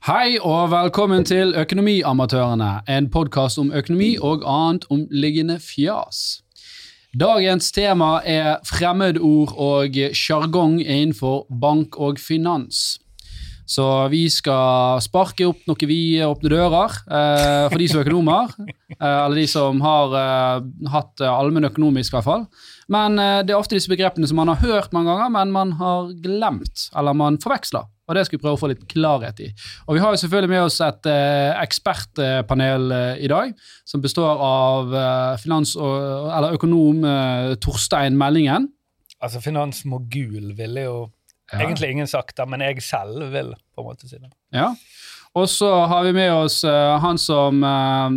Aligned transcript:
Hei 0.00 0.38
og 0.40 0.70
velkommen 0.72 1.26
til 1.28 1.50
Økonomiamatørene, 1.60 2.68
en 2.88 3.10
podkast 3.12 3.58
om 3.60 3.68
økonomi 3.68 4.14
og 4.16 4.46
annet 4.48 4.86
omliggende 4.88 5.58
fjas. 5.60 6.40
Dagens 7.20 7.68
tema 7.76 8.22
er 8.24 8.62
fremmedord 8.64 9.52
og 9.60 9.98
sjargong 10.16 10.78
innenfor 10.80 11.44
bank 11.52 11.98
og 12.00 12.16
finans. 12.16 12.96
Så 13.70 13.84
vi 14.10 14.24
skal 14.32 14.98
sparke 15.04 15.46
opp 15.46 15.60
noen 15.68 15.86
vide 15.86 16.26
åpne 16.26 16.50
dører 16.50 16.96
eh, 17.06 17.66
for 17.70 17.78
de 17.78 17.86
som 17.86 18.00
er 18.00 18.08
økonomer. 18.08 18.50
Eh, 18.96 19.04
eller 19.06 19.38
de 19.38 19.44
som 19.46 19.78
har 19.84 20.16
eh, 20.18 20.64
hatt 20.90 21.22
eh, 21.22 21.30
allmennøkonomisk, 21.30 22.10
i 22.10 22.16
hvert 22.16 22.26
fall. 22.26 22.42
Men 22.90 23.14
eh, 23.22 23.36
det 23.46 23.54
er 23.54 23.60
ofte 23.60 23.78
disse 23.78 23.92
begrepene 23.92 24.26
som 24.26 24.40
man 24.40 24.50
har 24.50 24.58
hørt 24.64 24.90
mange 24.96 25.12
ganger, 25.12 25.30
men 25.36 25.54
man 25.54 25.76
har 25.78 26.10
glemt, 26.24 26.88
eller 26.98 27.14
man 27.14 27.38
forveksler. 27.38 27.86
Og 28.10 28.18
det 28.18 28.24
skal 28.26 28.40
vi 28.40 28.42
prøve 28.42 28.58
å 28.58 28.60
få 28.64 28.72
litt 28.72 28.82
klarhet 28.90 29.38
i. 29.46 29.52
Og 29.86 29.94
vi 29.94 30.02
har 30.02 30.10
jo 30.16 30.18
selvfølgelig 30.24 30.50
med 30.50 30.64
oss 30.64 30.80
et 30.82 31.06
eh, 31.12 31.54
ekspertpanel 31.62 32.90
i 33.22 33.30
dag, 33.30 33.54
som 33.86 34.02
består 34.02 34.42
av 34.42 34.90
finans- 35.38 35.76
og, 35.78 36.26
eller 36.26 36.58
økonom 36.58 37.06
Torstein 37.62 38.18
Meldingen. 38.18 38.66
Altså 39.22 39.38
finansmogul 39.44 40.56
ville 40.58 40.88
jo 40.88 40.98
Ja. 41.52 41.60
egentlig 41.64 41.90
ingen 41.90 42.06
sagt 42.06 42.36
det, 42.36 42.46
men 42.48 42.60
jeg 42.62 42.82
selv 42.82 43.32
vil 43.32 43.54
på 43.74 43.82
en 43.82 43.88
måte 43.88 44.08
si 44.08 44.18
det. 44.18 44.30
Ja. 44.54 44.70
Og 45.34 45.48
så 45.50 45.68
har 45.86 46.02
vi 46.06 46.12
med 46.12 46.32
oss 46.34 46.60
uh, 46.66 46.98
han 47.02 47.18
som 47.18 47.62
uh, 47.62 48.10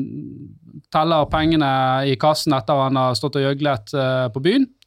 teller 0.94 1.26
pengene 1.30 1.70
i 2.10 2.16
kassen 2.22 2.54
etter 2.58 2.86
han 2.88 2.98
har 2.98 3.14
stått 3.18 3.38
og 3.38 3.46
gjøglet 3.46 3.94
uh, 3.98 4.28
på 4.34 4.42
byen. 4.46 4.66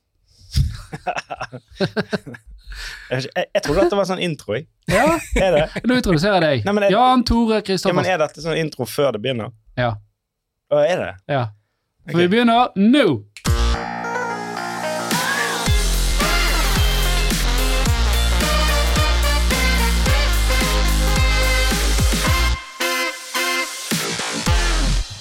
Jeg, 3.11 3.23
jeg, 3.37 3.45
jeg 3.55 3.63
trodde 3.65 3.85
dette 3.87 3.97
var 3.97 4.09
sånn 4.09 4.21
intro. 4.21 4.57
Jeg. 4.57 4.67
Ja, 4.91 5.05
Er 5.47 5.55
det? 5.55 5.83
Nå 5.89 5.97
introduserer 5.97 6.43
jeg 6.43 6.45
deg. 6.45 6.67
Nei, 6.67 6.75
men 6.77 6.87
jeg- 6.87 6.97
Jan 6.97 7.23
Tore 7.27 7.61
Ja, 7.65 7.93
men 7.97 8.09
er 8.11 8.19
dette 8.21 8.43
sånn 8.45 8.59
intro 8.61 8.85
før 8.91 9.15
det 9.17 9.23
begynner? 9.25 9.55
Ja. 9.79 9.95
Og 10.75 10.83
er 10.83 10.99
det? 11.01 11.13
ja. 11.31 11.45
For 12.07 12.15
okay. 12.15 12.27
vi 12.27 12.31
begynner 12.37 12.69
nå. 12.79 13.05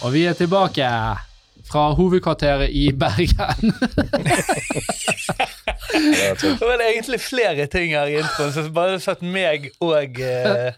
Og 0.05 0.13
vi 0.13 0.25
er 0.29 0.35
tilbake 0.37 0.85
fra 1.65 1.83
hovedkvarteret 1.97 2.69
i 2.77 2.91
Bergen. 2.93 3.71
Det 6.35 6.61
var 6.61 6.81
egentlig 6.85 7.19
flere 7.23 7.65
ting 7.71 7.93
her 7.95 8.11
i 8.11 8.19
introen, 8.21 8.51
så 8.53 8.65
bare 8.73 8.99
satt 9.01 9.23
meg 9.25 9.71
og, 9.81 10.19
eh, 10.21 10.75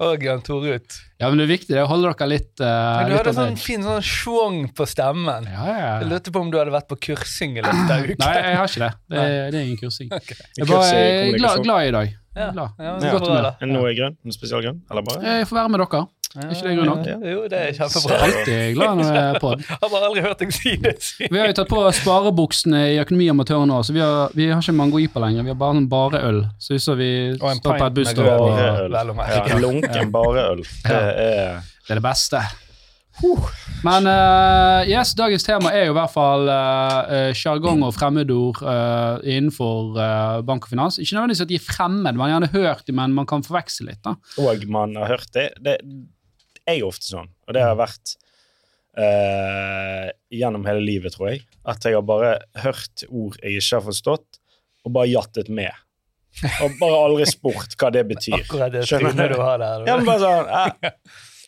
og 0.00 0.24
Jan 0.24 0.40
Tore 0.46 0.78
ut. 0.78 0.96
Ja, 1.20 1.28
men 1.28 1.40
det 1.42 1.44
er 1.44 1.50
viktig 1.50 1.74
det 1.76 1.82
å 1.84 1.90
holde 1.90 2.12
dere 2.14 2.28
litt, 2.30 2.52
uh, 2.62 3.02
du 3.04 3.10
litt 3.12 3.18
hadde 3.20 3.34
sånn 3.36 3.58
fin 3.60 3.84
sånn 3.84 4.00
schwung 4.06 4.62
på 4.76 4.86
stemmen. 4.88 5.44
Ja, 5.50 5.66
ja, 5.66 5.74
Jeg 5.74 6.06
ja. 6.06 6.08
lurte 6.14 6.32
på 6.32 6.40
om 6.40 6.52
du 6.52 6.56
hadde 6.60 6.72
vært 6.72 6.88
på 6.88 6.96
kursing 7.10 7.58
i 7.58 7.64
løpet 7.66 7.92
av 7.92 8.06
uken. 8.06 8.22
Nei, 8.22 8.32
jeg 8.38 8.56
har 8.62 8.72
ikke 8.72 8.84
det. 8.86 8.92
Det 9.12 9.20
er, 9.26 9.36
det 9.50 9.60
er 9.60 9.66
ingen 9.66 9.82
kursing. 9.82 10.08
Okay. 10.16 10.40
Jeg 10.56 10.64
er 10.64 10.72
bare 10.72 10.88
jeg 10.94 11.20
er 11.34 11.36
glad, 11.42 11.66
glad 11.66 11.90
i 11.90 11.92
dag. 11.98 12.16
Ja, 12.30 12.48
Glad. 12.54 12.78
ja, 12.78 12.94
men 12.94 13.10
godt 13.10 13.26
humør. 13.26 13.46
Er 13.50 13.66
det 13.66 13.74
noe 13.74 13.92
grønn? 13.98 14.16
Noe 14.24 14.34
spesiell 14.38 14.62
grunn? 14.64 14.80
Eller 14.88 15.04
bare? 15.04 15.20
Jeg 15.26 15.48
får 15.50 15.58
være 15.60 15.72
med 15.74 15.82
dere. 15.82 16.02
Er 16.38 16.52
ikke 16.54 16.68
det 16.68 16.74
grunn 16.78 16.86
nok? 16.92 17.06
Ja, 17.08 17.16
Jo, 17.32 17.40
det 17.50 17.58
er 17.58 17.72
kjempebra. 17.74 18.18
Alltid 18.22 18.76
glad 18.76 19.00
når 19.00 19.08
jeg 19.10 19.22
er 19.22 19.38
på 19.42 19.50
Jeg 19.56 19.78
har 19.82 19.90
bare 19.90 20.06
aldri 20.06 20.22
hørt 20.22 20.44
deg 20.44 20.54
si 20.54 20.76
det. 20.78 20.94
Vi 21.24 21.40
har 21.40 21.50
jo 21.50 21.56
tatt 21.58 21.72
på 21.72 21.82
sparebuksene 21.98 22.84
i 22.92 23.00
Økonomiamatøren 23.02 23.66
nå, 23.72 23.80
så 23.82 23.96
vi 23.96 24.04
har, 24.04 24.30
vi 24.38 24.46
har 24.52 24.62
ikke 24.62 24.76
Mangoipa 24.78 25.24
lenger. 25.24 25.48
Vi 25.48 25.50
har 25.50 25.58
bare 25.58 25.80
sånn 25.80 25.90
bare 25.90 26.22
øl. 26.28 26.40
Så 26.62 26.76
hvis 26.76 26.86
vi 27.00 27.10
står 27.34 27.62
på 27.66 27.74
et 27.74 27.98
busstopp 27.98 28.46
og. 28.46 29.36
En 29.50 29.62
lunken 29.64 30.14
bareøl. 30.14 30.62
Det 30.86 30.98
er 30.98 31.62
Det 31.66 31.96
er 31.96 31.98
det 31.98 32.06
beste. 32.06 32.44
Men 33.84 34.06
uh, 34.08 34.86
yes, 34.88 35.12
dagens 35.18 35.44
tema 35.44 35.72
er 35.74 35.88
jo 35.88 35.94
i 35.94 35.98
hvert 35.98 36.12
fall 36.12 36.46
sjargong 37.36 37.82
uh, 37.82 37.88
og 37.88 37.96
fremmedord 37.96 38.62
eh, 38.62 39.34
innenfor 39.34 39.98
eh, 40.00 40.38
bank 40.46 40.68
og 40.68 40.72
finans. 40.72 41.00
Ikke 41.00 41.18
nødvendigvis 41.18 41.44
at 41.44 41.50
de 41.50 41.58
er 41.58 41.66
fremmed, 41.66 42.14
man 42.14 42.26
har 42.26 42.34
gjerne 42.36 42.52
hørt 42.54 42.86
dem, 42.86 42.96
men 43.00 43.18
man 43.18 43.28
kan 43.28 43.44
forveksle 43.44 43.90
litt. 43.90 44.00
da. 44.06 44.14
Og 44.40 44.64
man 44.72 44.96
har 45.00 45.16
hørt 45.16 45.28
det. 45.36 45.50
Det 45.60 45.78
er 46.68 46.80
jo 46.80 46.90
ofte 46.90 47.08
sånn, 47.08 47.30
og 47.46 47.56
det 47.56 47.62
har 47.64 47.78
vært 47.78 48.16
uh, 48.98 50.08
gjennom 50.32 50.66
hele 50.68 50.82
livet, 50.84 51.14
tror 51.16 51.32
jeg, 51.32 51.44
at 51.68 51.86
jeg 51.86 51.96
har 51.96 52.06
bare 52.06 52.34
hørt 52.64 53.06
ord 53.08 53.38
jeg 53.42 53.60
ikke 53.60 53.78
har 53.78 53.86
forstått, 53.86 54.40
og 54.86 54.94
bare 54.96 55.10
jattet 55.12 55.50
med. 55.52 55.72
Og 56.62 56.76
bare 56.80 57.00
aldri 57.08 57.26
spurt 57.28 57.74
hva 57.80 57.90
det 57.92 58.04
betyr. 58.08 58.38
Akkurat 58.44 58.72
det 58.72 58.86
trynet 58.88 59.34
du? 59.34 59.40
har 59.42 59.58
der. 59.60 59.86
Ja, 59.88 59.96
men 59.98 60.06
bare 60.08 60.22
sånn 60.22 60.52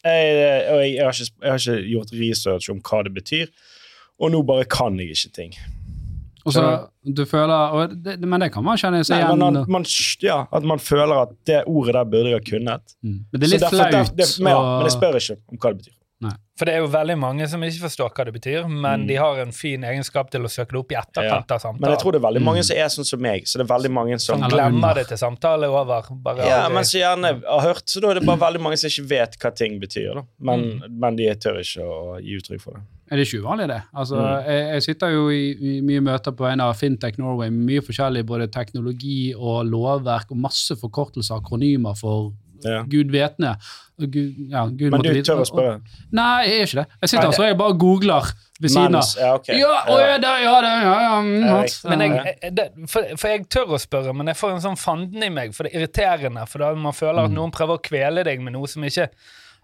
jeg, 0.02 0.32
jeg, 0.34 0.94
jeg, 0.96 1.04
har 1.06 1.14
ikke, 1.14 1.28
jeg 1.30 1.52
har 1.52 1.60
ikke 1.60 1.92
gjort 1.92 2.16
research 2.18 2.72
om 2.72 2.82
hva 2.82 3.04
det 3.06 3.14
betyr, 3.14 3.52
og 4.18 4.34
nå 4.34 4.42
bare 4.46 4.66
kan 4.70 4.98
jeg 4.98 5.14
ikke 5.14 5.32
ting. 5.36 5.54
Og 6.44 6.52
så 6.54 6.62
du 7.06 7.24
føler, 7.26 7.94
det, 8.04 8.16
Men 8.26 8.40
det 8.40 8.52
kan 8.52 8.64
man 8.64 8.78
kjenne 8.80 9.02
seg 9.06 9.20
igjen 9.20 9.38
man, 9.38 9.58
man, 9.70 9.84
ja, 10.22 10.40
at 10.52 10.62
man 10.66 10.78
føler 10.82 11.14
at 11.22 11.34
det 11.46 11.62
ordet 11.66 11.94
der 11.94 12.04
burde 12.04 12.30
jeg 12.32 12.40
ha 12.40 12.44
kunnet. 12.50 12.94
Mm. 13.02 13.18
Men 13.30 13.40
det 13.40 13.46
er 13.48 13.52
litt 13.54 13.60
derfor- 13.66 13.76
flaut. 13.76 13.92
derfor- 13.92 14.16
det, 14.16 14.28
men, 14.42 14.52
ja, 14.52 14.62
men 14.78 14.86
jeg 14.88 14.94
spør 14.96 15.18
ikke 15.20 15.36
om 15.52 15.58
hva 15.58 15.72
det 15.72 15.78
betyr. 15.82 15.96
For 16.58 16.68
det 16.68 16.74
er 16.74 16.82
jo 16.84 16.88
veldig 16.92 17.16
mange 17.18 17.46
som 17.48 17.62
ikke 17.64 17.80
forstår 17.88 18.10
hva 18.14 18.24
det 18.28 18.34
betyr, 18.34 18.68
men 18.68 19.00
Mm. 19.02 19.06
de 19.08 19.14
har 19.16 19.38
en 19.40 19.52
fin 19.52 19.82
egenskap 19.82 20.30
til 20.30 20.42
å 20.42 20.50
søke 20.52 20.70
det 20.70 20.78
opp 20.78 20.92
i 20.92 20.94
etterkant 21.00 21.50
av 21.50 21.58
samtalen. 21.60 21.80
Men 21.80 21.90
jeg 21.90 21.98
tror 22.02 22.12
det 22.12 22.20
er 22.22 22.28
veldig 22.28 22.42
mange 22.44 22.60
Mm. 22.60 22.64
som 22.68 22.76
er 22.76 22.88
sånn 22.92 23.04
som 23.06 23.20
meg. 23.20 23.42
Så 23.48 23.58
det 23.58 23.64
er 23.70 23.74
veldig 23.74 23.90
mange 23.90 24.20
som 24.20 24.38
Som 24.38 24.50
glemmer 24.50 24.94
det 24.94 25.08
til 25.08 25.16
samtale 25.16 25.64
er 25.64 25.70
over. 25.70 26.02
Bare 26.22 26.36
ja, 26.46 26.68
aldri- 26.68 26.74
men 26.74 26.84
så 26.84 26.98
gjerne 27.00 27.42
har 27.48 27.60
hørt, 27.60 27.84
så 27.86 28.00
da 28.00 28.10
er 28.10 28.14
det 28.20 28.26
bare 28.26 28.38
veldig 28.38 28.60
mange 28.60 28.76
som 28.78 28.88
ikke 28.88 29.08
vet 29.08 29.36
hva 29.38 29.54
ting 29.56 29.80
betyr. 29.80 30.14
Da. 30.14 30.22
Men, 30.40 30.82
men 30.90 31.16
de 31.16 31.24
tør 31.34 31.58
ikke 31.58 31.82
å 31.82 32.20
gi 32.22 32.36
uttrykk 32.38 32.60
for 32.60 32.72
det. 32.74 32.82
Er 33.10 33.16
det 33.16 33.26
ikke 33.28 33.42
uvanlig, 33.42 33.68
det? 33.68 33.82
Altså, 33.94 34.16
Mm. 34.16 34.44
jeg, 34.46 34.72
jeg 34.72 34.82
sitter 34.82 35.10
jo 35.12 35.28
i, 35.28 35.50
i 35.60 35.80
mye 35.82 36.00
møter 36.00 36.32
på 36.32 36.50
en 36.50 36.60
av 36.60 36.74
Fintech 36.76 37.18
Norway 37.18 37.50
mye 37.50 37.80
forskjellig 37.80 38.24
både 38.24 38.46
teknologi 38.50 39.34
og 39.36 39.66
lovverk 39.66 40.30
og 40.30 40.36
masse 40.38 40.70
forkortelser, 40.76 41.40
akronymer 41.42 41.94
for 41.98 42.32
Ja. 42.64 42.82
gud 42.88 43.10
vetende. 43.12 43.56
Gud, 44.02 44.34
ja, 44.50 44.64
Gud 44.66 44.90
Men 44.90 45.02
du 45.04 45.10
tør 45.22 45.42
å 45.42 45.46
spørre? 45.46 45.74
Nei, 46.10 46.46
jeg 46.48 46.54
er 46.62 46.66
ikke 46.66 46.78
det. 46.80 46.86
Jeg 47.02 47.10
sitter 47.12 47.22
Nei, 47.22 47.28
altså 47.30 47.42
og 47.42 47.48
jeg 47.48 47.58
bare 47.60 47.76
googler 47.78 48.30
ved 48.62 48.70
siden 48.72 48.96
av. 48.98 49.10
Ja, 49.20 49.34
okay. 49.36 49.58
Ja, 49.60 49.74
ja, 49.86 50.16
det, 50.18 50.32
ja, 50.42 50.54
det, 50.64 50.72
ja, 50.82 50.96
ja, 51.02 51.20
mm, 51.20 51.44
Ja, 51.44 51.90
Men 51.92 52.00
jeg, 52.00 52.36
jeg- 52.42 52.54
det, 52.56 52.66
for, 52.88 53.06
for 53.16 53.28
jeg 53.28 53.44
tør 53.48 53.76
å 53.76 53.78
spørre, 53.78 54.14
men 54.16 54.26
jeg 54.32 54.36
får 54.40 54.56
en 54.56 54.64
sånn 54.64 54.78
fanden 54.80 55.22
i 55.22 55.28
meg, 55.30 55.54
for 55.54 55.64
det 55.68 55.74
er 55.74 55.80
irriterende. 55.84 56.48
For 56.48 56.58
da 56.64 56.72
man 56.74 56.92
føler 56.92 57.24
at 57.28 57.30
Mm. 57.30 57.34
noen 57.38 57.52
prøver 57.54 57.78
å 57.78 57.82
kvele 57.82 58.24
deg 58.24 58.40
med 58.42 58.52
noe 58.54 58.66
som 58.66 58.82
ikke 58.82 59.08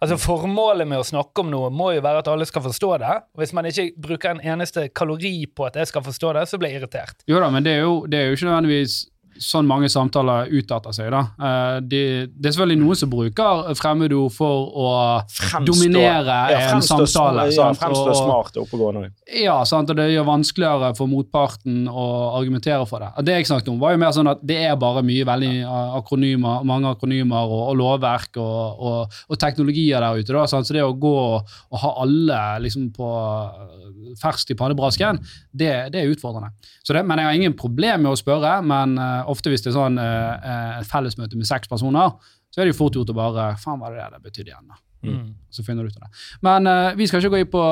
Altså 0.01 0.15
Formålet 0.15 0.87
med 0.87 1.01
å 1.01 1.03
snakke 1.03 1.41
om 1.43 1.49
noe 1.51 1.71
må 1.75 1.89
jo 1.97 2.01
være 2.01 2.21
at 2.21 2.29
alle 2.29 2.47
skal 2.47 2.63
forstå 2.63 2.99
det. 3.03 3.17
Og 3.35 3.41
Hvis 3.43 3.53
man 3.53 3.65
ikke 3.67 3.89
bruker 3.99 4.31
en 4.31 4.39
eneste 4.41 4.89
kalori 4.95 5.45
på 5.51 5.67
at 5.67 5.75
jeg 5.75 5.89
skal 5.89 6.03
forstå 6.03 6.35
det, 6.35 6.45
så 6.49 6.57
blir 6.57 6.71
jeg 6.71 6.83
irritert. 6.85 7.17
Jo 7.27 7.41
da, 7.41 7.49
men 7.51 7.65
det 7.65 7.73
er 7.73 7.81
jo, 7.83 8.07
det 8.07 8.21
er 8.21 8.29
jo 8.29 8.37
ikke 8.37 8.47
nødvendigvis 8.47 8.95
sånn 9.43 9.67
mange 9.69 9.89
samtaler 9.93 10.49
utarter 10.51 10.93
seg. 10.97 11.11
da. 11.15 11.21
Eh, 11.39 11.81
de, 11.81 12.01
det 12.35 12.51
er 12.51 12.55
selvfølgelig 12.57 12.81
noen 12.83 12.99
som 13.01 13.11
bruker 13.13 13.75
fremmedord 13.79 14.33
for 14.35 14.69
å 14.75 14.89
Fremstå- 15.31 15.67
dominere 15.71 16.39
ja, 16.53 16.61
en 16.75 16.83
samtale. 16.83 17.49
Ja, 17.55 17.71
fremstå 17.79 18.09
Og- 18.13 18.17
smart 18.19 18.57
og 18.57 18.67
oppegående. 18.67 19.11
Ja, 19.43 19.59
sant? 19.69 19.91
og 19.91 19.97
det 19.97 20.09
gjør 20.13 20.25
vanskeligere 20.29 20.91
for 20.97 21.07
motparten 21.07 21.87
å 21.89 22.07
argumentere 22.39 22.87
for 22.89 22.99
det. 23.05 23.11
Det 23.25 23.37
jeg 23.39 23.47
snakket 23.51 23.69
om, 23.73 23.79
var 23.79 23.93
jo 23.93 23.99
mer 24.03 24.13
sånn 24.17 24.31
at 24.31 24.41
det 24.47 24.57
er 24.69 24.77
bare 24.77 25.03
mye 25.07 25.25
veldig 25.29 25.53
akronymer, 26.01 26.65
mange 26.65 26.91
akronymer 26.95 27.45
og, 27.47 27.69
og 27.71 27.77
lovverk 27.81 28.37
og, 28.41 28.81
og, 28.81 29.19
og 29.29 29.39
teknologier 29.41 30.01
der 30.01 30.19
ute. 30.23 30.33
Da, 30.33 30.47
sant? 30.51 30.67
Så 30.69 30.75
det 30.77 30.83
å 30.85 30.95
gå 30.99 31.15
og, 31.19 31.49
ha 31.79 31.91
alle 32.03 32.39
liksom 32.65 32.89
på 32.97 33.05
uh, 33.05 34.15
ferskt 34.21 34.51
i 34.55 34.57
pannebrasken, 34.59 35.21
det, 35.53 35.93
det 35.93 36.01
er 36.03 36.13
utfordrende. 36.13 36.51
Så 36.83 36.97
det, 36.97 37.05
men 37.07 37.21
jeg 37.21 37.29
har 37.29 37.39
ingen 37.39 37.57
problem 37.59 38.03
med 38.07 38.13
å 38.15 38.19
spørre, 38.19 38.57
men 38.65 38.97
uh, 38.99 39.28
ofte 39.31 39.53
hvis 39.53 39.65
det 39.65 39.73
er 39.73 39.79
sånn 39.79 40.01
uh, 40.01 40.35
uh, 40.41 40.75
et 40.81 40.91
fellesmøte 40.91 41.39
med 41.39 41.49
seks 41.49 41.71
personer, 41.71 42.17
så 42.49 42.61
er 42.61 42.69
det 42.69 42.75
jo 42.75 42.81
fort 42.81 42.97
gjort 42.97 43.13
å 43.13 43.17
bare 43.17 43.49
Faen, 43.61 43.81
hva 43.81 43.91
er 43.93 43.99
det 43.99 44.11
det 44.17 44.29
betydde 44.29 44.53
igjen? 44.55 44.69
da? 44.73 44.83
Mm. 45.03 45.35
så 45.51 45.63
finner 45.63 45.83
du 45.83 45.89
ut 45.89 45.97
av 45.97 46.09
det. 46.09 46.09
Men 46.43 46.67
eh, 46.67 46.95
vi 46.99 47.07
skal 47.07 47.23
ikke 47.23 47.31
gå 47.37 47.43
inn 47.43 47.51
på 47.53 47.65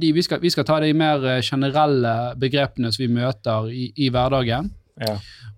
de, 0.00 0.08
vi 0.16 0.22
skal, 0.26 0.40
vi 0.42 0.50
skal 0.50 0.66
ta 0.66 0.80
de 0.82 0.88
mer 0.96 1.22
eh, 1.30 1.42
generelle 1.44 2.14
begrepene 2.40 2.90
som 2.92 3.04
vi 3.04 3.10
møter 3.14 3.68
i, 3.70 3.84
i 3.94 4.08
hverdagen. 4.10 4.72
Ja. 4.98 5.14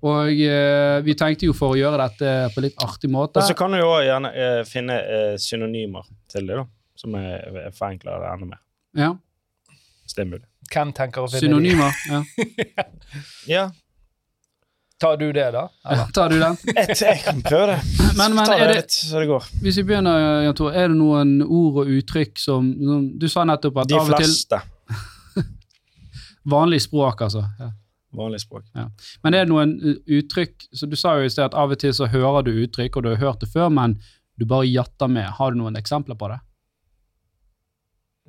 Og 0.06 0.43
eh, 0.44 0.98
vi 1.04 1.14
tenkte 1.19 1.49
jo 1.49 1.54
for 1.56 1.75
å 1.75 1.78
gjøre 1.78 2.00
dette 2.04 2.34
på 2.54 2.64
litt 2.64 2.76
artig 2.84 3.10
måte 3.12 3.42
Og 3.42 3.49
så 3.49 3.56
kan 3.56 3.72
du 3.72 3.81
jo 3.81 3.90
gjerne 4.04 4.31
eh, 4.32 4.60
finne 4.69 4.96
eh, 4.96 5.32
synonymer 5.40 6.04
til 6.32 6.49
det, 6.49 6.60
da. 6.60 6.66
Som 6.96 7.16
er, 7.20 7.42
er 7.66 7.75
forenkler 7.76 8.22
det 8.22 8.28
enda 8.32 8.50
mer. 8.54 8.60
ja, 8.96 9.10
Hvis 10.04 10.16
det 10.16 10.22
er 10.25 10.31
mulig. 10.31 10.46
Hvem 10.72 10.92
tenker 10.96 11.26
å 11.26 11.32
finne 11.32 11.42
de? 11.42 11.49
Synonymer. 11.49 12.04
Ja. 12.12 12.22
Ja, 13.46 13.66
Tar 14.98 15.16
du 15.20 15.26
det, 15.32 15.50
da? 15.52 15.62
Tar 16.16 16.31
du 16.32 16.38
den? 16.40 16.54
jeg, 16.76 16.94
jeg 17.00 17.19
kan 17.25 17.43
prøve 17.44 17.66
det. 17.75 17.81
Men- 18.16 18.34
men 18.34 18.46
Ta 18.48 18.54
er 18.56 18.58
det 18.62 18.69
det- 18.69 18.76
litt 18.82 18.94
så 18.96 19.20
det 19.20 19.26
går. 19.28 19.48
Hvis 19.62 19.76
vi 19.76 19.82
begynner, 19.90 20.43
Jan 20.46 20.54
Tore, 20.56 20.72
er 20.75 20.88
det 20.88 20.96
noen 20.96 21.34
ord 21.44 21.82
og 21.82 21.90
uttrykk 21.98 22.38
som, 22.40 22.70
som 22.81 23.02
Du 23.20 23.26
sa 23.28 23.44
nettopp 23.44 23.76
at 23.82 23.88
De 23.90 23.98
av 23.98 24.08
og 24.08 24.16
til 24.16 24.25
fleste. 24.25 24.60
Vanlig 26.56 26.81
språk, 26.87 27.20
altså. 27.26 27.43
Ja. 27.60 27.69
Vanlig 28.16 28.40
språk. 28.40 28.64
Men 29.22 29.34
er 29.34 29.44
det 29.44 29.50
noen 29.50 29.75
uh, 29.82 29.96
uttrykk 30.16 30.64
så 30.72 30.87
Du 30.88 30.96
sa 30.96 31.16
jo 31.19 31.26
i 31.26 31.32
sted 31.34 31.44
at 31.44 31.54
av 31.58 31.75
og 31.75 31.78
til 31.82 31.92
så 31.92 32.06
hører 32.08 32.46
du 32.46 32.52
uttrykk, 32.64 32.96
og 32.96 33.02
du 33.04 33.08
har 33.12 33.20
hørt 33.20 33.40
det 33.44 33.50
før, 33.52 33.69
men 33.69 33.99
du 34.40 34.46
bare 34.49 34.64
jatter 34.70 35.08
med. 35.12 35.28
Har 35.37 35.52
du 35.52 35.58
noen 35.60 35.76
eksempler 35.76 36.16
på 36.16 36.28
det? 36.32 36.38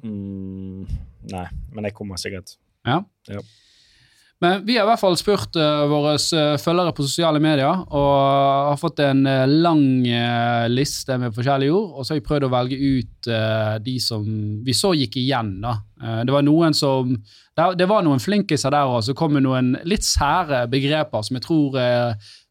Mm, 0.03 0.83
nei, 1.31 1.45
men 1.73 1.87
jeg 1.87 1.95
kommer 1.97 2.19
sikkert. 2.21 2.57
Ja. 2.85 2.99
Ja. 3.31 3.39
Men 4.43 4.61
vi 4.67 4.75
har 4.77 4.85
i 4.85 4.89
hvert 4.91 5.01
fall 5.01 5.15
spurt 5.17 5.57
uh, 5.57 5.87
våre 5.89 6.13
eh, 6.13 6.55
følgere 6.61 6.93
på 6.93 7.05
sosiale 7.07 7.39
medier, 7.41 7.79
og 7.89 8.67
har 8.69 8.77
fått 8.77 9.01
en 9.01 9.23
uh, 9.25 9.47
lang 9.49 10.05
uh, 10.05 10.67
liste 10.69 11.17
med 11.17 11.33
forskjellige 11.33 11.73
ord, 11.73 11.95
og 11.97 12.05
så 12.05 12.13
har 12.13 12.19
vi 12.19 12.25
prøvd 12.27 12.45
å 12.45 12.51
velge 12.53 12.77
ut 12.77 13.29
de 13.83 13.97
som 13.99 14.23
vi 14.63 14.71
så 14.77 14.93
gikk 14.95 15.17
igjen. 15.19 15.57
da. 15.59 15.73
Det 16.23 16.31
var 16.31 16.45
noen 16.45 16.75
som, 16.77 17.09
der, 17.57 17.73
det 17.75 17.87
var 17.89 18.05
noen 18.05 18.21
flinkiser 18.23 18.71
der 18.71 18.87
og 18.87 19.01
så 19.03 19.15
kom 19.17 19.35
det 19.35 19.41
noen 19.43 19.73
litt 19.89 20.05
sære 20.05 20.61
begreper 20.71 21.25
som 21.25 21.35
jeg 21.35 21.43
tror 21.43 21.75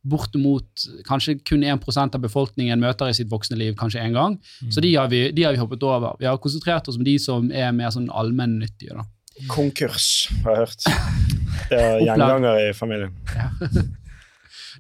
bortimot 0.05 0.85
kanskje 1.07 1.39
kun 1.49 1.65
1% 1.65 2.19
av 2.19 2.23
befolkningen 2.27 2.83
møter 2.83 3.09
i 3.09 3.17
sitt 3.17 3.31
voksne 3.33 3.57
liv 3.63 3.79
kanskje 3.81 4.05
én 4.05 4.19
gang. 4.19 4.37
Så 4.69 4.85
de 4.85 4.93
har, 4.99 5.09
vi, 5.09 5.31
de 5.33 5.47
har 5.47 5.57
vi 5.57 5.63
hoppet 5.63 5.87
over. 5.87 6.19
Vi 6.21 6.29
har 6.29 6.43
konsentrert 6.43 6.91
oss 6.91 7.01
om 7.01 7.07
de 7.07 7.17
som 7.23 7.49
er 7.49 7.73
mer 7.73 7.95
sånn 7.95 8.11
allmennyttige. 8.13 9.07
Konkurs, 9.49 10.29
har 10.45 10.61
jeg 10.61 10.67
hørt. 10.67 11.46
Det 11.71 11.79
er 11.81 12.01
gjenganger 12.07 12.61
i 12.69 12.73
familien. 12.77 13.15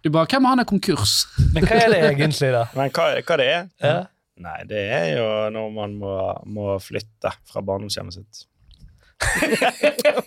Du 0.05 0.11
bare, 0.13 0.27
Hvem 0.31 0.45
han 0.45 0.61
er 0.61 0.67
konkurs? 0.69 1.13
Men 1.55 1.65
hva 1.65 1.79
er 1.81 1.89
det 1.91 1.99
egentlig, 2.05 2.51
da? 2.53 2.67
Men 2.77 2.91
hva, 2.95 3.07
hva 3.27 3.37
det 3.41 3.47
er? 3.49 3.63
Ja. 3.83 3.95
Nei, 4.45 4.59
det 4.69 4.83
er 4.93 5.07
jo 5.17 5.25
når 5.55 5.71
man 5.73 5.95
må, 5.99 6.13
må 6.53 6.75
flytte 6.85 7.33
fra 7.49 7.63
barndomshjemmet 7.65 8.19
sitt. 8.19 8.43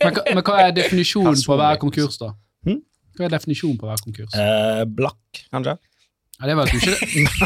Men, 0.01 0.15
hva- 0.15 0.23
men 0.33 0.41
hva 0.47 0.55
er 0.65 0.71
definisjonen 0.73 1.37
på 1.45 1.53
å 1.53 1.59
være 1.61 1.77
konkurs, 1.83 2.17
da? 2.19 2.31
Hm? 2.65 2.79
Hva 3.19 3.27
er 3.27 3.33
definisjonen 3.35 3.77
på 3.79 3.85
å 3.85 3.91
være 3.91 4.03
konkurs? 4.07 4.33
Eh, 4.41 4.81
blakk, 4.97 5.43
kanskje? 5.53 5.75
Ja, 6.39 6.47
det 6.47 6.53
var 6.55 6.69
at 6.69 6.71
du 6.71 6.77
ikke, 6.79 6.93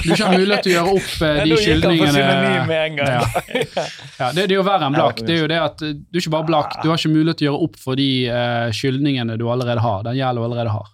du 0.06 0.10
ikke 0.14 0.26
har 0.28 0.36
mulighet 0.38 0.64
til 0.68 0.72
å 0.72 0.76
gjøre 0.76 0.92
opp 1.00 1.14
eh, 1.26 1.38
de 1.50 1.56
skyldningene 1.58 2.26
med. 2.70 3.00
Ja. 3.02 3.22
Ja, 4.20 4.28
det, 4.36 4.44
det 4.44 4.52
er 4.52 4.58
jo 4.60 4.66
verre 4.68 4.86
enn 4.86 4.94
blakk. 4.98 5.24
Det 5.26 5.34
er 5.34 5.40
jo 5.42 5.48
det 5.50 5.58
at 5.64 5.82
eh, 5.88 5.96
Du 5.98 6.20
er 6.20 6.22
ikke 6.22 6.34
bare 6.36 6.46
blakk, 6.52 6.76
du 6.84 6.92
har 6.92 7.00
ikke 7.02 7.14
mulighet 7.16 7.40
til 7.42 7.48
å 7.48 7.52
gjøre 7.56 7.68
opp 7.68 7.80
for 7.82 7.98
de 7.98 8.08
eh, 8.30 8.68
skyldningene 8.78 9.38
du 9.42 9.48
allerede 9.50 9.82
har. 9.82 10.04
Den 10.06 10.20
gjelden 10.20 10.44
du 10.44 10.46
allerede 10.46 10.76
har. 10.76 10.92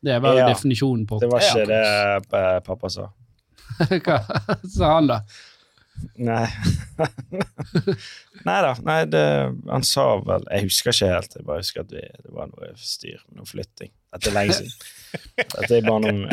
Det 0.00 0.14
er 0.14 0.22
vel 0.24 0.38
Ja. 0.38 0.46
definisjonen 0.48 1.02
på 1.10 1.18
Det 1.20 1.28
var 1.32 1.42
Ja, 1.42 1.50
ikke 1.50 1.66
det 1.72 2.38
eh, 2.38 2.60
pappa 2.70 2.88
sa. 2.94 3.08
Hva 4.06 4.20
sa 4.70 4.94
han, 4.94 5.10
da? 5.10 5.18
Nei. 6.16 6.46
Nei 8.46 8.58
da. 8.64 8.70
Nei, 8.86 9.00
det, 9.10 9.24
han 9.68 9.82
sa 9.84 10.06
vel 10.24 10.46
Jeg 10.48 10.68
husker 10.70 10.94
ikke 10.94 11.10
helt. 11.12 11.34
Jeg 11.36 11.46
bare 11.50 11.60
husker 11.64 11.82
at 11.84 11.92
vi, 11.92 12.00
det 12.06 12.32
var 12.32 12.48
noe 12.54 12.70
styr, 12.80 13.18
noe 13.36 13.48
flytting. 13.48 13.90
Dette 14.14 14.30
er 14.30 14.36
lenge 14.36 14.56
siden. 14.58 14.72
Dette 15.10 15.76
er 15.76 15.84
bare 15.86 16.00
noen 16.04 16.26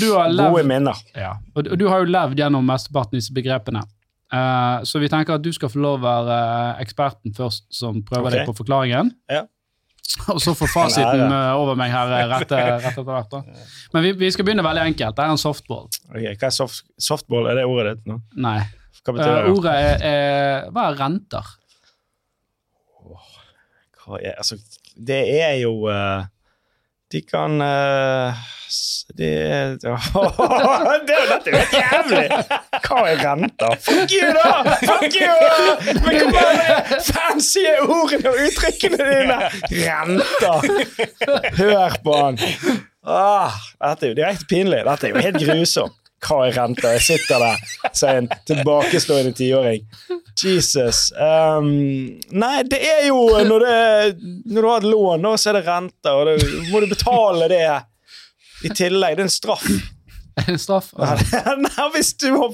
du 0.00 0.06
har 0.14 0.30
gode 0.32 0.36
levd, 0.38 0.68
minner. 0.70 1.00
ja, 1.16 1.34
og, 1.54 1.66
du 1.76 1.86
har 1.90 2.00
jo 2.04 2.08
levd 2.08 2.38
gjennom 2.40 2.64
mesteparten 2.64 3.16
av 3.18 3.20
disse 3.20 3.34
begrepene. 3.36 3.82
Uh, 4.30 4.80
så 4.86 5.00
vi 5.02 5.08
tenker 5.10 5.36
at 5.36 5.42
du 5.42 5.50
skal 5.52 5.72
få 5.72 5.80
lov 5.82 5.98
å 5.98 6.04
være 6.04 6.34
eh, 6.38 6.82
eksperten 6.84 7.34
først 7.34 7.64
som 7.74 7.98
prøver 8.06 8.28
okay. 8.30 8.38
deg 8.38 8.48
på 8.52 8.54
forklaringen. 8.62 9.10
Ja. 9.28 9.42
Og 10.32 10.40
så 10.42 10.54
får 10.58 10.70
fasiten 10.72 11.26
eh, 11.26 11.52
over 11.58 11.76
meg 11.78 11.92
her 11.92 12.12
eh, 12.16 12.26
rett, 12.30 12.50
rett 12.50 12.86
etter 12.92 13.06
hvert. 13.06 13.30
da. 13.30 13.42
Men 13.94 14.06
vi, 14.06 14.12
vi 14.22 14.30
skal 14.34 14.46
begynne 14.46 14.64
veldig 14.66 14.84
enkelt. 14.92 15.16
Det 15.18 15.24
er 15.26 15.34
en 15.34 15.40
softball. 15.40 15.88
Ok, 16.10 16.24
Hva 16.24 16.48
er 16.48 16.54
soft, 16.54 16.84
softball? 17.00 17.50
Er 17.50 17.60
det 17.60 17.66
ordet 17.68 17.96
ditt 17.98 18.10
nå? 18.10 18.20
Nei. 18.42 18.58
Hva 19.00 19.14
Eh, 19.14 19.16
betyr 19.16 19.30
det? 19.34 19.52
ordet 19.56 19.74
er, 19.80 20.02
er 20.04 20.70
Hva 20.74 20.86
er 20.90 20.98
renter? 21.00 21.52
Hva 24.00 24.18
er, 24.20 24.34
altså, 24.40 24.58
det 24.96 25.20
er 25.40 25.54
jo 25.62 25.74
eh, 25.92 26.26
De 27.10 27.20
kan 27.26 27.60
eh, 27.60 28.34
er 29.18 29.72
Det 29.80 29.86
dette 31.06 31.50
er 31.50 31.54
jo 31.54 31.58
helt 31.58 31.74
jævlig! 31.74 32.26
Hva 32.84 33.00
er 33.10 33.22
renter? 33.24 33.74
Fuck 33.82 34.12
you, 34.14 34.28
da! 34.36 34.76
Fuck 34.84 35.16
you! 35.18 35.34
Men 36.04 36.30
hva 36.30 36.44
er 36.52 36.60
de 36.60 37.00
fancy 37.08 37.64
ordene 37.82 38.30
og 38.30 38.38
uttrykkene 38.46 39.00
dine? 39.10 39.38
Renter! 39.74 40.58
Hør 41.58 41.98
på 42.04 42.14
han. 42.20 42.38
Ah, 43.02 43.58
dette 43.82 44.06
er 44.06 44.12
jo 44.12 44.18
direkte 44.20 44.46
pinlig. 44.50 44.84
Dette 44.86 45.10
er 45.10 45.16
jo 45.16 45.24
helt 45.26 45.42
grusomt. 45.42 45.96
Hva 46.20 46.42
er 46.46 46.54
renter? 46.60 46.94
Jeg 46.98 47.06
sitter 47.08 47.42
der 47.42 47.90
som 47.96 48.22
en 48.22 48.30
tilbakestående 48.46 49.32
tiåring. 49.34 49.86
Jesus. 50.44 51.12
Um, 51.16 51.70
nei, 52.30 52.62
det 52.68 52.80
er 52.86 53.06
jo 53.08 53.20
når, 53.46 53.64
det, 53.64 54.26
når 54.50 54.60
du 54.62 54.68
har 54.68 54.82
et 54.82 54.90
lån, 54.90 55.24
da, 55.24 55.36
så 55.38 55.52
er 55.52 55.60
det 55.60 55.64
renter, 55.68 56.16
og 56.16 56.28
da 56.28 56.50
må 56.72 56.82
du 56.82 56.90
betale 56.90 57.48
det 57.50 57.64
i 58.64 58.72
tillegg. 58.74 59.16
Det 59.16 59.24
er 59.24 59.28
en 59.28 59.32
straff. 59.32 59.66
En 60.48 60.58
straff? 60.58 60.92
nei, 61.66 61.86
hvis 61.94 62.14
du 62.22 62.30
må, 62.34 62.50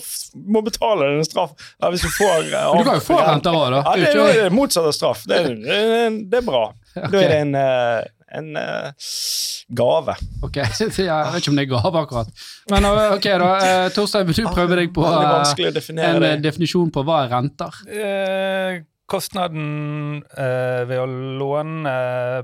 må 0.49 0.62
betale 0.67 1.05
det, 1.05 1.09
er 1.09 1.15
det 1.15 1.23
en 1.25 1.29
straff. 1.29 1.71
Nei, 1.83 1.93
hvis 1.94 2.06
du 2.06 2.11
får 2.17 2.50
uh, 2.50 2.73
Du 2.75 2.85
kan 2.88 2.99
jo 2.99 3.05
få 3.05 3.21
renter 3.21 3.56
òg, 3.56 3.69
da. 3.75 3.83
Ja, 3.83 3.97
det 4.00 4.12
Det 4.17 4.27
er 4.27 4.43
det 4.49 4.56
motsatte 4.56 4.93
av 4.93 4.97
straff. 4.97 5.25
Det 5.29 5.43
det 5.62 5.81
er, 5.81 6.21
det 6.33 6.43
er. 6.43 6.53
Da 7.12 7.21
er 7.21 7.29
det 7.29 7.41
en, 7.44 7.55
eh, 7.61 8.05
en 8.34 8.56
uh, 8.58 8.90
gave. 9.69 10.17
Ok, 10.43 10.56
Jeg 10.61 10.88
vet 10.99 11.38
ikke 11.40 11.52
om 11.52 11.58
det 11.61 11.67
er 11.67 11.70
gave, 11.70 12.02
akkurat. 12.02 12.44
Men 12.73 12.88
uh, 12.88 13.14
ok, 13.14 13.28
da. 13.43 13.50
eh, 13.62 13.87
Torstein, 13.94 14.26
vil 14.26 14.40
du 14.40 14.50
prøve 14.50 14.78
deg 14.81 14.93
på 14.96 15.05
eh, 15.06 15.70
en 15.94 16.26
eh, 16.26 16.37
definisjon 16.43 16.90
på 16.94 17.05
hva 17.06 17.23
er 17.25 17.32
renter? 17.37 17.81
Eh, 17.87 18.81
kostnaden 19.06 20.23
eh, 20.34 20.82
ved 20.90 20.99
å 20.99 21.06
låne 21.38 21.94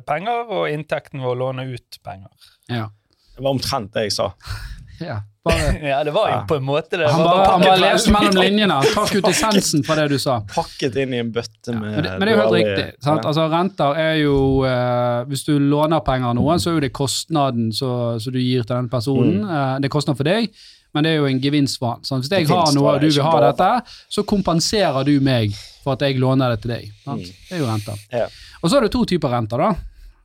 penger, 0.06 0.44
og 0.55 0.69
inntekten 0.70 1.23
ved 1.25 1.32
å 1.32 1.38
låne 1.40 1.67
ut 1.73 1.99
penger. 2.06 2.31
Ja. 2.70 2.87
Det 3.32 3.43
var 3.43 3.56
omtrent 3.56 3.94
det 3.96 4.06
jeg 4.06 4.14
sa. 4.20 4.31
ja. 5.11 5.19
Bare, 5.44 5.71
Ja, 5.93 6.03
det 6.06 6.12
var 6.15 6.29
jo 6.31 6.35
Ja. 6.37 6.43
på 6.47 6.56
en 6.61 6.67
måte 6.67 6.99
det. 7.00 7.09
han 7.11 7.23
bare, 7.25 7.47
han 7.50 7.61
bare 7.65 7.81
leste 7.83 8.12
mellom 8.15 8.37
linjene. 8.39 8.77
Trakk 8.94 9.15
ut 9.19 9.29
essensen 9.33 9.83
fra 9.87 9.97
det 9.99 10.05
du 10.12 10.19
sa. 10.23 10.37
Pakket 10.55 10.99
inn 11.03 11.15
i 11.17 11.19
en 11.23 11.33
bøtte 11.35 11.75
med 11.75 11.89
Men 11.97 12.05
det, 12.06 12.12
men 12.19 12.21
det 12.29 12.35
er 12.35 12.37
jo 12.37 12.43
helt 12.44 12.55
riktig. 12.59 12.85
Sant? 13.03 13.25
Altså, 13.27 13.49
renter 13.50 13.99
er 13.99 14.15
jo 14.23 14.37
eh, 14.69 15.25
Hvis 15.31 15.43
du 15.49 15.56
låner 15.59 16.05
penger 16.06 16.31
av 16.31 16.37
noen, 16.39 16.62
så 16.62 16.71
er 16.71 16.79
jo 16.79 16.85
det 16.87 16.93
kostnaden 16.94 17.73
som 17.75 18.19
du 18.23 18.39
gir 18.39 18.62
til 18.62 18.77
den 18.77 18.89
personen. 18.93 19.43
Mm. 19.43 19.50
Eh, 19.56 19.75
det 19.83 19.91
er 19.91 19.94
kostnad 19.97 20.21
for 20.21 20.31
deg, 20.31 20.47
men 20.94 21.05
det 21.06 21.15
er 21.15 21.21
jo 21.23 21.27
en 21.33 21.43
gevinst 21.43 21.81
for 21.83 21.97
han. 21.97 22.05
Sant? 22.06 22.23
Hvis 22.27 22.31
jeg 22.37 22.47
har 22.53 22.71
noe 22.77 22.94
og 22.94 23.03
du 23.03 23.09
vil 23.11 23.25
ha 23.27 23.35
dette, 23.49 23.71
så 24.12 24.23
kompenserer 24.29 25.03
du 25.09 25.17
meg 25.25 25.56
for 25.83 25.97
at 25.97 26.05
jeg 26.06 26.21
låner 26.23 26.53
det 26.55 26.61
til 26.62 26.75
deg. 26.77 26.87
Mm. 27.09 27.19
Det 27.25 27.56
er 27.56 27.62
jo 27.65 27.67
renter. 27.71 27.99
Ja. 28.12 28.27
Og 28.62 28.71
så 28.71 28.79
er 28.79 28.87
det 28.87 28.93
to 28.94 29.03
typer 29.11 29.33
renter, 29.35 29.59
da. 29.59 29.73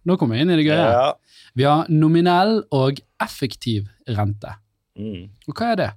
Nå 0.06 0.16
kommer 0.22 0.38
vi 0.38 0.44
inn 0.46 0.52
i 0.54 0.60
det 0.60 0.68
gøye. 0.68 0.84
Ja. 0.94 1.08
Vi 1.58 1.66
har 1.66 1.88
nominell 1.90 2.60
og 2.78 3.00
effektiv 3.24 3.88
rente. 4.14 4.54
Mm. 4.98 5.30
Og 5.48 5.56
hva 5.58 5.72
er 5.74 5.82
det? 5.82 5.90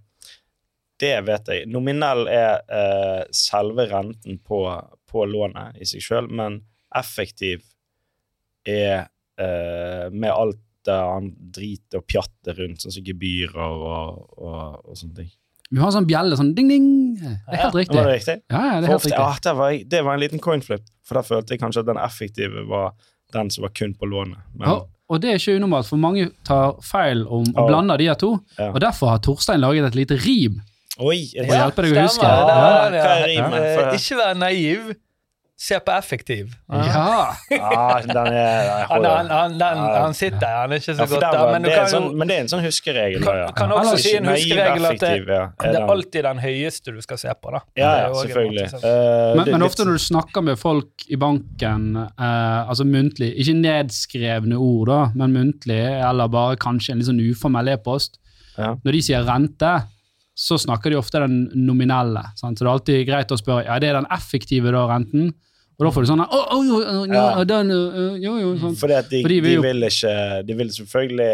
Det 1.00 1.14
vet 1.24 1.48
jeg. 1.48 1.68
Nominell 1.72 2.26
er 2.28 2.60
eh, 2.68 3.22
selve 3.34 3.86
renten 3.88 4.40
på, 4.44 4.64
på 5.08 5.26
lånet 5.28 5.78
i 5.80 5.88
seg 5.88 6.04
sjøl, 6.04 6.28
men 6.28 6.60
effektiv 6.96 7.62
er 8.68 9.06
eh, 9.40 10.06
med 10.12 10.32
alt 10.32 10.60
det 10.84 10.96
andre 10.96 11.50
dritet 11.56 11.96
og 11.98 12.06
pjattet 12.08 12.56
rundt, 12.56 12.82
sånn 12.82 12.94
som 12.94 13.04
gebyrer 13.04 13.60
og, 13.60 14.20
og, 14.40 14.80
og 14.90 14.96
sånne 14.96 15.22
ting. 15.22 15.30
Vi 15.70 15.78
har 15.78 15.86
en 15.92 15.94
sånn 16.00 16.08
bjelle, 16.08 16.36
sånn 16.38 16.50
ding-ding. 16.56 16.86
Det 17.20 17.30
er 17.30 17.60
helt 17.62 17.76
riktig. 17.78 17.94
Var 17.94 18.08
det 18.08 18.14
riktig? 18.16 18.36
Ja, 18.50 18.60
ja, 18.64 18.78
det 18.80 18.88
er 18.88 18.90
helt 18.90 18.96
ofte, 18.96 19.10
riktig. 19.12 19.20
ja, 19.22 19.42
det, 19.44 19.52
var, 19.60 19.74
det 19.92 20.00
var 20.06 20.16
en 20.16 20.22
liten 20.24 20.42
coinflip, 20.42 20.88
for 21.06 21.20
da 21.20 21.22
følte 21.26 21.54
jeg 21.54 21.62
kanskje 21.62 21.84
at 21.84 21.90
den 21.92 22.00
effektive 22.02 22.64
var 22.70 22.96
den 23.32 23.50
som 23.50 23.62
var 23.62 23.70
kun 23.74 23.94
på 23.94 24.06
lånet. 24.08 24.38
Men 24.54 24.68
Ja, 24.68 24.80
og 25.10 25.20
det 25.20 25.30
er 25.30 25.38
ikke 25.40 25.56
unormalt, 25.58 25.86
for 25.90 25.96
mange 25.96 26.30
tar 26.46 26.74
feil 26.82 27.26
om 27.26 27.44
å 27.44 27.56
Ja. 27.56 27.66
blande 27.68 27.96
de 27.98 28.06
her 28.06 28.14
to. 28.14 28.38
Ja. 28.58 28.70
Og 28.72 28.80
derfor 28.80 29.08
har 29.10 29.18
Torstein 29.18 29.60
laget 29.60 29.84
et 29.86 29.94
lite 29.94 30.16
rim. 30.24 30.60
Oi! 31.00 31.30
Er 31.34 31.44
å 31.44 31.46
det, 31.48 31.56
hjelpe 31.58 31.82
deg 31.82 31.92
å 31.96 32.02
huske. 32.02 32.20
Det 32.20 32.28
Ja. 32.28 32.90
det, 32.90 33.00
Hva 33.00 33.14
er 33.16 33.26
rimet? 33.26 33.62
Eh, 33.62 33.94
Ikke 33.96 34.16
vær 34.20 34.34
naiv, 34.36 34.94
se 35.60 35.76
på 35.84 35.92
effektiv. 35.92 36.54
Ja. 36.72 37.34
ah, 37.60 37.98
den 38.00 38.16
er, 38.32 38.86
Han, 38.88 39.04
han, 39.04 39.28
han, 39.60 39.78
han 40.02 40.14
sitter, 40.16 40.46
han 40.62 40.72
er 40.72 40.80
ikke 40.80 40.94
så 40.94 41.04
Ja, 41.04 41.08
godt 41.10 41.20
der 41.20 41.34
der. 41.36 41.50
Men 41.52 41.66
det 41.66 41.72
en 41.74 41.78
kan 41.82 41.90
sånn, 41.92 42.06
men 42.16 42.30
det 42.30 42.36
er 42.38 42.44
en 42.46 42.48
sånn 42.52 42.62
huskeregel. 42.64 43.20
da, 43.20 43.26
kan, 43.26 43.40
ja. 43.42 43.50
kan 43.58 43.74
også 43.76 43.98
si 44.00 44.14
en 44.16 44.30
huskeregel 44.30 44.88
at 44.88 45.02
det. 45.04 45.10
Det 45.60 45.74
er 45.74 45.92
alltid 45.94 46.24
den 46.24 46.40
høyeste 46.40 46.94
du 46.96 47.02
skal 47.04 47.20
se 47.20 47.34
på. 47.36 47.52
da. 47.52 47.60
Ja, 47.76 47.90
selvfølgelig. 48.22 48.64
måte, 48.72 48.80
Eh, 48.90 49.36
Men, 49.36 49.42
er 49.44 49.52
men 49.58 49.66
ofte 49.66 49.84
når 49.84 49.98
du 50.00 50.04
snakker 50.06 50.46
med 50.48 50.58
folk 50.58 51.04
i 51.12 51.18
banken, 51.20 51.84
eh, 52.08 52.60
altså 52.64 52.86
muntlig, 52.88 53.28
ikke 53.44 53.54
nedskrevne 53.60 54.56
ord, 54.56 54.88
da, 54.88 55.00
men 55.14 55.36
muntlig, 55.36 55.80
eller 56.08 56.32
bare 56.32 56.56
kanskje 56.56 56.94
en 56.96 57.02
litt 57.02 57.10
sånn 57.10 57.20
uformell 57.20 57.68
e-post, 57.74 58.16
Ja. 58.56 58.72
når 58.84 58.92
de 58.96 59.02
sier 59.02 59.22
rente, 59.28 59.74
så 60.40 60.56
snakker 60.56 60.90
de 60.90 60.96
ofte 60.96 61.20
den 61.20 61.50
nominelle. 61.68 62.22
Sant? 62.40 62.56
Så 62.58 62.64
det 62.64 62.68
er 62.68 62.72
alltid 62.72 63.06
greit 63.08 63.32
å 63.32 63.36
spørre 63.38 63.66
ja, 63.66 63.78
det 63.78 63.90
er 63.90 63.98
den 64.00 64.08
effektive 64.10 64.72
da, 64.72 64.86
renten. 64.88 65.34
Og 65.80 65.86
da 65.86 65.90
får 65.96 66.04
du 66.04 66.08
sånn 66.10 66.20
å, 66.20 66.28
å, 66.28 66.56
jo, 66.60 66.78
jo, 66.84 67.04
ja, 67.08 67.22
Ja. 67.40 67.44
den, 67.48 67.70
øh, 67.72 68.16
jo, 68.20 68.34
jo, 68.36 68.50
sånn. 68.60 68.74
Fordi 68.76 68.94
at 68.98 69.08
de, 69.08 69.22
Fordi 69.24 69.38
vi 69.40 69.54
de, 69.56 69.60
vil 69.64 69.86
ikke 69.88 70.14
De 70.46 70.54
vil 70.58 70.68
selvfølgelig 70.76 71.28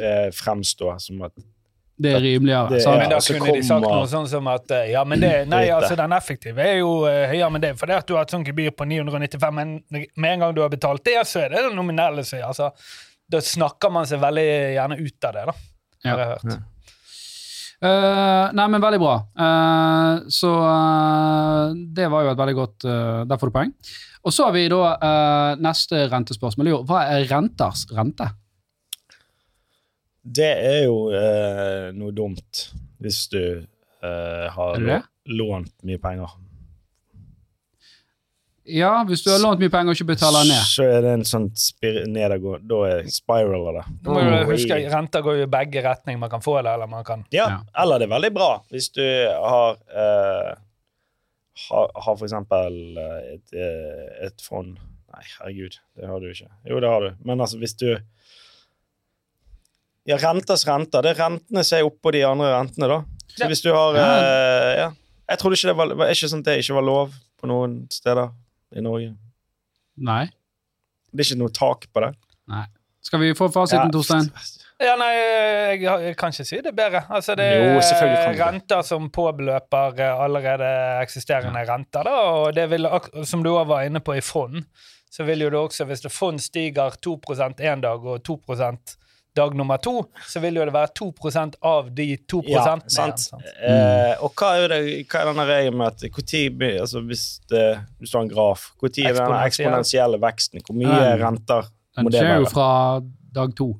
eh, 0.00 0.30
fremstå 0.32 0.94
som 1.04 1.20
at 1.28 1.34
Det 2.00 2.14
er 2.16 2.20
rimeligere. 2.24 2.70
Det- 2.70 2.80
ja. 2.86 2.94
Men 2.96 3.10
da 3.12 3.18
kunne 3.20 3.52
de 3.58 3.62
sagt 3.62 3.82
noe 3.84 4.06
sånn 4.08 4.26
som 4.32 4.46
at 4.48 4.70
eh, 4.72 4.86
ja, 4.94 5.04
men 5.04 5.20
det, 5.20 5.32
nei, 5.52 5.66
altså 5.68 5.92
den 6.00 6.14
effektive 6.16 6.58
er 6.64 6.78
jo 6.78 7.02
høyere, 7.04 7.28
høyere, 7.34 7.50
men 7.52 7.60
det 7.60 7.70
er 7.70 7.76
fordi 7.76 7.92
at 7.98 8.06
du 8.08 8.14
har 8.16 8.22
et 8.24 8.30
sånt 8.32 8.46
gebyr 8.48 8.70
på 8.72 8.86
995, 8.88 9.52
men 9.54 9.74
med 10.16 10.30
en 10.32 10.40
gang 10.46 10.54
du 10.56 10.62
har 10.62 10.70
betalt 10.72 11.04
det, 11.04 11.18
så 11.28 11.42
er 11.44 11.50
det 11.52 11.66
det 11.68 11.74
nominelle 11.76 12.24
som. 12.24 12.40
Altså, 12.40 12.70
da 13.30 13.38
snakker 13.44 13.92
man 13.92 14.06
seg 14.08 14.18
veldig 14.24 14.46
gjerne 14.78 14.96
ut 14.98 15.24
av 15.28 15.32
det, 15.36 15.44
da. 15.52 15.52
Ja. 16.04 16.10
Har 16.16 16.18
jeg 16.24 16.28
hørt. 16.32 16.62
Eh, 17.80 18.46
nei, 18.52 18.66
men 18.68 18.82
veldig 18.82 19.00
bra. 19.00 19.14
Uh, 19.32 20.28
så 20.28 20.50
uh, 20.52 21.70
det 21.72 22.10
var 22.12 22.26
jo 22.26 22.32
et 22.34 22.40
veldig 22.42 22.56
godt 22.58 22.84
Der 23.30 23.40
får 23.40 23.48
du 23.48 23.54
poeng. 23.54 23.72
Og 24.20 24.34
så 24.36 24.48
har 24.48 24.52
vi 24.52 24.66
da 24.68 25.56
neste 25.56 26.02
rentespørsmål. 26.12 26.68
Jo, 26.68 26.80
Hva 26.84 27.06
er 27.08 27.24
renters 27.30 27.86
rente? 27.96 28.26
Det 30.20 30.50
er 30.50 30.82
jo 30.84 31.08
noe 31.96 32.12
dumt 32.12 32.66
hvis 33.00 33.22
du 33.32 33.40
har 34.04 34.84
lånt 35.24 35.72
mye 35.88 36.02
penger. 36.02 36.36
Ja, 38.66 39.04
hvis 39.08 39.22
du 39.24 39.30
har 39.32 39.38
lånt 39.40 39.58
mye 39.62 39.70
penger 39.72 39.90
og 39.90 39.96
ikke 39.96 40.10
betaler 40.12 40.44
ned. 40.46 40.60
Så 40.68 40.84
er 40.84 41.00
det 41.02 41.12
en 41.16 41.24
sånn 41.24 41.46
nedadgående 42.12 42.68
Da 42.68 42.80
er 42.90 43.06
spiraler 43.10 43.78
det. 43.80 43.84
Nå 44.04 44.14
må 44.14 44.20
du 44.20 44.50
huske, 44.52 44.76
Renter 44.92 45.22
går 45.24 45.38
jo 45.40 45.46
i 45.46 45.50
begge 45.50 45.82
retninger. 45.82 46.20
Man 46.20 46.30
kan 46.30 46.40
få 46.44 46.58
det, 46.62 46.70
eller 46.74 46.86
man 46.86 47.04
kan 47.04 47.24
Ja, 47.32 47.46
Ja. 47.48 47.58
eller 47.82 47.98
det 47.98 48.06
er 48.10 48.14
veldig 48.14 48.32
bra 48.34 48.50
hvis 48.70 48.90
du 48.92 49.02
har 49.02 49.78
uh, 49.96 50.54
har, 51.70 51.90
har 51.94 52.16
for 52.16 52.24
eksempel 52.24 52.96
eh, 52.96 53.34
et, 53.34 53.52
eh, 53.52 54.26
et 54.28 54.40
fond 54.40 54.76
Nei, 55.10 55.24
herregud, 55.40 55.74
det 55.98 56.06
har 56.06 56.20
du 56.22 56.28
ikke. 56.30 56.46
Jo, 56.70 56.78
det 56.80 56.88
har 56.88 57.00
du. 57.02 57.10
Men 57.26 57.40
altså, 57.40 57.58
hvis 57.58 57.74
du 57.76 57.96
Ja, 60.08 60.16
renters 60.16 60.62
renter. 60.68 61.02
Det 61.02 61.10
er 61.16 61.18
rentene 61.24 61.64
som 61.66 61.78
er 61.80 61.88
oppå 61.88 62.12
de 62.14 62.22
andre 62.24 62.52
rentene, 62.54 62.88
da. 62.88 63.00
Så 63.34 63.42
Ja. 63.44 63.48
hvis 63.48 63.62
du 63.62 63.72
har 63.74 63.94
Ja. 63.96 64.06
eh, 64.20 64.76
Ja. 64.78 64.90
Jeg 65.28 65.38
trodde 65.38 65.54
ikke 65.58 65.68
det 65.68 65.76
var, 65.76 65.94
var 65.94 66.06
ikke 66.08 66.28
sånn 66.30 66.38
at 66.40 66.44
det 66.44 66.58
ikke 66.64 66.74
var 66.74 66.82
lov 66.82 67.12
på 67.42 67.46
noen 67.46 67.88
steder 67.90 68.30
i 68.76 68.80
Norge. 68.84 69.14
Nei. 70.00 70.24
Det 71.10 71.24
er 71.24 71.30
ikke 71.32 71.40
noe 71.42 71.52
tak 71.56 71.88
på 71.92 72.02
det. 72.04 72.12
Nei. 72.50 72.64
Skal 73.02 73.20
vi 73.22 73.30
få 73.34 73.48
fasiten, 73.52 73.88
Ja. 73.88 73.92
Torstein? 73.94 74.28
Ja, 74.80 74.94
nei, 74.96 75.10
jeg, 75.12 75.80
jeg 75.84 76.14
kan 76.16 76.32
ikke 76.32 76.44
si 76.48 76.60
det 76.64 76.70
bedre. 76.76 77.02
Altså, 77.12 77.34
det 77.36 77.46
Jo, 77.52 77.80
er 77.80 78.30
det. 78.32 78.38
renter 78.40 78.82
som 78.86 79.10
påbeløper 79.12 79.98
eh, 80.00 80.22
allerede 80.24 80.70
eksisterende 81.02 81.64
renter, 81.68 82.04
da, 82.08 82.14
og 82.40 82.54
det 82.56 82.64
vil, 82.70 82.88
som 83.28 83.42
du 83.44 83.50
også 83.52 83.66
var 83.68 83.82
inne 83.88 84.00
på 84.00 84.14
i 84.16 84.22
fond, 84.24 84.62
så 85.12 85.24
vil 85.28 85.40
jo 85.44 85.50
det 85.52 85.58
også, 85.58 85.84
hvis 85.84 86.00
det 86.06 86.12
fond 86.12 86.38
stiger 86.40 86.96
2% 87.04 87.60
en 87.60 87.80
dag 87.84 88.04
og 88.06 88.22
2 88.24 88.38
dag 89.36 89.54
nummer 89.54 89.78
to, 89.78 89.92
så 90.26 90.40
vil 90.42 90.56
jo 90.58 90.64
det 90.66 90.72
være 90.74 90.90
2% 90.98 91.54
av 91.62 91.90
de 91.94 92.06
2 92.28 92.40
Ja, 92.48 92.62
igjen, 92.64 92.80
sant. 92.90 93.28
Mm. 93.34 93.44
Eh, 93.70 94.14
og 94.26 94.32
hva 94.34 94.48
er, 94.58 94.68
det, 94.72 94.80
hva 95.10 95.20
er 95.22 95.30
denne 95.30 95.46
regelen 95.48 95.78
med 95.78 95.86
at 95.86 96.02
hvor 96.16 96.26
tid, 96.26 96.56
blir- 96.58 96.80
altså 96.82 97.02
hvis 97.06 97.26
det, 97.52 97.66
du 98.00 98.06
har 98.10 98.22
en 98.24 98.32
graf, 98.32 98.70
tid 98.88 99.04
er 99.06 99.10
Eksponentiell. 99.14 99.46
eksponentielle 99.52 100.20
veksten? 100.24 100.64
Hvor 100.66 100.76
mye 100.80 100.96
um, 100.98 101.22
renter 101.22 101.70
Den 101.96 102.04
må 102.08 102.10
det 102.10 102.20
skjer 102.24 102.42
jo 102.42 102.50
fra 102.50 102.68
dag 103.34 103.54
to. 103.56 103.70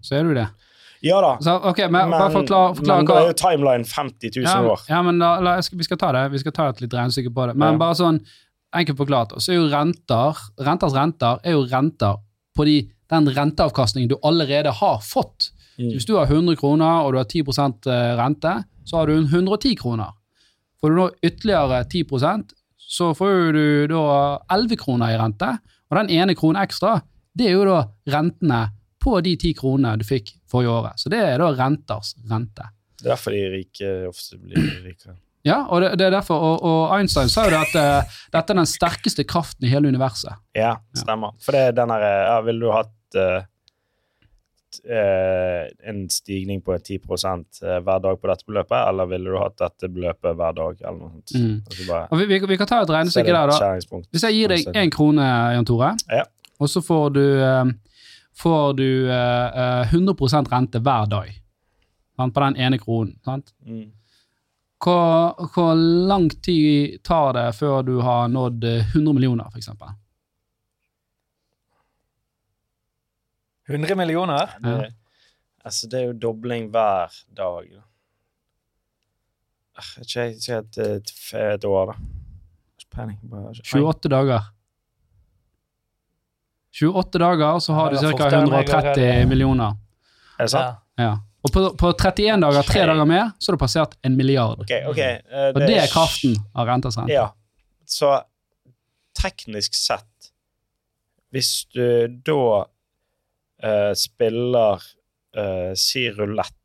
Så 0.00 0.16
er 0.16 0.24
det 0.30 0.36
det. 0.40 0.48
Ja 1.02 1.16
da, 1.24 1.34
Så, 1.40 1.54
ok, 1.70 1.78
men, 1.88 1.92
men, 1.92 2.10
bare 2.12 2.32
forklare, 2.34 2.74
forklar 2.76 2.98
men 3.00 3.06
da 3.08 3.14
er 3.22 3.28
jo 3.30 3.36
timeline 3.40 3.84
50 3.88 4.34
000 4.36 4.44
ja, 4.44 4.56
år. 4.68 4.82
ja, 4.88 4.98
men 5.02 5.18
da, 5.20 5.30
la, 5.40 5.54
jeg 5.56 5.64
skal, 5.70 5.78
vi 5.80 5.86
skal 5.88 6.00
ta 6.00 6.10
det. 6.16 6.24
Vi 6.34 6.40
skal 6.42 6.52
ta 6.56 6.66
et 6.72 6.80
litt 6.84 6.96
regnestykke 6.96 7.32
på 7.36 7.46
det. 7.48 7.54
Men 7.56 7.72
Ja. 7.76 7.78
bare 7.80 7.96
sånn 7.96 8.18
enkelt 8.76 8.98
forklart, 9.00 9.32
så 9.40 9.52
er 9.54 9.56
jo 9.56 9.68
renter 9.72 10.36
Renters 10.60 10.92
renter 10.94 11.40
er 11.42 11.56
jo 11.56 11.62
renter 11.72 12.20
på 12.56 12.66
de, 12.68 12.76
den 13.10 13.28
renteavkastningen 13.34 14.10
du 14.10 14.16
allerede 14.22 14.72
har 14.80 15.02
fått. 15.04 15.50
Mm. 15.78 15.92
Hvis 15.94 16.06
du 16.08 16.14
har 16.18 16.30
100 16.30 16.56
kroner 16.60 17.04
og 17.04 17.12
du 17.14 17.20
har 17.20 17.28
10% 17.28 17.90
rente, 18.20 18.54
så 18.86 19.00
har 19.00 19.10
du 19.10 19.18
110 19.18 19.76
kroner. 19.80 20.16
Får 20.80 20.92
du 20.92 20.96
nå 20.96 21.10
ytterligere 21.26 21.84
10% 21.84 22.54
så 22.90 23.14
får 23.14 23.52
du 23.52 23.86
da 23.86 24.04
11 24.52 24.76
kroner 24.76 25.12
i 25.14 25.18
rente. 25.18 25.46
Og 25.90 25.96
den 26.00 26.10
ene 26.10 26.34
kronen 26.34 26.58
ekstra, 26.58 26.96
det 27.38 27.46
er 27.46 27.54
jo 27.54 27.66
da 27.68 27.84
rentene 28.10 28.64
på 29.00 29.14
de 29.22 29.36
10 29.36 29.52
kronene 29.60 29.92
du 30.00 30.02
fikk 30.08 30.32
forrige 30.50 30.72
året. 30.74 30.98
Så 30.98 31.12
det 31.12 31.20
er 31.22 31.38
da 31.38 31.52
renters 31.54 32.16
rente. 32.30 32.66
Det 32.98 33.06
er 33.06 33.12
derfor 33.12 33.36
de 33.36 33.44
rike 33.52 33.92
ofte 34.08 34.40
blir 34.42 34.58
rikere. 34.82 35.14
Ja, 35.46 35.62
og 35.70 35.84
det, 35.84 35.92
det 36.02 36.08
er 36.08 36.16
derfor, 36.18 36.42
og, 36.44 36.66
og 36.66 36.96
Einstein 36.98 37.30
sa 37.32 37.46
jo 37.46 37.54
det 37.54 37.62
at 37.62 37.78
uh, 37.78 38.18
dette 38.34 38.52
er 38.52 38.58
den 38.58 38.68
sterkeste 38.68 39.24
kraften 39.24 39.64
i 39.64 39.70
hele 39.70 39.88
universet. 39.88 40.42
Ja, 40.58 40.74
stemmer. 40.98 41.38
For 41.40 41.54
det 41.54 41.62
er 41.70 41.78
den 41.78 41.94
her 41.94 42.04
eh, 42.04 42.24
ja, 42.26 42.34
Ville 42.44 42.66
du 42.66 42.74
hatt 42.74 42.90
eh, 43.18 43.42
eh, 44.84 45.66
en 45.90 46.02
stigning 46.10 46.62
på 46.62 46.78
10 46.78 47.00
eh, 47.00 47.78
hver 47.84 48.02
dag 48.06 48.20
på 48.20 48.30
dette 48.30 48.46
beløpet, 48.46 48.78
eller 48.88 49.10
ville 49.10 49.30
du 49.30 49.38
hatt 49.40 49.58
dette 49.58 49.88
beløpet 49.88 50.36
hver 50.36 50.56
dag? 50.56 50.80
eller 50.80 50.98
noe 50.98 51.10
sånt? 51.10 51.34
Mm. 51.34 51.60
Altså 51.66 52.20
vi, 52.22 52.26
vi, 52.32 52.40
vi 52.52 52.58
kan 52.60 52.70
ta 52.70 52.82
et 52.82 52.94
regnestykke 52.96 53.36
der, 53.36 53.54
da. 53.54 54.00
Hvis 54.10 54.26
jeg 54.28 54.38
gir 54.38 54.54
deg 54.54 54.82
én 54.84 54.92
krone, 54.94 55.30
Jan 55.56 55.68
Tore, 55.68 55.94
Ja. 56.10 56.24
og 56.60 56.68
så 56.70 56.82
får 56.84 57.14
du, 57.16 57.24
får 58.36 58.74
du 58.78 58.88
eh, 59.10 59.62
eh, 59.62 59.94
100 59.94 60.44
rente 60.50 60.78
hver 60.78 61.08
dag 61.10 61.32
sant, 62.16 62.34
på 62.34 62.40
den 62.40 62.56
ene 62.56 62.78
kronen. 62.78 63.16
Sant? 63.24 63.52
Mm. 63.66 63.88
Hvor, 64.80 65.36
hvor 65.52 65.74
lang 66.08 66.30
tid 66.42 67.02
tar 67.04 67.34
det 67.36 67.48
før 67.58 67.82
du 67.84 67.98
har 68.00 68.28
nådd 68.32 68.64
eh, 68.64 68.94
100 68.94 69.12
millioner, 69.12 69.50
f.eks.? 69.52 69.68
100 73.70 73.96
millioner? 73.96 74.54
Det, 74.64 74.92
altså, 75.64 75.88
det 75.90 76.00
er 76.00 76.06
jo 76.10 76.12
dobling 76.22 76.68
hver 76.74 77.14
dag. 77.36 77.70
da. 77.74 77.82
Ah, 79.80 79.90
Ikke 80.02 80.26
ikke 80.34 80.58
et, 80.58 80.78
et, 80.78 81.12
et 81.40 81.64
år, 81.64 81.92
da. 81.92 81.98
Peiling. 82.90 83.18
28 83.30 84.10
dager. 84.10 84.48
28 86.82 87.18
dager, 87.22 87.58
så 87.60 87.72
har 87.72 87.92
Ja, 87.94 88.00
du 88.00 88.06
ca. 88.06 88.10
fortere 88.12 88.40
enn 88.42 88.50
jeg 88.50 88.56
har 88.56 88.84
130 88.90 89.28
millioner. 89.30 89.76
Er 90.38 90.46
det 90.46 90.50
sant? 90.52 90.78
Ja. 90.98 91.04
Ja. 91.04 91.12
Og 91.42 91.52
på, 91.54 91.62
på 91.80 91.90
31 91.96 92.40
dager, 92.42 92.66
tre 92.68 92.82
dager 92.86 93.06
mer, 93.08 93.30
så 93.40 93.50
har 93.50 93.56
du 93.56 93.60
passert 93.62 93.94
en 94.04 94.16
milliard. 94.18 94.60
OK. 94.60 94.72
ok. 94.90 94.98
Uh, 95.32 95.46
Og 95.54 95.60
det 95.64 95.76
er 95.80 95.86
kraften 95.92 96.34
av 96.54 96.66
renters 96.68 96.98
rente. 97.00 97.14
Ja. 97.14 97.30
Så 97.88 98.10
teknisk 99.16 99.74
sett, 99.74 100.30
hvis 101.32 101.64
du 101.74 102.08
da 102.26 102.66
eh, 103.62 103.92
spiller 103.98 104.82
uh, 105.36 105.72
si 105.78 106.06
rulett, 106.10 106.56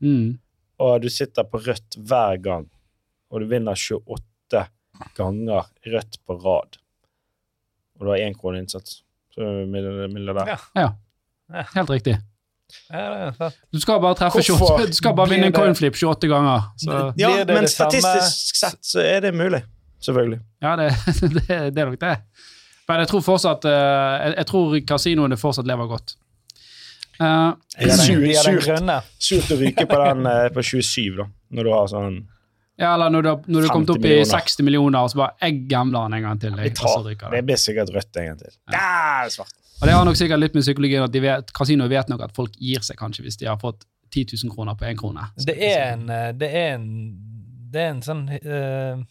Mm. 0.00 0.38
og 0.78 1.00
du 1.02 1.08
sitter 1.10 1.42
på 1.50 1.58
rødt 1.64 1.96
hver 2.06 2.36
gang, 2.42 2.68
og 3.30 3.40
du 3.42 3.46
vinner 3.50 3.74
28 3.74 4.60
ganger 5.18 5.66
rødt 5.90 6.18
på 6.26 6.36
rad, 6.44 6.76
og 7.98 8.04
du 8.06 8.10
har 8.12 8.18
én 8.22 8.36
krone 8.38 8.60
innsats, 8.62 9.00
så 9.34 9.42
er 9.42 9.64
du 9.64 9.72
mill- 9.72 10.12
milliardær. 10.14 10.52
Ja. 10.78 10.92
Ja, 11.50 11.64
helt 11.74 11.90
riktig. 11.90 12.14
Ja. 12.92 13.32
Du 13.72 13.80
skal 13.80 13.98
bare 14.04 14.14
treffe 14.20 14.42
28, 14.44 14.86
du 14.86 14.92
skal 14.98 15.14
bare 15.16 15.30
vinne 15.32 15.46
en 15.48 15.54
coinflip 15.56 15.94
28 15.96 16.28
ganger. 16.30 16.66
Så, 16.76 16.98
Ja, 17.18 17.30
men 17.48 17.66
statistisk 17.68 18.56
sett 18.60 18.78
så 18.84 19.00
er 19.02 19.20
det 19.24 19.34
mulig. 19.34 19.62
Selvfølgelig. 20.04 20.38
ja, 20.62 20.76
det, 20.76 20.90
det, 21.34 21.74
det 21.74 21.80
er 21.82 21.86
nok 21.90 21.98
det. 22.00 22.12
Men 22.88 23.00
jeg 23.02 23.08
tror 23.10 23.20
fortsatt 23.26 23.64
eh, 23.66 23.72
jeg, 24.28 24.34
jeg 24.38 24.46
tror 24.52 24.76
kasinoene 24.86 25.36
fortsatt 25.40 25.66
lever 25.66 25.88
godt. 25.90 26.14
Eh, 27.18 27.26
er 27.26 27.88
er 27.88 28.80
den 28.80 28.90
surt. 29.18 29.50
å 29.50 29.58
ryke 29.58 29.86
på 29.90 30.00
den 30.04 30.26
eh, 30.30 30.48
på 30.54 30.62
27, 30.62 31.16
da, 31.18 31.26
når 31.54 31.66
du 31.66 31.72
har 31.74 31.88
sånn 31.90 32.18
ja, 32.78 32.92
eller 32.94 33.10
når 33.10 33.24
du, 33.26 33.30
når 33.50 33.64
du 33.64 33.66
har 33.66 33.74
kommet 33.74 33.90
opp 33.90 34.04
i 34.06 34.18
60 34.22 34.62
millioner, 34.62 35.02
og 35.02 35.10
så 35.10 35.18
bare 35.18 35.34
jeg 35.42 35.64
gambler 35.66 36.04
den 36.06 36.20
en 36.20 36.26
gang 36.28 36.42
til. 36.44 36.58
Jeg, 36.62 36.76
tar, 36.78 37.00
det 37.02 37.16
det. 37.18 37.40
blir 37.48 37.58
sikkert 37.58 37.90
rødt 37.90 38.20
en 38.22 38.28
gang 38.28 38.36
til. 38.38 38.52
Der 38.70 38.78
er 38.78 39.32
svart. 39.34 39.56
Og 39.80 39.86
det 39.86 39.96
har 39.96 40.06
nok 40.06 40.18
sikkert 40.18 40.42
litt 40.42 40.54
med 40.54 40.62
psykologien 40.62 41.02
at 41.02 41.14
de 41.14 41.22
vet, 41.22 41.50
kasinoet 41.54 41.90
vet 41.90 42.12
nok 42.12 42.22
at 42.28 42.36
folk 42.38 42.54
gir 42.54 42.82
seg 42.86 42.98
kanskje 42.98 43.24
hvis 43.26 43.38
de 43.40 43.50
har 43.50 43.58
fått 43.58 43.82
10 44.14 44.38
000 44.44 44.54
kroner 44.54 44.78
på 44.78 44.86
én 44.86 44.98
krone. 44.98 45.26
Det 45.42 45.56
er 45.58 45.92
en 45.92 46.06
eh, 46.10 46.30
Det 46.38 46.48
er 46.54 46.70
en, 46.76 46.86
det 47.74 47.82
er 47.82 47.90
en 47.96 48.02
sånn 48.06 48.24
eh, 48.38 49.02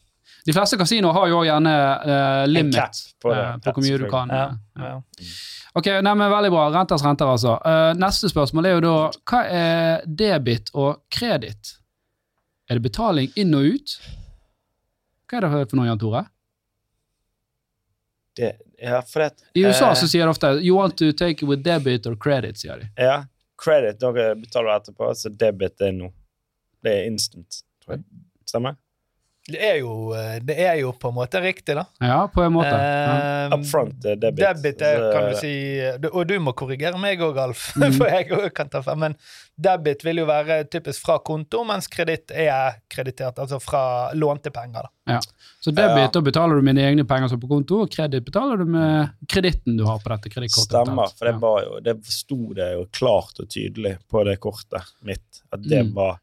De 0.47 0.53
fleste 0.55 0.77
kasinoer 0.79 1.13
har 1.13 1.27
jo 1.27 1.39
gjerne 1.43 1.71
uh, 2.07 2.43
limit 2.47 2.99
på 3.21 3.33
det. 3.33 3.39
uh, 3.41 3.57
på 3.63 3.73
hvor 3.75 3.83
mye 3.83 3.97
du 3.99 4.05
kan. 4.11 4.29
ja, 4.31 4.45
eh, 4.47 4.83
ja. 4.83 4.91
ja. 4.93 5.33
Ok, 5.77 5.89
nei, 6.01 6.13
men 6.17 6.31
Veldig 6.31 6.49
bra. 6.53 6.69
Renters 6.73 7.03
renter, 7.05 7.29
altså. 7.29 7.57
Uh, 7.61 7.91
neste 7.99 8.31
spørsmål 8.31 8.65
er 8.65 8.77
jo 8.77 8.85
da 8.85 8.93
hva 9.29 9.41
er 9.53 10.07
debit 10.07 10.71
og 10.73 11.03
kreditt? 11.13 11.75
Er 12.67 12.79
det 12.79 12.87
betaling 12.87 13.35
inn 13.35 13.53
og 13.55 13.75
ut? 13.75 13.97
Hva 15.27 15.37
er 15.37 15.45
det 15.45 15.51
for 15.69 15.77
noe, 15.81 15.89
Jan 15.89 16.01
Tore? 16.01 16.23
Det, 18.37 18.53
ja, 18.79 19.01
for 19.01 19.25
det, 19.25 19.45
I 19.57 19.65
USA 19.65 19.91
så 19.97 20.07
sier 20.07 20.27
de 20.27 20.29
ofte 20.29 20.49
'you 20.61 20.75
want 20.77 20.97
to 20.97 21.11
take 21.11 21.41
it 21.41 21.47
with 21.49 21.63
debit 21.65 22.05
or 22.05 22.15
credit'. 22.15 22.57
sier 22.61 22.79
de. 22.79 22.89
Ja, 22.95 23.25
credit 23.57 23.99
dere 23.99 24.35
betaler 24.35 24.77
etterpå, 24.77 25.13
så 25.15 25.29
debit 25.29 25.81
er 25.81 25.91
nå. 25.91 26.11
Det 26.83 26.93
er 26.93 27.07
instant, 27.09 27.63
tror 27.83 27.97
jeg. 27.97 28.03
Stemmer? 28.45 28.77
Det 29.47 29.61
er, 29.63 29.77
jo, 29.79 30.11
eh, 30.11 30.39
det 30.43 30.57
er 30.59 30.75
jo 30.81 30.89
på 30.91 31.07
en 31.07 31.15
måte 31.15 31.39
riktig, 31.39 31.75
da. 31.77 31.85
Ja, 32.03 32.27
på 32.27 32.41
en 32.43 32.51
måte. 32.51 32.67
Ja. 32.67 33.45
Eh, 33.47 33.53
Up 33.55 33.63
front 33.65 34.03
er 34.05 34.17
debit. 34.19 34.41
Debit 34.43 34.81
er, 34.83 35.05
kan 35.13 35.29
du 35.31 35.37
si 35.39 35.51
du- 36.03 36.09
Og 36.11 36.27
du 36.27 36.33
må 36.43 36.51
korrigere 36.53 36.99
meg 36.99 37.19
òg, 37.23 37.37
Alf, 37.39 37.73
Mm. 37.77 37.93
for 37.95 38.07
jeg 38.11 38.51
kan 38.53 38.67
ta 38.67 38.81
feil. 38.81 38.97
Men 38.97 39.15
debit 39.57 40.03
vil 40.03 40.17
jo 40.17 40.25
være 40.25 40.65
typisk 40.69 40.99
fra 41.05 41.17
konto, 41.19 41.63
mens 41.63 41.87
kreditt 41.87 42.29
er 42.35 42.81
kreditert, 42.91 43.39
altså 43.39 43.61
fra 43.63 44.11
lånte 44.13 44.51
penger. 44.51 44.89
da. 45.07 45.19
Så 45.63 45.71
debit, 45.71 45.97
Ja. 45.97 46.07
da 46.11 46.19
betaler 46.21 46.55
du 46.55 46.61
mine 46.61 46.83
egne 46.83 47.07
penger 47.07 47.29
som 47.29 47.39
på 47.39 47.47
konto, 47.47 47.81
og 47.83 47.89
kreditt 47.89 48.25
betaler 48.25 48.57
du 48.57 48.65
med 48.65 49.13
kreditten 49.27 49.77
du 49.77 49.85
har 49.85 49.99
på 49.99 50.09
dette 50.11 50.29
kredittkortet. 50.29 50.75
Stemmer, 50.85 51.07
for 51.17 51.25
det 51.31 51.39
var 51.39 51.63
jo 51.63 51.79
Det 51.79 51.95
sto 52.05 52.53
det 52.53 52.73
jo 52.73 52.85
klart 52.91 53.39
og 53.39 53.47
tydelig 53.47 53.97
på 54.11 54.25
det 54.25 54.39
kortet 54.41 54.83
mitt 55.03 55.41
at 55.53 55.61
det 55.61 55.85
Mm. 55.85 55.93
var 55.95 56.19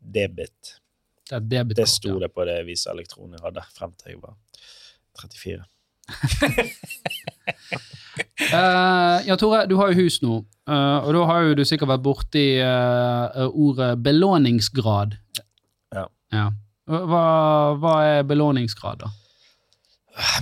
debit. 0.00 0.78
Det 1.32 1.38
er 1.38 1.44
debitkort. 1.48 1.80
Det 1.80 1.88
sto 1.88 2.18
det 2.20 2.28
på 2.34 2.44
det 2.44 2.58
Visa 2.68 2.92
Elektron 2.92 3.32
jeg 3.32 3.40
hadde 3.40 3.62
frem 3.72 3.92
til 3.96 4.12
jeg 4.12 4.20
var 4.20 4.34
34. 5.22 5.64
uh, 8.52 9.16
ja, 9.28 9.36
Tore, 9.40 9.64
du 9.70 9.78
har 9.80 9.92
jo 9.92 10.04
hus 10.04 10.18
nå, 10.24 10.42
uh, 10.68 10.98
og 11.06 11.10
da 11.16 11.24
har 11.30 11.46
jo 11.46 11.56
du 11.56 11.64
sikkert 11.68 11.94
vært 11.94 12.04
borti 12.04 12.44
uh, 12.60 13.48
ordet 13.48 13.94
belåningsgrad. 14.04 15.16
Ja. 15.96 16.06
ja. 16.34 16.46
Hva, 16.92 17.24
hva 17.80 17.96
er 18.10 18.28
belåningsgrad, 18.28 19.06
da? 19.06 19.12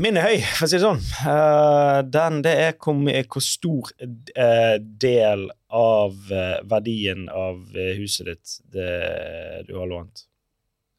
Min 0.03 0.19
er 0.19 0.27
høy, 0.27 0.41
for 0.57 0.67
å 0.67 0.69
si 0.71 0.79
det 0.79 0.83
sånn. 0.83 1.03
Eh, 1.31 1.99
den, 2.11 2.41
det 2.43 2.55
er 2.59 2.73
hvor, 2.75 3.45
stor 3.45 3.93
eh, 4.03 4.77
del 4.81 5.47
av 5.71 6.33
eh, 6.35 6.57
verdien 6.67 7.29
av 7.31 7.61
eh, 7.79 7.93
huset 8.01 8.33
ditt 8.33 8.57
det, 8.75 8.91
du 9.69 9.77
har 9.79 9.87
lånt. 9.91 10.27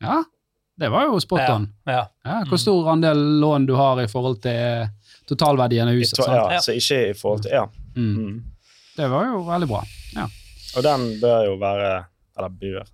Ja, 0.02 0.24
det 0.82 0.90
var 0.90 1.06
jo 1.10 1.20
spot 1.22 1.44
on. 1.50 1.68
Ja. 1.86 2.08
Ja, 2.26 2.40
hvor 2.50 2.58
stor 2.62 2.90
andel 2.94 3.20
lån 3.42 3.66
du 3.70 3.76
har 3.78 4.02
i 4.02 4.08
forhold 4.10 4.42
til 4.42 4.88
totalverdien 5.30 5.88
av 5.88 5.94
huset. 5.94 6.20
ja, 6.26 6.48
Ja. 6.56 6.60
Så 6.60 6.74
ikke 6.78 7.10
i 7.12 7.14
forhold 7.18 7.44
til 7.46 7.52
Ja. 7.52 7.66
Mm. 7.96 8.16
Mm. 8.18 8.44
Det 8.98 9.08
var 9.12 9.26
jo 9.26 9.42
veldig 9.48 9.68
bra. 9.68 9.84
Og 10.78 10.84
den 10.84 11.02
bør 11.22 11.46
jo 11.50 11.56
være 11.60 12.06
Eller 12.38 12.50
bør 12.50 12.86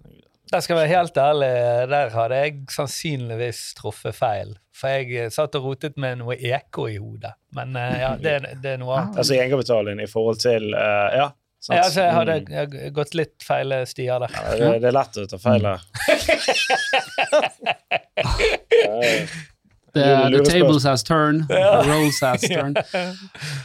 Der 0.51 0.59
skal 0.63 0.77
jeg 0.77 0.87
være 0.89 0.97
helt 0.97 1.17
ærlig, 1.17 1.49
der 1.89 2.09
hadde 2.09 2.35
jeg 2.35 2.53
sannsynligvis 2.69 3.73
truffet 3.77 4.15
feil. 4.15 4.55
For 4.73 4.87
jeg 4.87 5.11
eh, 5.25 5.29
satt 5.29 5.55
og 5.59 5.63
rotet 5.65 5.97
med 5.97 6.17
noe 6.21 6.35
eko 6.37 6.87
i 6.87 6.95
hodet. 6.97 7.33
Men 7.53 7.75
eh, 7.75 7.99
ja, 7.99 8.13
det, 8.15 8.35
det 8.63 8.71
er 8.75 8.77
noe 8.81 8.95
annet. 8.97 9.17
Altså 9.17 9.33
egenkapitalen 9.35 9.99
i 9.99 10.07
forhold 10.07 10.39
til 10.39 10.69
uh, 10.73 11.09
Ja. 11.17 11.27
sant? 11.59 11.77
Ja, 11.77 11.83
altså, 11.83 12.01
jeg 12.01 12.13
hadde 12.13 12.39
Mm. 12.39 12.51
jeg 12.53 12.93
gått 12.93 13.13
litt 13.15 13.43
feil 13.43 13.73
stier 13.85 14.19
der. 14.23 14.31
Ja, 14.33 14.55
det, 14.55 14.81
det 14.81 14.87
er 14.87 14.97
lett 14.97 15.17
å 15.17 15.27
ta 15.27 15.37
feil 15.37 15.65
her. 15.65 15.81
The, 19.97 20.29
the 20.29 20.43
tables 20.43 20.83
has 20.83 21.01
turned, 21.01 21.47
the 21.47 21.83
rolls 21.87 22.19
has 22.21 22.41
turned. 22.47 22.77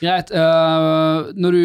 Greit. 0.00 0.30
Uh, 0.30 1.32
når 1.36 1.56
du 1.56 1.64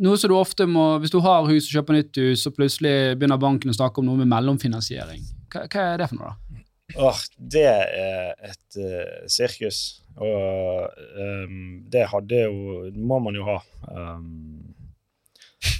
Noe 0.00 0.16
som 0.16 0.30
du 0.30 0.36
ofte 0.38 0.64
må 0.70 0.84
Hvis 1.02 1.12
du 1.12 1.18
har 1.24 1.48
hus 1.48 1.66
og 1.66 1.72
kjøper 1.74 1.98
nytt 1.98 2.20
hus, 2.22 2.44
så 2.44 2.52
plutselig 2.54 2.94
begynner 3.18 3.40
banken 3.40 3.72
å 3.72 3.76
snakke 3.76 4.00
om 4.00 4.06
noe 4.08 4.20
med 4.22 4.30
mellomfinansiering. 4.30 5.22
Hva, 5.52 5.60
hva 5.66 5.80
er 5.90 6.00
det 6.00 6.06
for 6.12 6.20
noe, 6.20 6.30
da? 6.30 6.34
Åh, 7.00 7.18
det 7.52 7.66
er 7.66 8.30
et 8.48 8.78
uh, 8.80 9.26
sirkus. 9.30 9.78
Og 10.20 10.88
um, 11.20 11.60
det 11.90 12.06
hadde 12.10 12.40
jo 12.46 12.54
må 12.96 13.20
man 13.22 13.36
jo 13.38 13.44
ha. 13.46 13.58
Ehm, 13.92 14.69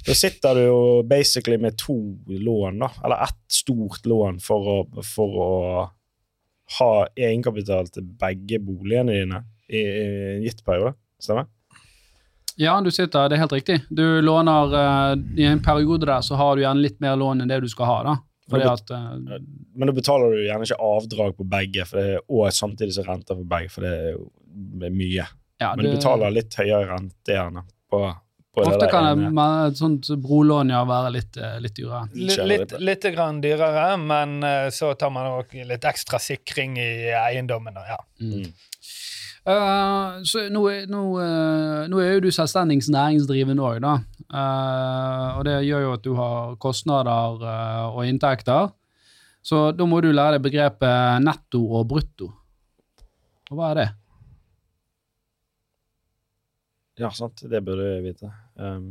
da 0.06 0.16
sitter 0.16 0.54
du 0.56 0.62
jo 0.64 0.82
basically 1.06 1.58
med 1.60 1.76
to 1.78 1.96
lån, 2.26 2.78
da. 2.78 2.90
Eller 3.04 3.24
ett 3.28 3.40
stort 3.52 4.06
lån 4.06 4.40
for 4.44 4.74
å, 4.74 4.76
for 5.04 5.40
å 5.44 5.50
ha 6.78 6.92
egenkapital 7.16 7.88
til 7.90 8.06
begge 8.20 8.60
boligene 8.62 9.16
dine 9.16 9.42
i, 9.68 9.80
i 9.80 10.04
en 10.36 10.44
gitt 10.46 10.64
periode. 10.66 10.94
Stemmer? 11.20 11.48
Ja, 12.60 12.80
du 12.80 12.90
sitter, 12.90 13.28
det 13.28 13.38
er 13.38 13.44
helt 13.44 13.54
riktig. 13.54 13.78
Du 13.88 14.04
låner 14.20 14.74
uh, 14.74 15.12
I 15.38 15.46
en 15.48 15.62
periode 15.64 16.06
der 16.06 16.20
så 16.24 16.36
har 16.36 16.56
du 16.56 16.64
gjerne 16.64 16.84
litt 16.84 16.98
mer 17.00 17.16
lån 17.16 17.44
enn 17.44 17.50
det 17.50 17.62
du 17.64 17.68
skal 17.72 17.88
ha. 17.88 17.98
da. 18.04 18.16
At 18.50 18.90
uh, 18.90 19.14
Men 19.78 19.88
da 19.88 19.94
betaler 19.96 20.34
du 20.34 20.42
gjerne 20.44 20.66
ikke 20.66 20.80
avdrag 20.84 21.36
på 21.38 21.46
begge, 21.48 21.86
det 21.94 22.08
og 22.26 22.50
samtidig 22.54 22.96
så 22.98 23.06
renter 23.06 23.38
på 23.38 23.46
begge, 23.48 23.72
for 23.72 23.86
det 23.86 23.92
er 23.94 24.10
jo 24.16 24.26
mye. 24.90 25.28
ja, 25.62 25.70
Men 25.76 25.86
du 25.86 25.94
betaler 25.94 26.34
litt 26.34 26.56
høyere 26.58 26.88
rente 26.90 27.36
gjerne 27.36 27.64
på, 27.90 28.02
Ofte 28.66 28.88
kan 28.92 29.20
det, 29.20 29.44
et 29.70 29.78
sånt 29.80 30.10
brolån 30.22 30.72
ja, 30.74 30.80
være 30.88 31.12
litt, 31.16 31.36
eh, 31.40 31.58
litt 31.62 31.76
dyrere. 31.76 32.08
Litt, 32.14 32.42
litt, 32.46 32.74
litt 32.80 33.06
grann 33.14 33.40
dyrere, 33.44 33.92
men 34.00 34.40
eh, 34.46 34.66
så 34.74 34.92
tar 34.98 35.12
man 35.14 35.30
òg 35.38 35.54
litt 35.68 35.86
ekstra 35.88 36.20
sikring 36.22 36.78
i 36.80 36.90
eiendommen. 37.14 37.78
Ja. 37.88 38.00
Mm. 38.20 38.50
Uh, 39.40 40.20
så 40.28 40.42
nå, 40.52 40.66
nå, 40.90 41.02
uh, 41.16 41.86
nå 41.88 42.00
er 42.04 42.10
jo 42.12 42.26
du 42.26 42.32
selvstendig 42.34 42.82
næringsdrivende 42.92 43.64
òg, 43.64 43.78
da. 43.80 43.94
Uh, 44.28 45.38
og 45.38 45.46
det 45.48 45.56
gjør 45.64 45.86
jo 45.86 45.94
at 45.96 46.04
du 46.04 46.10
har 46.18 46.58
kostnader 46.60 47.40
eh, 47.40 47.86
og 47.88 48.04
inntekter. 48.06 48.68
Så 49.42 49.70
da 49.72 49.86
må 49.88 50.02
du 50.04 50.10
lære 50.12 50.36
deg 50.36 50.44
begrepet 50.44 51.24
netto 51.24 51.62
og 51.78 51.88
brutto. 51.88 52.28
Og 53.50 53.56
hva 53.56 53.70
er 53.72 53.80
det? 53.80 53.88
Ja, 57.00 57.08
sant. 57.16 57.40
Det 57.48 57.62
burde 57.64 57.86
jeg 57.94 58.04
vite. 58.04 58.28
Um, 58.60 58.88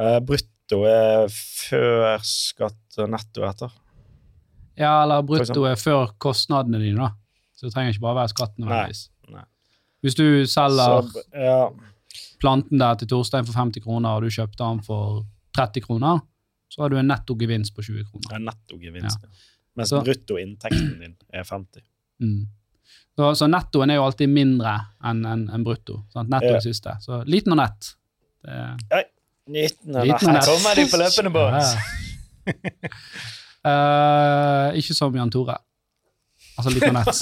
eh, 0.00 0.18
brutto 0.24 0.82
er 0.88 1.26
før 1.32 2.22
skatt 2.24 3.00
og 3.02 3.10
netto 3.12 3.44
etter. 3.48 3.74
Ja, 4.76 5.02
eller 5.02 5.24
brutto 5.24 5.64
er 5.68 5.76
før 5.80 6.10
kostnadene 6.20 6.80
dine, 6.82 7.06
da. 7.06 7.12
Så 7.56 7.68
det 7.68 7.74
trenger 7.74 7.94
ikke 7.94 8.04
bare 8.04 8.20
være 8.22 8.32
skatten. 8.32 8.64
nødvendigvis. 8.64 9.04
nei. 9.32 9.44
Hvis 10.04 10.14
du 10.14 10.26
selger 10.46 11.08
Så, 11.08 11.22
ja, 11.32 11.68
planten 12.40 12.80
der 12.80 12.94
til 13.00 13.08
Torstein 13.08 13.46
for 13.48 13.56
50 13.56 13.84
kroner, 13.84 14.16
og 14.16 14.22
du 14.22 14.28
kjøpte 14.32 14.62
den 14.62 14.82
for 14.84 15.24
30 15.56 15.86
kroner, 15.86 16.20
så 16.68 16.82
har 16.82 16.92
du 16.92 16.98
en 17.00 17.08
nettogevinst 17.08 17.74
på 17.74 17.82
20 17.82 18.04
kroner. 18.10 18.28
det 18.28 18.36
er 18.36 18.44
nettogevinst. 18.50 19.26
Mens 19.76 19.92
bruttoinntekten 19.92 21.00
din 21.00 21.16
er 21.32 21.44
50. 21.44 21.82
Mm. 22.20 22.46
Så, 23.16 23.30
så 23.40 23.46
nettoen 23.48 23.90
er 23.90 23.96
jo 23.96 24.04
alltid 24.04 24.28
mindre 24.28 24.74
enn 25.08 25.22
en, 25.24 25.46
en 25.56 25.62
brutto. 25.64 26.02
Sant? 26.12 26.28
Netto 26.32 26.50
Ja. 26.52 26.56
er 26.58 26.64
siste. 26.64 26.96
Så 27.00 27.22
liten 27.24 27.52
og 27.56 27.60
nett. 27.62 27.94
Det 28.44 28.52
er, 28.92 29.06
19 29.46 30.02
Liten 30.04 30.32
nett. 30.34 30.42
Her 30.42 30.50
Kommer 30.50 30.74
de 30.74 30.84
på 30.90 30.98
løpende 31.00 31.30
bånd? 31.34 31.56
Ja. 31.56 31.66
uh, 33.66 34.68
ikke 34.78 34.94
som 34.94 35.16
Jan 35.16 35.30
Tore. 35.32 35.56
Altså 36.56 36.70
liten 36.72 36.96
og 36.96 37.04
nett. 37.04 37.18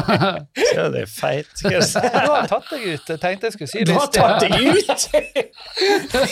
Ja, 0.76 0.88
det 0.90 1.00
er 1.04 1.10
feit. 1.10 1.50
Du 1.62 1.68
har 1.70 2.46
tatt 2.50 2.70
deg 2.72 2.86
ut. 2.94 3.08
Jeg 3.14 3.20
tenkte 3.22 3.48
jeg 3.50 3.56
skulle 3.56 3.70
si 3.70 3.78
det 3.84 3.88
Du 3.88 3.96
har 3.98 4.08
tatt 4.12 4.40
deg 4.44 4.52
ut! 4.74 5.00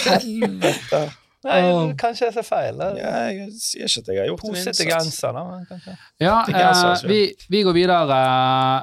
Helvete. 0.04 1.02
Nei, 1.42 1.60
kanskje 1.98 2.28
jeg 2.28 2.34
ser 2.36 2.44
feil. 2.46 2.78
Ja, 2.98 3.12
jeg 3.34 3.48
sier 3.58 3.88
ikke 3.88 4.02
at 4.04 4.10
jeg 4.12 4.20
har 4.20 4.28
gjort 4.30 4.44
en 4.44 4.52
Pose 4.52 4.62
til 4.62 4.86
innsats. 4.86 4.92
genser, 4.92 5.32
da. 5.34 5.42
kanskje. 5.70 5.94
Ja, 6.22 6.36
eh, 6.46 6.66
altså. 6.68 7.08
vi, 7.10 7.20
vi 7.50 7.62
går 7.66 7.74
videre. 7.74 8.18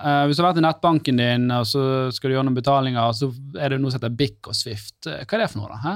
Eh, 0.03 0.23
hvis 0.27 0.35
du 0.35 0.43
har 0.43 0.49
vært 0.51 0.59
i 0.59 0.65
nettbanken 0.67 1.21
din, 1.23 1.47
og 1.55 1.63
så 1.69 1.83
skal 2.11 2.29
du 2.29 2.35
gjøre 2.35 2.47
noen 2.49 2.57
betalinger, 2.59 3.13
så 3.15 3.31
er 3.55 3.69
det 3.75 3.79
noe 3.79 3.93
som 3.93 4.01
heter 4.01 4.17
BIC 4.19 4.51
og 4.51 4.57
Swift. 4.59 4.97
Eh, 5.07 5.23
Hva 5.23 5.39
er 5.39 5.45
det 5.45 5.51
for 5.53 5.63
noe, 5.63 5.79
da? 5.79 5.95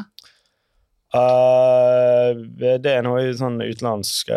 Eh, 1.13 2.29
det 2.81 2.89
er 2.95 3.03
noe 3.05 3.27
sånn 3.37 3.59
utenlandsk 3.61 4.31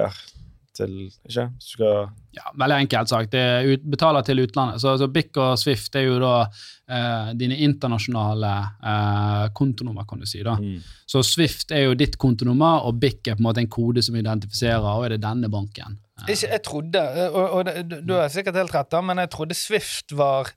til 0.76 0.96
Ikke? 1.24 1.46
Du 1.56 1.64
skal 1.70 2.10
Ja, 2.36 2.50
Veldig 2.60 2.76
enkelt 2.84 3.08
sagt. 3.08 3.30
Det 3.32 3.40
er 3.40 3.68
ut, 3.70 3.84
betaler 3.88 4.24
til 4.26 4.42
utlandet. 4.42 4.82
Så, 4.82 4.92
så 5.00 5.08
BIC 5.08 5.38
og 5.40 5.54
Swift 5.60 5.96
er 5.96 6.04
jo 6.04 6.18
da 6.20 6.32
eh, 6.44 7.30
dine 7.40 7.56
internasjonale 7.64 8.50
eh, 8.92 9.44
kontonummer, 9.56 10.04
kan 10.08 10.20
du 10.20 10.28
si. 10.28 10.42
da. 10.44 10.56
mm. 10.60 10.82
Så 11.08 11.22
Swift 11.24 11.72
er 11.72 11.86
jo 11.86 11.94
ditt 11.96 12.18
kontonummer, 12.20 12.84
og 12.84 12.98
BIC 13.00 13.30
er 13.32 13.38
på 13.38 13.44
en 13.44 13.48
måte 13.48 13.62
en 13.64 13.70
kode 13.72 14.04
som 14.04 14.18
identifiserer 14.20 14.84
og 14.84 15.06
er 15.06 15.16
det 15.16 15.22
denne 15.24 15.48
banken. 15.52 15.96
Eh, 16.20 16.34
Ikke, 16.34 16.50
jeg 16.52 16.62
trodde, 16.68 17.04
og, 17.30 17.42
og 17.42 17.72
og 17.72 17.84
du, 17.88 17.96
du 18.04 18.14
har 18.18 18.28
sikkert 18.32 18.60
helt 18.60 18.74
rett, 18.76 18.90
da, 18.92 19.00
men 19.04 19.24
jeg 19.24 19.32
trodde 19.32 19.56
Swift 19.56 20.12
var 20.16 20.52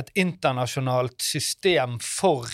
et 0.00 0.10
internasjonalt 0.18 1.16
system 1.22 1.98
for 2.02 2.46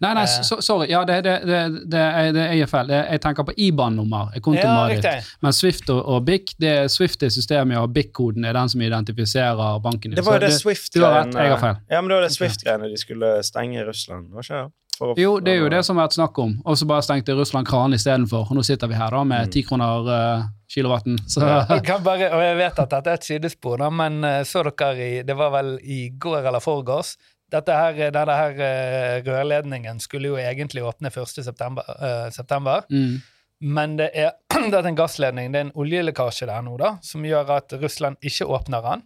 Nei, 0.00 0.12
nei, 0.14 0.22
Eh. 0.24 0.42
sorry. 0.62 0.86
Ja, 0.90 1.02
det, 1.04 1.16
det, 1.26 1.34
det, 1.46 1.60
det, 1.90 1.98
er, 2.00 2.32
det 2.32 2.42
er 2.46 2.52
jeg 2.60 2.68
feil. 2.70 2.88
Jeg 2.94 3.20
tenker 3.24 3.42
på 3.48 3.52
IBAN-nummer. 3.58 4.30
er 4.34 4.40
Ja, 4.62 4.88
ditt. 4.88 5.30
Men 5.42 5.52
Swift 5.52 5.90
og, 5.90 6.02
og 6.06 6.24
BIC, 6.24 6.54
det 6.62 6.68
er 6.84 6.88
Swift 6.88 7.22
er 7.26 7.32
systemet, 7.34 7.76
og 7.82 7.90
BIC-koden 7.92 8.44
er 8.46 8.52
den 8.54 8.68
som 8.70 8.80
identifiserer 8.86 9.80
banken 9.82 10.10
din. 10.12 10.16
Det 10.20 10.24
var 10.24 10.38
jo 10.38 10.46
Så 10.46 10.46
det 10.46 10.60
Swift 10.60 10.94
du 10.94 11.02
har 11.04 11.16
rett, 11.24 11.34
jeg 11.34 11.50
har 11.50 11.58
feil. 11.58 11.76
Ja, 11.90 12.00
men 12.00 12.08
det 12.08 12.14
var 12.20 12.22
det 12.28 12.32
Swift-greiene 12.36 12.88
de 12.92 12.96
skulle 13.02 13.32
stenge 13.42 13.84
Russland, 13.88 14.30
var 14.32 14.42
ikke 14.46 14.62
det? 14.62 14.72
Å- 15.02 15.14
Jo, 15.18 15.40
det 15.40 15.52
er 15.56 15.58
jo 15.64 15.68
det 15.72 15.84
som 15.84 15.96
har 15.98 16.06
vært 16.06 16.14
snakk 16.14 16.38
om. 16.38 16.50
Og 16.64 16.76
så 16.78 16.86
bare 16.86 17.02
stengte 17.02 17.34
Russland 17.34 17.66
kranen 17.66 17.94
istedenfor. 17.98 18.46
Og 18.50 18.54
nå 18.56 18.62
sitter 18.62 18.86
vi 18.86 18.94
her 18.94 19.10
da 19.10 19.24
med 19.24 19.48
Mm. 19.48 19.50
ti 19.50 19.62
kroner 19.66 20.06
uh, 20.06 20.44
kilowatten. 20.74 21.18
Så 21.28 21.42
Jeg 21.74 21.84
kan 21.86 22.02
bare, 22.04 22.30
og 22.32 22.42
jeg 22.42 22.56
vet 22.58 22.80
at 22.84 22.94
dette 22.96 23.12
er 23.12 23.20
et 23.20 23.28
sidespor, 23.28 23.84
men 23.92 24.24
eh, 24.24 24.40
så 24.48 24.64
dere 24.68 24.96
i 25.04 25.22
Det 25.26 25.36
var 25.38 25.52
vel 25.54 25.76
i 25.82 26.06
går 26.18 26.48
eller 26.48 26.64
forgårs. 26.64 27.16
Dette 27.52 27.76
her, 27.76 27.98
denne 28.14 28.38
her 28.38 28.64
eh, 28.64 29.18
rørledningen 29.26 30.00
skulle 30.00 30.32
jo 30.32 30.40
egentlig 30.40 30.84
åpne 30.88 31.12
1. 31.12 31.44
september. 31.44 31.84
eh, 32.00 32.30
september. 32.32 32.88
mm. 32.90 33.20
Men 33.62 33.96
det 33.96 34.10
er, 34.18 34.32
det 34.70 34.74
er 34.74 34.86
en 34.90 34.96
gassledning, 34.98 35.52
det 35.52 35.60
er 35.60 35.64
en 35.68 35.76
oljelekkasje 35.78 36.48
der 36.50 36.62
nå, 36.66 36.76
da, 36.80 36.96
som 37.06 37.22
gjør 37.24 37.50
at 37.60 37.72
Russland 37.78 38.16
ikke 38.20 38.48
åpner 38.50 38.82
den. 38.82 39.04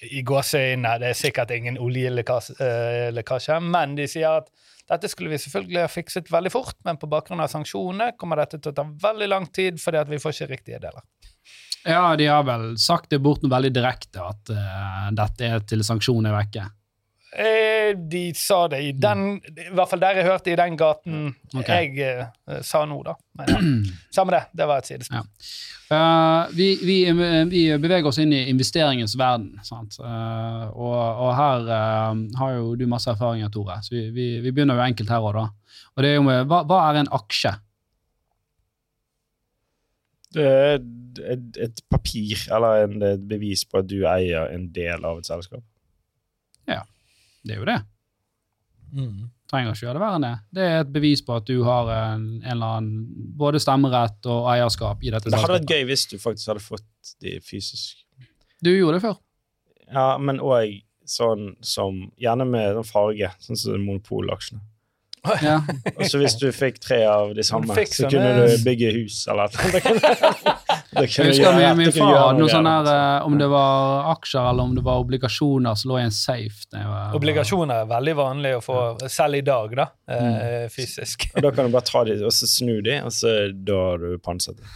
I 0.00 0.22
gåseøynene, 0.24 0.94
det 1.02 1.10
er 1.10 1.18
sikkert 1.18 1.50
ingen 1.52 1.76
oljelekkasje, 1.76 3.58
men 3.60 3.98
de 3.98 4.06
sier 4.08 4.40
at 4.40 4.48
dette 4.90 5.10
skulle 5.10 5.30
vi 5.30 5.38
selvfølgelig 5.38 5.84
ha 5.84 5.90
fikset 5.90 6.30
veldig 6.32 6.50
fort, 6.50 6.76
men 6.86 6.98
på 6.98 7.08
bakgrunn 7.10 7.42
av 7.44 7.50
sanksjonene 7.52 8.16
kommer 8.18 8.42
dette 8.42 8.58
til 8.58 8.72
å 8.72 8.76
ta 8.76 8.86
veldig 9.04 9.28
lang 9.30 9.46
tid 9.54 9.78
fordi 9.82 10.02
vi 10.10 10.18
får 10.22 10.34
ikke 10.34 10.50
riktige 10.50 10.82
deler. 10.82 11.04
Ja, 11.86 12.16
de 12.18 12.26
har 12.28 12.42
vel 12.44 12.74
sagt 12.80 13.12
det 13.14 13.22
bort 13.24 13.44
noe 13.44 13.54
veldig 13.54 13.70
direkte, 13.72 14.20
at 14.20 14.50
uh, 14.52 15.06
dette 15.16 15.46
er 15.46 15.62
til 15.64 15.84
sanksjonene 15.86 16.32
er 16.32 16.36
vekke. 16.42 16.66
Eh, 17.32 17.96
de 17.96 18.32
sa 18.34 18.64
det 18.68 18.80
i 18.82 18.92
den 18.98 19.36
I 19.38 19.68
hvert 19.70 19.86
fall 19.86 20.00
der 20.02 20.16
jeg 20.18 20.26
hørte 20.26 20.50
i 20.50 20.56
den 20.58 20.74
gaten 20.74 21.28
okay. 21.54 21.86
jeg 21.94 22.24
eh, 22.26 22.56
sa 22.66 22.82
nå, 22.90 22.96
da. 23.06 23.14
Men 23.38 23.52
ja. 23.54 23.60
Samme 24.16 24.34
det. 24.34 24.40
Det 24.58 24.66
var 24.66 24.82
et 24.82 24.90
sidespill. 24.90 25.20
Ja. 25.20 25.26
Uh, 25.90 26.50
vi, 26.54 26.68
vi, 26.86 26.96
vi 27.50 27.62
beveger 27.82 28.06
oss 28.06 28.18
inn 28.22 28.34
i 28.34 28.44
investeringens 28.50 29.14
verden. 29.18 29.52
Sant? 29.66 29.98
Uh, 30.02 30.66
og, 30.74 30.98
og 30.98 31.32
her 31.38 31.70
uh, 31.70 32.20
har 32.42 32.52
jo 32.58 32.76
du 32.78 32.86
masse 32.90 33.10
erfaringer, 33.10 33.50
Tore. 33.54 33.78
Så 33.86 33.94
vi, 33.94 34.04
vi, 34.14 34.28
vi 34.42 34.50
begynner 34.50 34.78
jo 34.78 34.86
enkelt 34.86 35.10
her 35.14 35.30
òg, 35.30 35.38
da. 35.38 35.80
Og 35.94 36.02
det 36.02 36.12
er 36.12 36.18
jo 36.18 36.26
med, 36.26 36.44
hva, 36.50 36.62
hva 36.66 36.84
er 36.88 37.00
en 37.04 37.10
aksje? 37.14 37.56
Det 40.34 40.46
er 40.46 40.78
et, 40.78 41.58
et 41.58 41.82
papir, 41.90 42.38
eller 42.54 42.86
en, 42.86 43.02
et 43.06 43.26
bevis 43.34 43.66
på 43.66 43.82
at 43.82 43.90
du 43.90 44.00
eier 44.02 44.50
en 44.54 44.70
del 44.74 45.06
av 45.06 45.22
et 45.22 45.30
selskap. 45.30 45.62
Det 47.46 47.56
er 47.56 47.62
jo 47.62 47.68
det. 47.68 47.78
Mm. 48.90 49.30
Trenger 49.50 49.74
ikke 49.74 49.86
gjøre 49.86 49.96
det 49.96 50.02
verre 50.02 50.18
enn 50.18 50.26
det. 50.26 50.34
Det 50.56 50.66
er 50.66 50.76
et 50.84 50.92
bevis 50.94 51.22
på 51.26 51.34
at 51.38 51.48
du 51.48 51.56
har 51.66 51.90
en, 51.94 52.26
en 52.42 52.52
eller 52.52 52.76
annen 52.78 53.32
både 53.38 53.62
stemmerett 53.62 54.28
og 54.30 54.46
eierskap 54.52 55.02
i 55.02 55.12
dette 55.14 55.32
Det 55.32 55.40
hadde 55.40 55.58
vært 55.58 55.74
gøy 55.74 55.88
hvis 55.90 56.06
du 56.10 56.16
faktisk 56.22 56.52
hadde 56.52 56.62
fått 56.64 57.14
de 57.24 57.38
fysisk. 57.44 58.04
Du 58.62 58.70
gjorde 58.72 58.98
det 58.98 59.04
før. 59.08 59.18
Ja, 59.90 60.08
men 60.22 60.38
òg 60.38 60.80
sånn 61.10 61.54
som 61.66 62.04
Gjerne 62.20 62.46
med 62.46 62.76
sånn 62.78 62.86
farge, 62.86 63.32
sånn 63.42 63.58
som 63.58 63.82
monopolaksjene. 63.82 64.62
Ja. 65.42 65.58
Og 65.98 66.04
så 66.08 66.20
hvis 66.20 66.36
du 66.40 66.46
fikk 66.54 66.78
tre 66.80 67.02
av 67.08 67.34
de 67.36 67.44
samme, 67.44 67.74
så 67.90 68.08
kunne 68.08 68.30
du 68.38 68.54
bygge 68.64 68.92
hus 69.00 69.24
eller 69.30 69.50
noe. 69.50 70.54
Det 70.90 71.04
Jeg 71.06 71.30
husker 71.30 71.54
min, 71.78 71.92
far 71.94 72.32
noe 72.34 72.48
sånn 72.50 72.66
der 72.66 72.88
eh, 72.90 73.22
Om 73.26 73.36
det 73.38 73.46
var 73.52 74.08
aksjer 74.16 74.42
eller 74.50 74.62
om 74.66 74.72
det 74.74 74.82
var 74.82 74.98
obligasjoner 75.04 75.74
som 75.78 75.92
lå 75.92 76.00
i 76.00 76.02
en 76.08 76.14
safe. 76.14 76.64
Det 76.72 76.80
var, 76.82 77.12
Obligasjoner 77.14 77.84
er 77.84 77.90
veldig 77.92 78.14
vanlig 78.18 78.52
å 78.56 78.60
få, 78.64 78.78
selv 79.06 79.38
i 79.38 79.42
dag, 79.46 79.76
da, 79.78 79.86
eh, 80.10 80.18
Mm. 80.20 80.66
fysisk. 80.74 81.28
Og 81.36 81.42
da 81.46 81.50
kan 81.54 81.68
du 81.68 81.72
bare 81.76 81.86
ta 81.86 82.02
de 82.04 82.18
og 82.26 82.32
så 82.34 82.46
snu 82.50 82.80
de, 82.82 82.96
og 83.06 83.12
så 83.14 83.30
da 83.54 83.78
har 83.92 83.98
du 84.02 84.18
pansret 84.18 84.58
de. 84.58 84.66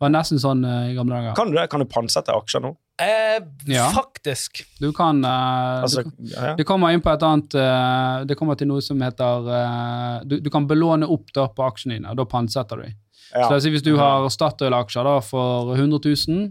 Var 0.00 0.10
nesten 0.12 0.40
sånn 0.42 0.60
eh, 0.68 0.90
i 0.90 0.96
gamle 0.96 1.16
dager. 1.16 1.34
Kan 1.38 1.50
du 1.52 1.56
det? 1.56 1.66
Kan 1.72 1.80
du 1.80 1.86
pantsette 1.88 2.34
aksjer 2.36 2.60
nå? 2.66 2.74
Eh, 3.00 3.38
Ja. 3.68 3.86
Faktisk. 3.92 4.62
Du 4.80 4.90
kan 4.96 5.22
eh, 5.24 5.80
Altså, 5.86 6.02
du, 6.04 6.10
ja, 6.32 6.50
ja. 6.50 6.54
Det 6.58 6.64
kommer 6.68 6.92
inn 6.92 7.00
på 7.04 7.12
et 7.12 7.22
annet 7.24 7.54
eh, 7.60 8.24
Det 8.28 8.36
kommer 8.40 8.56
til 8.56 8.68
noe 8.70 8.84
som 8.84 9.00
heter 9.04 9.48
eh, 9.52 10.20
du, 10.28 10.38
du 10.44 10.50
kan 10.52 10.66
belåne 10.68 11.08
opp 11.08 11.32
da 11.36 11.46
på 11.52 11.64
aksjene 11.66 11.96
dine, 11.98 12.12
og 12.12 12.20
da 12.20 12.24
pantsetter 12.28 12.76
du 12.80 12.86
dem. 12.88 12.96
Ja. 13.32 13.48
Så 13.48 13.48
det 13.48 13.56
vil 13.56 13.64
si 13.66 13.72
Hvis 13.76 13.86
du 13.88 13.96
har 14.00 14.28
Statoil-aksjer 14.32 15.10
for 15.26 15.72
100 15.74 16.00
000, 16.28 16.46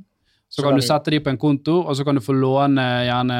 så 0.50 0.64
kan 0.64 0.76
du 0.78 0.82
sette 0.86 1.12
de 1.12 1.20
på 1.20 1.30
en 1.30 1.38
konto, 1.38 1.80
og 1.84 1.96
så 1.98 2.06
kan 2.06 2.16
du 2.16 2.22
få 2.24 2.34
låne 2.38 2.84
gjerne 3.04 3.38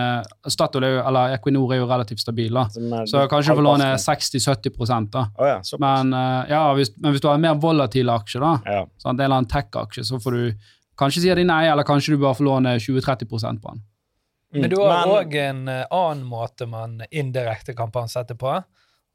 Statoil 0.52 0.84
er 0.84 0.98
eller 1.06 1.36
Equinor 1.38 1.72
er 1.72 1.80
jo 1.80 1.88
relativt 1.88 2.20
stabil, 2.20 2.52
da. 2.54 2.66
Men- 2.80 3.08
Så 3.08 3.28
kanskje 3.32 3.54
du 3.54 3.62
får 3.62 3.68
låne 3.68 3.90
60-70 3.96 5.12
da. 5.12 5.28
Oh, 5.38 5.48
ja. 5.48 5.62
Men, 5.80 6.14
eh, 6.14 6.50
ja, 6.50 6.74
hvis, 6.74 6.92
men 6.98 7.14
hvis 7.14 7.22
du 7.22 7.28
har 7.28 7.36
en 7.36 7.42
mer 7.42 7.56
volatile 7.56 8.12
aksjer, 8.12 8.42
da, 8.42 8.60
ja. 8.66 8.86
en 9.06 9.20
eller 9.20 9.36
annen 9.36 9.50
tech-aksje, 9.50 10.04
så 10.04 10.20
får 10.20 10.32
du 10.32 10.54
kanskje 10.98 11.22
si 11.22 11.34
de 11.34 11.44
nei, 11.44 11.66
eller 11.68 11.84
kanskje 11.84 12.16
du 12.16 12.18
bare 12.18 12.36
får 12.36 12.46
låne 12.46 12.76
20-30% 12.80 13.62
på 13.62 13.72
den. 13.72 13.84
Mm. 14.54 14.62
Men 14.62 14.70
du 14.70 14.78
har 14.82 15.08
òg 15.08 15.36
en 15.36 15.68
eh, 15.68 15.86
annen 15.92 16.26
måte 16.26 16.68
man 16.68 17.02
indirekte 17.12 17.76
kan 17.76 17.92
pantsette 17.92 18.36
på. 18.36 18.64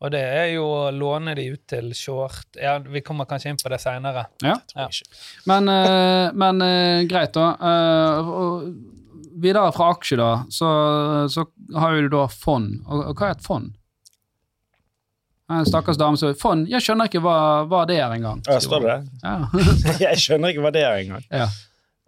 Og 0.00 0.12
det 0.14 0.20
er 0.24 0.46
jo 0.54 0.64
å 0.64 0.84
låne 0.96 1.34
de 1.36 1.44
ut 1.52 1.60
til 1.68 1.90
short 1.96 2.56
Ja, 2.56 2.78
Vi 2.80 3.02
kommer 3.04 3.28
kanskje 3.28 3.52
inn 3.52 3.60
på 3.60 3.68
det 3.72 3.80
seinere. 3.82 4.26
Ja. 4.40 4.56
ja. 4.76 4.88
Men, 5.50 5.68
eh, 5.68 6.30
men 6.32 6.64
eh, 6.64 7.02
greit, 7.10 7.36
da. 7.36 7.50
Eh, 7.60 8.30
videre 9.40 9.68
fra 9.76 9.90
aksje, 9.94 10.16
da, 10.20 10.30
så, 10.52 10.70
så 11.28 11.44
har 11.76 11.96
jo 11.96 12.08
du 12.08 12.16
da 12.16 12.24
fond. 12.32 12.80
Og, 12.86 13.10
og 13.10 13.20
hva 13.20 13.28
er 13.28 13.36
et 13.36 13.44
fond? 13.44 13.68
En 15.50 15.66
stakkars 15.66 15.98
dame 15.98 16.18
som 16.18 16.30
Fond? 16.38 16.68
Jeg 16.70 16.78
skjønner 16.84 17.08
ikke 17.10 17.22
hva, 17.24 17.36
hva 17.66 17.82
det 17.90 17.96
er 17.98 18.12
engang. 18.14 18.38
Ja, 18.46 18.60
står 18.62 18.84
det 18.84 18.92
det? 18.92 19.24
Ja. 19.24 19.64
Jeg 20.06 20.22
skjønner 20.22 20.52
ikke 20.52 20.62
hva 20.62 20.70
det 20.74 20.86
er 20.86 21.02
engang. 21.02 21.26
ja. 21.42 21.50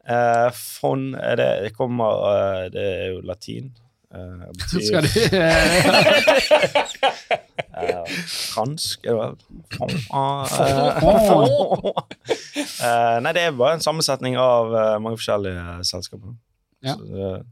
Uh, 0.03 0.49
fond 0.51 1.13
er 1.15 1.37
det, 1.39 1.51
det 1.63 1.69
kommer 1.77 2.25
uh, 2.27 2.63
Det 2.75 2.83
er 2.83 3.05
jo 3.13 3.21
latin. 3.23 3.69
Betyr 4.59 4.81
Skal 4.87 5.03
du 5.03 5.09
eh, 7.73 8.05
fransk, 8.53 9.07
ah, 10.13 10.45
eh, 12.83 13.17
Nei, 13.25 13.33
det 13.33 13.43
er 13.47 13.57
bare 13.57 13.79
en 13.79 13.85
sammensetning 13.85 14.37
av 14.41 14.73
mange 15.01 15.17
forskjellige 15.17 15.65
selskaper. 15.89 16.37
Ja. 16.85 16.95
Så, 16.99 17.43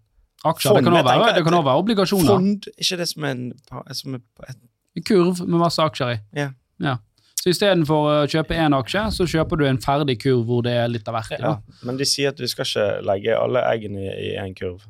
Aksjer. 0.40 0.72
Det 0.72 0.84
kan 0.84 0.94
tenker 0.96 1.04
være, 1.04 1.34
det 1.36 1.44
kan 1.44 1.54
også 1.54 1.66
være 1.68 1.80
obligasjoner. 1.82 2.30
fond, 2.32 2.68
ikke 2.80 2.96
det 2.96 3.08
som 3.10 3.24
er 3.24 3.30
en 3.34 3.52
som 3.92 4.14
er 4.16 4.20
et, 4.48 4.60
En 4.96 5.04
kurv 5.04 5.42
med 5.46 5.58
masse 5.60 5.82
aksjer 5.82 6.16
i. 6.16 6.18
Ja. 6.40 6.96
Så 7.40 7.54
istedenfor 7.54 8.06
å 8.08 8.14
kjøpe 8.28 8.56
én 8.56 8.74
aksje, 8.76 9.06
så 9.16 9.24
kjøper 9.28 9.60
du 9.60 9.66
en 9.68 9.80
ferdig 9.80 10.18
kurv 10.20 10.42
hvor 10.48 10.64
det 10.66 10.74
er 10.76 10.90
litt 10.92 11.06
av 11.08 11.16
hvert 11.16 11.38
ja. 11.40 11.52
Men 11.88 12.00
de 12.00 12.08
sier 12.08 12.34
at 12.34 12.40
du 12.40 12.48
skal 12.50 12.68
ikke 12.68 12.88
legge 13.08 13.36
alle 13.36 13.62
eggene 13.70 14.10
i 14.12 14.34
én 14.40 14.52
kurv. 14.56 14.84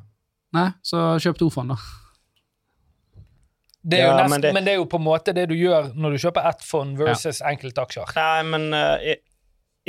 Nei, 0.53 0.67
så 0.83 1.15
kjøp 1.23 1.37
to 1.39 1.49
fond, 1.53 1.71
da. 1.71 1.77
Det 3.81 3.97
er 3.97 4.03
jo 4.05 4.09
Ja, 4.11 4.17
nesten, 4.17 4.29
men 4.29 4.41
men, 4.41 4.53
det- 4.53 4.65
det, 4.65 4.73
er 4.73 4.77
jo 4.77 4.85
på 4.85 4.97
en 4.99 5.05
måte 5.05 5.33
det 5.33 5.47
du 5.49 5.55
gjør 5.57 5.93
når 5.95 6.11
du 6.11 6.17
kjøper 6.27 6.49
ett 6.49 6.61
fond 6.61 6.97
versus 6.99 7.41
enkeltaksjer. 7.41 8.11
Nei, 8.15 8.43
men 8.43 8.73
uh, 8.73 9.15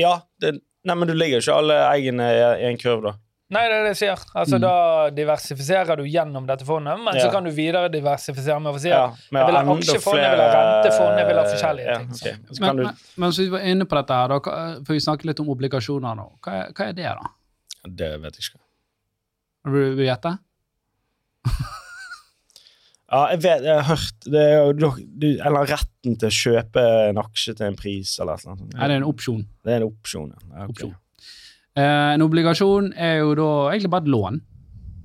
Ja, 0.01 0.15
det, 0.41 0.55
nei, 0.89 0.95
men 0.97 1.09
du 1.09 1.13
ligger 1.15 1.41
jo 1.41 1.45
ikke 1.45 1.59
alle 1.61 1.75
eggene 1.91 2.31
i, 2.33 2.39
i 2.65 2.71
en 2.71 2.79
kurv, 2.81 3.03
da. 3.05 3.13
Nei, 3.53 3.67
det 3.69 3.75
er 3.77 3.83
det 3.85 3.91
jeg 3.93 3.99
sier. 4.01 4.21
Altså, 4.33 4.57
Mm. 4.57 4.63
Da 4.65 5.11
diversifiserer 5.13 5.97
du 6.01 6.07
gjennom 6.09 6.47
dette 6.49 6.65
fondet, 6.65 6.97
men 7.05 7.15
Ja. 7.19 7.27
så 7.27 7.31
kan 7.35 7.45
du 7.45 7.51
videre 7.53 7.91
diversifisere 7.93 8.57
med 8.65 8.73
å 8.73 8.81
si 8.81 8.89
at 8.89 8.97
ja, 8.97 9.11
jeg 9.13 9.47
vil 9.51 9.57
ha 9.59 9.75
aksjefond, 9.75 10.19
jeg 10.23 10.31
vil 10.33 10.41
ha 10.41 10.49
rentefond, 10.57 11.19
jeg 11.21 11.27
vil 11.29 11.37
ha 11.37 11.45
forskjellige 11.51 11.85
ja, 11.91 11.99
ting. 11.99 12.09
Okay. 12.17 12.33
Så 12.49 12.61
Men, 12.63 12.69
kan 12.69 12.77
du, 12.77 12.83
men, 12.85 12.95
men 13.17 13.33
så 13.37 13.43
vi 13.45 13.49
var 13.53 13.61
inne 13.75 13.85
på 13.85 13.99
dette 14.01 14.15
her, 14.23 14.29
da, 14.33 14.39
for 14.87 14.93
vi 14.97 15.01
snakket 15.05 15.25
litt 15.29 15.41
om 15.45 15.51
obligasjoner 15.53 16.17
nå. 16.17 16.27
Hva 16.41 16.55
er, 16.63 16.73
hva 16.73 16.89
er 16.89 16.93
det, 16.97 17.05
da? 17.21 17.29
det 18.01 18.11
vet 18.23 18.41
jeg 18.41 18.49
ikke. 18.49 18.63
Vil 19.77 19.97
du 20.01 20.03
gjette? 20.07 20.33
Ja, 23.13 23.27
jeg 23.35 23.43
vet, 23.45 23.65
jeg 23.67 23.77
har 23.77 23.85
hørt 23.91 24.25
det 24.25 24.41
er 24.41 24.55
jo 24.57 24.73
du- 25.05 25.27
Eller 25.45 25.67
retten 25.69 26.15
til 26.17 26.31
å 26.31 26.33
kjøpe 26.33 26.85
en 27.11 27.19
aksje 27.21 27.55
til 27.59 27.67
en 27.67 27.77
pris, 27.77 28.15
eller 28.21 28.39
et 28.39 28.45
eller 28.47 28.55
annet. 28.57 28.71
det 28.73 28.81
Er 28.87 28.95
en 28.97 29.03
opsjon? 29.05 29.43
Det 29.65 29.73
er 29.75 29.77
en 29.83 29.89
opsjon, 29.91 30.31
ja. 30.33 30.57
ja. 30.57 30.65
ok. 30.65 30.71
Opsjon. 30.71 30.95
Eh, 31.77 32.15
en 32.15 32.23
obligasjon 32.25 32.89
er 32.97 33.19
jo 33.21 33.35
da 33.37 33.51
egentlig 33.73 33.91
bare 33.93 34.03
et 34.07 34.09
lån. 34.15 34.41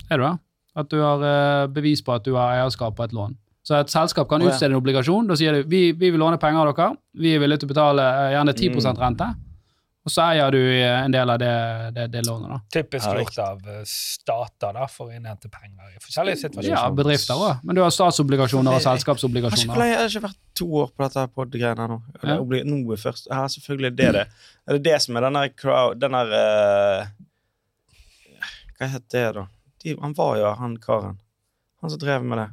Er 0.10 0.18
det 0.18 0.24
det? 0.30 0.40
At 0.78 0.90
du 0.94 0.98
har 1.02 1.26
eh, 1.28 1.68
bevis 1.74 2.02
på 2.06 2.14
at 2.16 2.24
du 2.24 2.36
har 2.38 2.56
eierskap 2.56 2.96
på 2.96 3.04
et 3.04 3.12
lån. 3.18 3.36
Så 3.68 3.76
et 3.76 3.92
selskap 3.92 4.30
kan 4.30 4.40
ja. 4.40 4.48
utstede 4.54 4.72
en 4.72 4.80
obligasjon. 4.80 5.28
Da 5.28 5.36
sier 5.36 5.52
du 5.58 5.68
vi, 5.68 5.92
vi 5.92 6.12
vil 6.14 6.20
låne 6.22 6.40
penger 6.40 6.64
av 6.64 6.72
dere, 6.78 6.96
vi 7.20 7.34
er 7.36 7.40
villige 7.44 7.60
til 7.66 7.68
å 7.68 7.74
betale 7.74 8.08
eh, 8.08 8.32
gjerne 8.38 8.56
10% 8.56 9.04
Mm. 9.04 9.36
Og 10.08 10.12
så 10.14 10.24
eier 10.24 10.54
du 10.56 10.60
eh, 10.62 11.02
en 11.04 11.12
del 11.12 11.28
av 11.34 11.40
det, 11.42 11.54
det, 11.98 12.06
det 12.14 12.22
lånet. 12.24 12.48
da. 12.54 12.58
Typisk 12.72 13.10
gjort 13.12 13.40
av 13.44 13.66
eh, 13.74 13.82
stater 13.92 14.78
da, 14.78 14.86
for 14.88 15.12
å 15.12 15.18
innhente 15.18 15.50
penger 15.52 15.90
i 15.92 16.00
forskjellige 16.00 16.40
situasjoner. 16.46 16.72
Ja, 16.78 16.86
bedrifter 16.96 17.42
òg. 17.44 17.66
Men 17.68 17.76
du 17.76 17.82
har 17.84 17.92
statsobligasjoner 17.92 18.70
og 18.72 18.78
Har 18.78 18.80
ikke, 18.80 18.94
jeg 18.94 19.02
selskapsobligasjoner. 19.02 19.82
har 19.84 20.08
ikke 20.08 20.24
vært 20.30 20.40
to 20.56 20.68
år 20.80 20.94
på 20.94 21.04
dette 21.04 21.26
podgreiene 21.36 21.90
nå? 21.92 21.98
Ja. 22.22 22.38
Noe 22.72 23.00
først 23.02 23.28
Ja, 23.28 23.42
selvfølgelig 23.52 23.92
det 24.00 24.08
er 24.08 24.16
det. 24.22 24.24
Er 24.64 24.80
det 24.80 24.84
det 24.88 25.02
som 25.04 25.20
er 25.20 25.28
den 25.28 25.40
der 25.42 25.52
crowd 25.60 26.00
Den 26.00 26.16
der 26.16 26.32
uh, 26.32 27.12
Hva 28.80 28.90
het 28.96 29.10
det, 29.12 29.26
da? 29.36 29.44
De, 29.84 29.98
han 30.00 30.16
var 30.16 30.40
jo 30.40 30.54
han 30.62 30.80
karen. 30.88 31.20
Han 31.84 31.92
som 31.92 32.00
drev 32.00 32.24
med 32.24 32.40
det. 32.46 32.48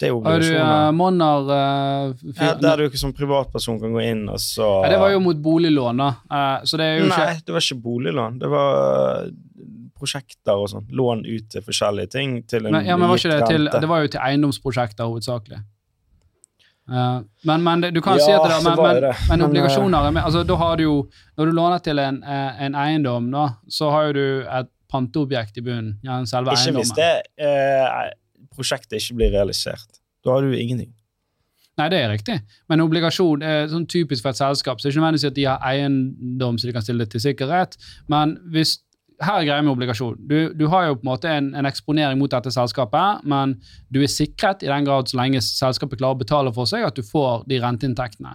Det 0.00 0.08
er 0.08 0.10
jo 0.10 0.20
Har 0.24 0.40
du 0.42 0.46
uh, 0.46 0.50
obligasjoner. 0.50 0.92
Monner 0.98 1.50
uh, 1.50 2.32
Ja, 2.38 2.54
der 2.58 2.80
du 2.80 2.88
ikke 2.88 2.98
som 2.98 3.12
privatperson 3.14 3.78
kan 3.82 3.94
gå 3.94 4.02
inn, 4.02 4.24
og 4.28 4.40
så 4.42 4.66
Ja, 4.84 4.94
det 4.94 4.98
var 5.02 5.12
jo 5.14 5.20
mot 5.22 5.42
boliglån, 5.42 6.02
da. 6.02 6.08
Uh, 6.30 6.64
så 6.66 6.80
det 6.80 6.88
er 6.88 6.96
jo 6.98 7.10
Nei, 7.12 7.20
ikke 7.36 7.46
det 7.46 7.56
var 7.56 7.66
ikke 7.68 7.82
boliglån. 7.84 8.40
Det 8.42 8.50
var 8.50 8.80
eh, 8.80 9.28
prosjekter 9.94 10.64
og 10.64 10.72
sånn. 10.72 10.88
Lån 10.90 11.22
ut 11.28 11.46
til 11.54 11.62
forskjellige 11.62 12.10
ting. 12.16 12.34
Til 12.50 12.66
en 12.66 12.74
men, 12.74 12.88
ja, 12.88 12.98
men 12.98 13.12
var 13.12 13.22
ikke 13.22 13.36
det, 13.36 13.46
til, 13.52 13.70
det 13.70 13.92
var 13.92 14.02
jo 14.02 14.10
til 14.16 14.24
eiendomsprosjekter 14.24 15.12
hovedsakelig. 15.12 15.62
Uh, 16.90 17.22
men, 17.48 17.62
men 17.64 17.86
du 17.94 18.02
kan 18.04 18.18
Ja, 18.18 18.26
si 18.26 18.32
at 18.34 18.42
det, 18.44 18.58
det 18.58 18.64
men, 18.66 18.82
men, 18.82 18.98
det. 19.06 19.14
men 19.30 19.38
Men, 19.38 19.46
obligasjoner 19.46 20.10
er 20.10 20.18
altså, 20.20 20.42
Da 20.44 20.56
har 20.60 20.76
du 20.76 20.82
jo 20.82 20.96
Når 21.38 21.46
du 21.48 21.52
låner 21.56 21.80
til 21.80 21.98
en, 22.02 22.18
en 22.20 22.74
eiendom, 22.76 23.30
da, 23.32 23.46
så 23.72 23.88
har 23.94 24.10
jo 24.10 24.12
du 24.18 24.26
et 24.44 24.68
panteobjekt 24.92 25.56
i 25.58 25.64
bunnen. 25.64 25.94
Ja, 26.04 26.18
selve 26.28 26.52
Ikke 26.52 26.76
hvis 26.76 26.92
det 26.98 27.08
eh, 27.40 28.10
prosjektet 28.56 29.00
ikke 29.00 29.18
blir 29.20 29.34
realisert. 29.34 30.00
Da 30.24 30.36
har 30.36 30.44
du 30.44 30.54
ingenting. 30.56 30.92
Nei, 31.74 31.88
det 31.90 31.98
er 31.98 32.12
riktig. 32.12 32.38
Men 32.70 32.84
obligasjon 32.84 33.42
er 33.42 33.66
sånn 33.70 33.86
typisk 33.90 34.22
for 34.22 34.30
et 34.30 34.38
selskap. 34.38 34.78
Så 34.78 34.86
det 34.86 34.92
er 34.92 34.94
ikke 34.94 35.02
nødvendigvis 35.02 35.30
at 35.32 35.38
de 35.38 35.46
har 35.48 35.64
eiendom 35.66 36.58
så 36.58 36.68
de 36.68 36.74
kan 36.76 36.84
stille 36.86 37.02
det 37.02 37.10
til 37.16 37.24
sikkerhet. 37.24 37.74
Men 38.12 38.36
hvis 38.54 38.78
her 39.22 39.40
er 39.40 39.46
greia 39.46 39.62
med 39.62 39.74
obligasjon. 39.74 40.16
Du, 40.28 40.36
du 40.56 40.64
har 40.72 40.88
jo 40.88 40.96
på 40.98 41.04
en 41.04 41.10
måte 41.10 41.30
en, 41.30 41.52
en 41.56 41.68
eksponering 41.68 42.18
mot 42.18 42.30
dette 42.30 42.50
selskapet, 42.54 43.22
men 43.30 43.56
du 43.92 44.00
er 44.02 44.10
sikret 44.10 44.64
i 44.64 44.70
den 44.70 44.86
grad 44.86 45.10
så 45.10 45.20
lenge 45.20 45.42
selskapet 45.44 46.00
klarer 46.00 46.18
å 46.18 46.22
betale 46.24 46.52
for 46.56 46.70
seg, 46.70 46.86
at 46.86 46.98
du 46.98 47.06
får 47.06 47.46
de 47.50 47.60
renteinntektene. 47.62 48.34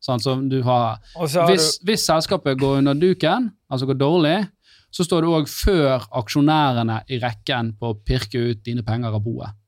Sånn 0.00 0.22
som 0.22 0.46
du 0.48 0.60
har 0.64 1.00
så 1.18 1.42
har 1.42 1.50
hvis, 1.50 1.74
hvis 1.84 2.06
selskapet 2.08 2.60
går 2.60 2.80
under 2.80 2.96
duken, 2.96 3.50
altså 3.68 3.90
går 3.90 3.98
dårlig, 4.00 4.36
så 4.94 5.04
står 5.06 5.22
du 5.22 5.32
òg 5.34 5.50
før 5.50 6.06
aksjonærene 6.22 7.02
i 7.12 7.20
rekken 7.22 7.74
på 7.78 7.92
å 7.92 7.98
pirke 8.06 8.40
ut 8.50 8.62
dine 8.66 8.86
penger 8.86 9.14
av 9.14 9.22
boet. 9.26 9.59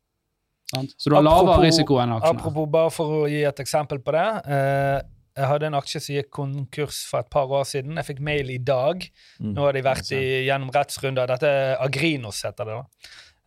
Sant? 0.73 0.95
Så 0.97 1.11
du 1.11 1.17
har 1.19 1.23
lavere 1.27 1.53
Apropos- 1.59 1.67
risiko 1.67 1.99
enn 2.01 2.15
aksjene. 2.17 2.39
Apropos, 2.41 2.69
bare 2.73 2.91
for 2.95 3.17
å 3.23 3.29
gi 3.29 3.43
et 3.45 3.61
eksempel 3.61 3.99
på 4.05 4.15
det. 4.17 4.29
Eh, 4.49 5.01
jeg 5.37 5.49
hadde 5.49 5.67
en 5.69 5.75
aksje 5.79 6.01
som 6.01 6.15
gikk 6.17 6.31
konkurs 6.31 7.03
for 7.09 7.21
et 7.21 7.29
par 7.33 7.47
år 7.49 7.65
siden. 7.69 7.97
Jeg 7.97 8.05
fikk 8.11 8.21
mail 8.21 8.51
i 8.51 8.59
dag. 8.59 9.05
Mm. 9.41 9.53
Nå 9.57 9.67
har 9.67 9.73
de 9.77 9.83
vært 9.83 10.11
i, 10.17 10.23
gjennom 10.49 10.71
rettsrunder. 10.75 11.27
Dette 11.31 11.49
er 11.49 11.77
Agrinos, 11.85 12.43
heter 12.45 12.65
det 12.69 12.75
da. 12.79 12.85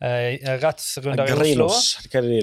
Eh, 0.06 0.58
rettsrunder 0.62 1.30
i 1.30 1.54
Oslo. 1.66 1.68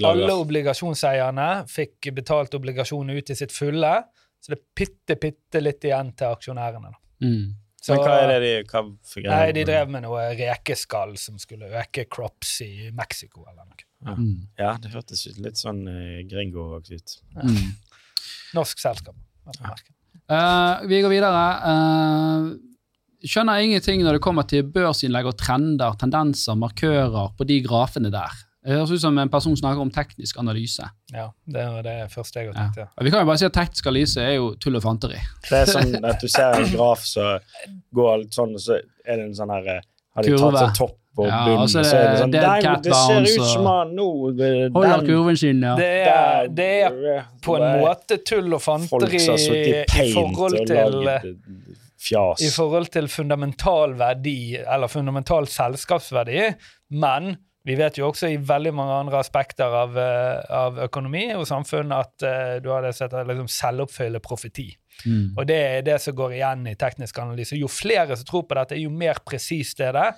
Alle 0.08 0.32
obligasjonseierne 0.44 1.48
fikk 1.68 2.12
betalt 2.14 2.54
obligasjoner 2.58 3.18
ut 3.18 3.30
i 3.30 3.34
sitt 3.38 3.52
fulle. 3.54 3.94
Så 4.42 4.54
det 4.54 4.58
er 4.58 4.64
bitte, 4.74 5.16
bitte 5.20 5.62
litt 5.62 5.84
igjen 5.86 6.14
til 6.16 6.26
aksjonærene. 6.34 6.90
da. 6.90 6.98
Mm. 7.22 7.54
Så, 7.82 7.96
Men 7.96 8.04
hva 8.06 8.18
er 8.22 8.28
det 8.30 8.40
de 8.44 8.50
hva? 8.70 8.82
Nei, 9.26 9.46
de 9.56 9.64
drev 9.66 9.88
med 9.90 10.04
noe 10.04 10.28
rekeskall 10.38 11.16
som 11.18 11.40
skulle 11.42 11.66
øke 11.80 12.04
crops 12.06 12.60
i 12.62 12.92
Mexico 12.94 13.42
eller 13.50 13.64
noe. 13.66 13.88
Mm. 14.02 14.36
Ja, 14.58 14.76
det 14.82 14.92
hørtes 14.94 15.24
litt 15.42 15.58
sånn 15.58 15.82
uh, 15.90 16.20
gringo 16.30 16.76
ut. 16.78 17.16
Mm. 17.34 17.74
Norsk 18.54 18.82
selskap. 18.82 19.18
Eh, 20.30 20.84
vi 20.86 21.00
går 21.02 21.10
videre. 21.10 21.42
Uh, 21.66 23.26
skjønner 23.26 23.66
ingenting 23.66 24.02
når 24.06 24.18
det 24.18 24.24
kommer 24.24 24.46
til 24.46 24.66
børsinnlegg 24.74 25.32
og 25.32 25.36
trender, 25.42 25.98
tendenser, 25.98 26.58
markører 26.58 27.34
på 27.38 27.46
de 27.50 27.58
grafene 27.66 28.12
der. 28.14 28.42
Det 28.62 28.76
høres 28.76 28.92
ut 28.94 29.02
som 29.02 29.16
en 29.18 29.30
person 29.30 29.56
snakker 29.58 29.82
om 29.82 29.90
teknisk 29.90 30.38
analyse. 30.38 30.86
Ja, 31.10 31.26
det 31.50 31.64
var 31.74 31.82
det 31.82 31.96
første 32.12 32.44
jeg 32.44 32.52
Ja. 32.54 32.68
ja. 32.76 32.86
Vi 33.02 33.10
kan 33.10 33.24
jo 33.24 33.26
bare 33.26 33.40
si 33.40 33.46
at 33.48 33.56
teknisk 33.56 33.86
analyse 33.90 34.22
er 34.22 34.36
jo 34.36 34.54
tull 34.62 34.78
og 34.78 34.84
fanteri. 34.84 35.18
Det 35.48 35.64
er 35.64 35.70
sånn 35.72 36.04
at 36.06 36.22
du 36.22 36.28
ser 36.30 36.60
en 36.60 36.70
graf 36.70 37.02
som 37.02 37.40
går 37.94 38.18
litt 38.22 38.38
sånn, 38.38 38.54
og 38.54 38.62
så 38.62 38.78
er 38.78 39.16
det 39.18 39.24
en 39.24 39.34
sånn 39.34 39.50
her 39.50 39.66
eh, 39.78 39.80
Har 40.14 40.22
de 40.22 40.34
Kurve. 40.36 40.52
tatt 40.52 40.60
seg 40.62 40.78
topp 40.78 40.98
og 41.18 41.26
Ja, 41.28 41.42
bunn, 41.44 41.58
altså 41.60 41.82
det, 41.82 41.88
så 41.90 41.96
er 41.96 42.02
er 42.02 42.10
det 42.12 42.20
sånn 42.22 42.30
Nei, 42.32 42.60
det 42.86 42.94
ser 42.96 43.26
ut 43.42 43.48
som 43.50 43.66
han 43.68 43.90
nå 43.98 44.06
eh, 44.30 44.70
Holder 44.72 44.94
den 45.02 45.06
kurven 45.10 45.36
sin, 45.36 45.60
ja. 45.66 45.74
Det 45.76 45.90
er, 46.08 46.48
det 46.48 46.68
er 46.86 47.26
på 47.44 47.56
en 47.58 47.82
måte 47.82 48.18
tull 48.24 48.54
og 48.56 48.62
fanteri 48.64 49.20
i 49.20 50.06
forhold 50.14 50.62
til 50.70 51.08
eh, 51.12 51.26
fjas. 52.02 52.42
i 52.46 52.50
forhold 52.54 52.88
til 52.94 53.08
fundamental 53.12 53.92
verdi, 53.98 54.56
eller 54.62 54.88
fundamental 54.88 55.50
selskapsverdi, 55.50 56.46
men 57.02 57.34
vi 57.64 57.76
vet 57.78 57.98
jo 57.98 58.08
også 58.08 58.30
i 58.32 58.38
veldig 58.42 58.72
mange 58.74 58.94
andre 59.04 59.20
aspekter 59.22 59.74
av, 59.82 59.98
eh, 59.98 60.38
av 60.50 60.80
økonomi 60.88 61.28
og 61.36 61.46
samfunn 61.46 61.94
at 61.94 62.24
uh, 62.26 62.56
du 62.62 62.68
har 62.72 62.82
det 62.82 62.90
som 62.96 63.06
heter 63.06 63.28
liksom 63.28 63.50
selvoppfyllende 63.54 64.22
profeti. 64.24 64.66
Mm. 65.06 65.36
Og 65.36 65.46
det 65.46 65.58
er 65.68 65.84
det 65.86 66.00
som 66.02 66.16
går 66.18 66.34
igjen 66.40 66.66
i 66.72 66.76
teknisk 66.78 67.20
analyse. 67.22 67.58
Jo 67.58 67.70
flere 67.70 68.18
som 68.18 68.26
tror 68.28 68.48
på 68.48 68.58
dette, 68.58 68.80
jo 68.82 68.90
mer 68.90 69.22
presist 69.26 69.80
er 69.84 69.94
det, 69.94 70.08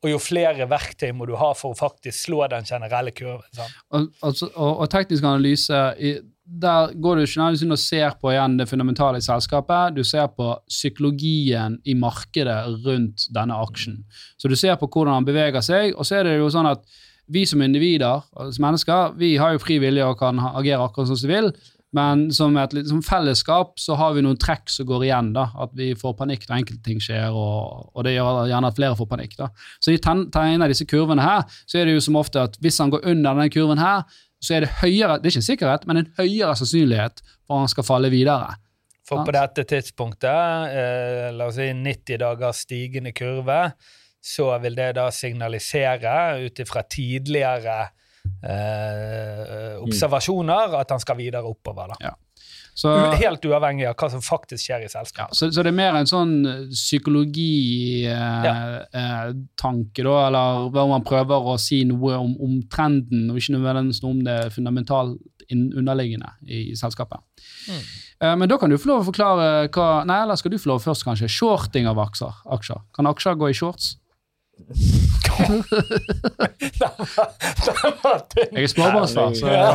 og 0.00 0.10
jo 0.14 0.18
flere 0.22 0.66
verktøy 0.68 1.12
må 1.14 1.28
du 1.28 1.36
ha 1.38 1.52
for 1.54 1.74
å 1.74 1.78
faktisk 1.78 2.26
slå 2.26 2.42
den 2.50 2.66
generelle 2.66 3.12
kurven. 3.14 3.46
Sant? 3.54 3.80
Og, 3.94 4.10
altså, 4.26 4.50
og, 4.56 4.82
og 4.82 4.90
teknisk 4.90 5.26
analyse, 5.28 5.80
i, 6.00 6.14
der 6.50 6.94
går 6.98 7.20
du 7.20 7.26
generelt 7.28 7.62
inn 7.62 7.74
og 7.74 7.78
ser 7.78 8.16
på 8.18 8.32
igjen 8.32 8.56
det 8.58 8.66
fundamentale 8.68 9.20
i 9.20 9.24
selskapet. 9.24 9.94
Du 9.94 10.02
ser 10.06 10.26
på 10.34 10.52
psykologien 10.68 11.78
i 11.86 11.94
markedet 11.94 12.58
rundt 12.84 13.28
denne 13.34 13.58
aksjen. 13.62 14.00
Så 14.40 14.50
du 14.50 14.56
ser 14.58 14.74
på 14.80 14.88
hvordan 14.88 15.20
han 15.20 15.28
beveger 15.28 15.62
seg, 15.62 15.94
og 15.94 16.08
så 16.08 16.18
er 16.18 16.26
det 16.26 16.38
jo 16.40 16.50
sånn 16.50 16.70
at 16.72 16.82
vi 17.30 17.44
som 17.46 17.62
individer, 17.62 18.24
som 18.34 18.64
mennesker, 18.64 19.12
vi 19.20 19.36
har 19.38 19.54
jo 19.54 19.62
fri 19.62 19.78
vilje 19.82 20.06
og 20.06 20.18
kan 20.18 20.40
agere 20.50 20.82
akkurat 20.82 21.12
som 21.12 21.20
vi 21.22 21.36
vil, 21.36 21.52
men 21.96 22.28
som 22.34 22.54
et 22.58 22.74
som 22.86 23.02
fellesskap 23.02 23.78
så 23.82 23.96
har 23.98 24.14
vi 24.14 24.22
noen 24.22 24.38
trekk 24.38 24.70
som 24.70 24.86
går 24.86 25.08
igjen. 25.08 25.32
da, 25.34 25.48
At 25.58 25.72
vi 25.74 25.90
får 25.98 26.14
panikk 26.18 26.46
når 26.46 26.60
enkelte 26.60 26.86
ting 26.86 27.00
skjer, 27.02 27.34
og, 27.34 27.90
og 27.94 28.06
det 28.06 28.14
gjør 28.14 28.44
gjerne 28.50 28.70
at 28.70 28.78
flere 28.78 28.98
får 28.98 29.10
panikk. 29.10 29.36
da. 29.38 29.50
Så 29.82 29.94
i 29.94 29.98
tegner 30.02 30.70
disse 30.70 30.86
kurvene 30.86 31.26
her, 31.26 31.46
så 31.66 31.80
er 31.80 31.88
det 31.88 31.96
jo 31.98 32.04
som 32.06 32.18
ofte 32.20 32.46
at 32.46 32.58
hvis 32.62 32.78
han 32.82 32.94
går 32.94 33.06
under 33.10 33.34
denne 33.34 33.50
kurven 33.50 33.82
her, 33.82 34.06
så 34.40 34.56
er 34.56 34.64
det 34.64 34.72
høyere, 34.80 35.18
det 35.20 35.28
er 35.28 35.36
ikke 35.36 35.48
sikkerhet, 35.50 35.86
men 35.88 36.00
en 36.00 36.10
høyere 36.18 36.56
sannsynlighet 36.56 37.22
for 37.22 37.58
at 37.58 37.64
han 37.66 37.72
skal 37.72 37.86
falle 37.86 38.10
videre. 38.12 38.54
For 39.10 39.26
på 39.26 39.34
dette 39.34 39.64
tidspunktet, 39.66 40.76
eh, 40.76 41.28
la 41.34 41.48
oss 41.50 41.58
si 41.58 41.66
90 41.74 42.20
dager 42.22 42.54
stigende 42.54 43.12
kurve, 43.16 43.62
så 44.20 44.52
vil 44.62 44.76
det 44.76 44.92
da 45.00 45.08
signalisere 45.14 46.12
ut 46.44 46.62
ifra 46.62 46.84
tidligere 46.84 47.78
eh, 48.44 49.76
observasjoner 49.80 50.76
at 50.78 50.92
han 50.94 51.02
skal 51.02 51.18
videre 51.18 51.48
oppover. 51.48 51.90
da. 51.90 52.12
Så, 52.74 52.92
Helt 53.20 53.44
uavhengig 53.44 53.86
av 53.90 53.94
hva 53.98 54.08
som 54.12 54.22
faktisk 54.24 54.64
skjer 54.68 54.80
i 54.84 54.88
ja, 54.88 54.92
selskapet. 54.92 55.36
så, 55.36 55.50
så 55.52 55.62
det 55.62 55.68
er 55.72 55.76
mer 55.76 55.94
en 55.98 56.06
sånn 56.08 56.32
psykologitanke, 56.70 58.52
eh, 58.94 59.00
eh, 59.00 59.32
tanke 59.60 60.04
da, 60.06 60.14
eller 60.28 60.68
hvor 60.72 60.88
man 60.88 61.04
prøver 61.04 61.50
å 61.52 61.56
si 61.60 61.82
noe 61.88 62.14
om, 62.16 62.32
om 62.40 62.60
trenden, 62.72 63.28
og 63.30 63.36
ikke 63.40 63.56
nødvendigvis 63.58 64.02
noe 64.04 64.14
om 64.16 64.22
det 64.24 64.38
fundamentalt 64.54 65.18
underliggende 65.50 66.30
i, 66.46 66.70
i 66.70 66.76
selskapet. 66.78 67.18
Mm. 67.68 67.80
Eh, 68.22 68.34
men 68.38 68.48
da 68.52 68.56
kan 68.60 68.70
du 68.70 68.78
få 68.78 68.88
lov 68.92 69.02
å 69.02 69.08
forklare 69.10 69.48
hva 69.74 69.88
Nei, 70.06 70.20
eller 70.22 70.36
skal 70.38 70.52
du 70.54 70.58
få 70.62 70.70
lov 70.72 70.84
først, 70.84 71.04
kanskje? 71.08 71.28
Shorting 71.28 71.88
av 71.90 71.98
aksjer. 71.98 72.32
aksjer. 72.54 72.80
Kan 72.94 73.10
aksjer 73.10 73.34
gå 73.40 73.50
i 73.50 73.56
shorts? 73.58 73.96
Den 74.60 75.62
var- 76.78 77.32
den 77.66 77.92
var. 78.02 78.22
Jeg 78.52 78.62
er 78.62 78.66
småbarnsfar, 78.70 79.34
så 79.34 79.46
Ja. 79.50 79.70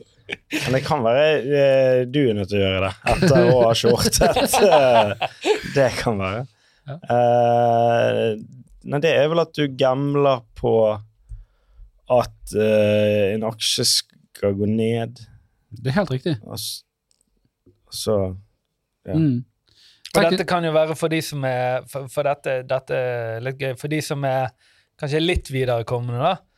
Men, 0.26 0.74
det 0.74 0.82
kan 0.86 1.04
være 1.04 1.24
eh, 1.44 2.00
du 2.10 2.20
er 2.24 2.36
nødt 2.38 2.50
til 2.50 2.58
å 2.58 2.62
gjøre 2.64 2.88
det 2.88 3.14
etter 3.14 3.50
å 3.52 3.56
ha 3.62 3.72
shortet. 3.78 4.38
Eh, 4.66 5.26
det 5.76 5.88
kan 6.00 6.18
være. 6.20 6.44
Ja. 6.86 6.96
Eh, 7.14 8.30
nei, 8.86 9.00
det 9.02 9.12
er 9.12 9.28
vel 9.30 9.42
at 9.42 9.52
du 9.58 9.64
gambler 9.78 10.42
på 10.58 10.74
at 12.16 12.54
en 12.54 13.42
aksje 13.48 13.84
skal 13.90 14.54
gå 14.54 14.68
ned. 14.70 15.18
det 15.74 15.90
er 15.90 15.96
helt 16.00 16.12
riktig. 16.14 16.36
Og 16.46 16.58
så 17.94 18.18
Ja. 19.06 19.14
Mm. 19.14 19.44
Og 20.16 20.24
dette 20.30 20.46
kan 20.48 20.64
jo 20.64 20.72
være 20.74 20.96
for 20.96 21.12
de 21.12 21.20
som 21.22 21.44
er 21.44 21.84
For, 21.90 22.08
for 22.08 22.26
dette, 22.26 22.62
dette 22.66 22.96
er 22.96 23.42
litt 23.44 23.60
gøy. 23.60 23.74
For 23.78 23.92
de 23.92 24.00
som 24.02 24.24
er 24.26 24.48
kanskje 25.00 25.20
litt 25.20 25.50
viderekommende, 25.52 26.22
da. 26.22 26.55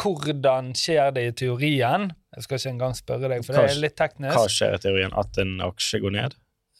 Hvordan 0.00 0.72
skjer 0.74 1.12
det 1.14 1.22
i 1.28 1.32
teorien? 1.44 2.08
Jeg 2.34 2.42
skal 2.46 2.58
ikke 2.58 2.70
engang 2.74 2.94
spørre 2.98 3.28
deg, 3.30 3.44
for 3.46 3.54
det 3.54 3.70
er 3.70 3.80
litt 3.80 3.96
teknisk. 3.96 4.34
Hva 4.36 4.48
skjer 4.50 4.74
i 4.74 4.80
teorien? 4.82 5.12
At 5.16 5.38
en 5.38 5.52
aksje 5.62 6.00
går 6.02 6.10
ned? 6.16 6.34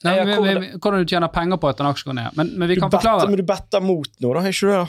Nei, 0.04 0.16
Ja, 0.16 0.24
vi- 0.24 0.32
hvordan- 0.34 0.60
vi- 0.60 0.78
hvordan 0.78 0.98
du 1.06 1.14
tjener 1.14 1.28
penger 1.32 1.56
på 1.56 1.68
at 1.70 1.80
en 1.80 1.86
aksje 1.86 2.04
går 2.04 2.14
ned. 2.14 2.36
Men, 2.36 2.58
men 2.58 2.68
vi 2.68 2.76
kan 2.76 2.90
better, 2.90 2.98
forklare 3.08 3.28
men 3.30 3.36
du 3.36 3.42
better 3.42 3.80
mot 3.80 4.08
noe, 4.20 4.34
da? 4.34 4.40
Ikke 4.40 4.60
du 4.60 4.72
det? 4.84 4.88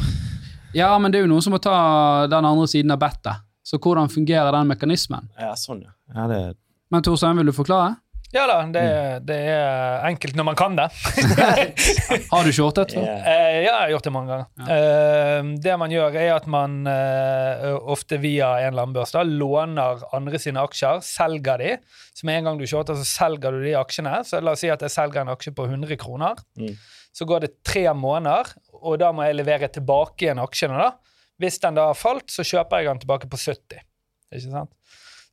Ja, 0.74 0.98
men 1.00 1.12
det 1.12 1.20
er 1.20 1.28
jo 1.28 1.32
noen 1.34 1.42
som 1.44 1.54
må 1.54 1.62
ta 1.62 2.28
den 2.28 2.44
andre 2.46 2.66
siden 2.68 2.92
av 2.92 3.00
bettet. 3.00 3.38
Så 3.64 3.78
hvordan 3.80 4.10
fungerer 4.12 4.52
den 4.52 4.68
mekanismen? 4.68 5.30
Ja, 5.40 5.54
sånn, 5.54 5.84
ja. 5.84 5.92
ja 6.14 6.28
det, 6.28 6.56
Men 6.92 7.02
Torstein, 7.02 7.36
vil 7.38 7.46
du 7.46 7.52
forklare? 7.52 7.98
Ja 8.36 8.44
da, 8.50 8.56
det, 8.68 8.82
det 9.30 9.38
er 9.48 10.02
enkelt 10.10 10.36
når 10.36 10.46
man 10.50 10.58
kan 10.60 10.74
det. 10.76 10.90
Har 12.34 12.44
du 12.44 12.52
shortet? 12.52 12.92
ja. 12.98 13.04
Eh, 13.16 13.62
ja, 13.64 13.70
jeg 13.70 13.76
har 13.78 13.94
gjort 13.94 14.10
det 14.10 14.12
mange 14.12 14.34
ganger. 14.34 14.74
Eh, 14.76 15.52
det 15.64 15.76
man 15.80 15.94
gjør, 15.94 16.18
er 16.20 16.32
at 16.36 16.50
man 16.52 16.82
eh, 16.92 17.70
ofte 17.96 18.20
via 18.20 18.50
en 18.60 18.74
eller 18.74 18.90
annen 18.90 18.98
børs 18.98 19.16
da, 19.16 19.24
låner 19.24 20.04
andre 20.16 20.42
sine 20.42 20.66
aksjer, 20.68 21.00
selger 21.06 21.64
de. 21.64 21.72
Så 22.12 22.28
med 22.28 22.42
en 22.42 22.50
gang 22.50 22.60
du 22.60 22.68
shorter, 22.68 23.00
så 23.00 23.08
selger 23.08 23.56
du 23.56 23.64
de 23.64 23.78
aksjene. 23.80 24.20
Så 24.28 24.44
la 24.44 24.58
oss 24.58 24.66
si 24.66 24.74
at 24.74 24.84
jeg 24.84 24.92
selger 24.92 25.24
en 25.24 25.32
aksje 25.32 25.56
på 25.56 25.70
100 25.70 25.96
kroner. 26.04 26.44
Mm. 26.60 26.76
Så 27.16 27.28
går 27.30 27.46
det 27.46 27.54
tre 27.64 27.88
måneder, 27.96 28.52
og 28.82 29.00
da 29.00 29.16
må 29.16 29.30
jeg 29.30 29.40
levere 29.40 29.72
tilbake 29.72 30.28
igjen 30.28 30.44
aksjene. 30.44 30.76
da. 30.84 31.16
Hvis 31.40 31.64
den 31.64 31.80
da 31.80 31.88
har 31.94 32.00
falt, 32.00 32.28
så 32.32 32.44
kjøper 32.44 32.84
jeg 32.84 32.92
den 32.92 33.06
tilbake 33.06 33.32
på 33.32 33.40
70. 33.40 33.80
Ikke 34.36 34.50
sant? 34.50 34.76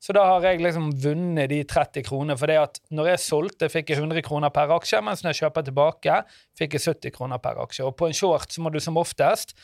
Så 0.02 0.10
da 0.16 0.24
har 0.26 0.42
jeg 0.48 0.58
liksom 0.64 0.88
vunnet 0.98 1.46
de 1.52 1.60
30 1.70 2.02
kronene. 2.08 2.34
For 2.38 2.50
det 2.50 2.56
at 2.58 2.80
når 2.90 3.12
jeg 3.12 3.20
solgte, 3.22 3.68
fikk 3.70 3.92
jeg 3.92 4.00
100 4.00 4.24
kroner 4.26 4.50
per 4.50 4.72
aksje, 4.74 4.98
mens 5.06 5.22
når 5.22 5.30
jeg 5.30 5.44
kjøper 5.44 5.66
tilbake, 5.68 6.16
fikk 6.58 6.74
jeg 6.74 6.82
70 6.88 7.14
kroner 7.14 7.38
per 7.42 7.60
aksje. 7.62 7.86
Og 7.86 7.94
på 8.00 8.08
en 8.10 8.16
short 8.18 8.50
så 8.50 8.64
må 8.64 8.72
du 8.74 8.80
som 8.82 8.98
oftest 8.98 9.54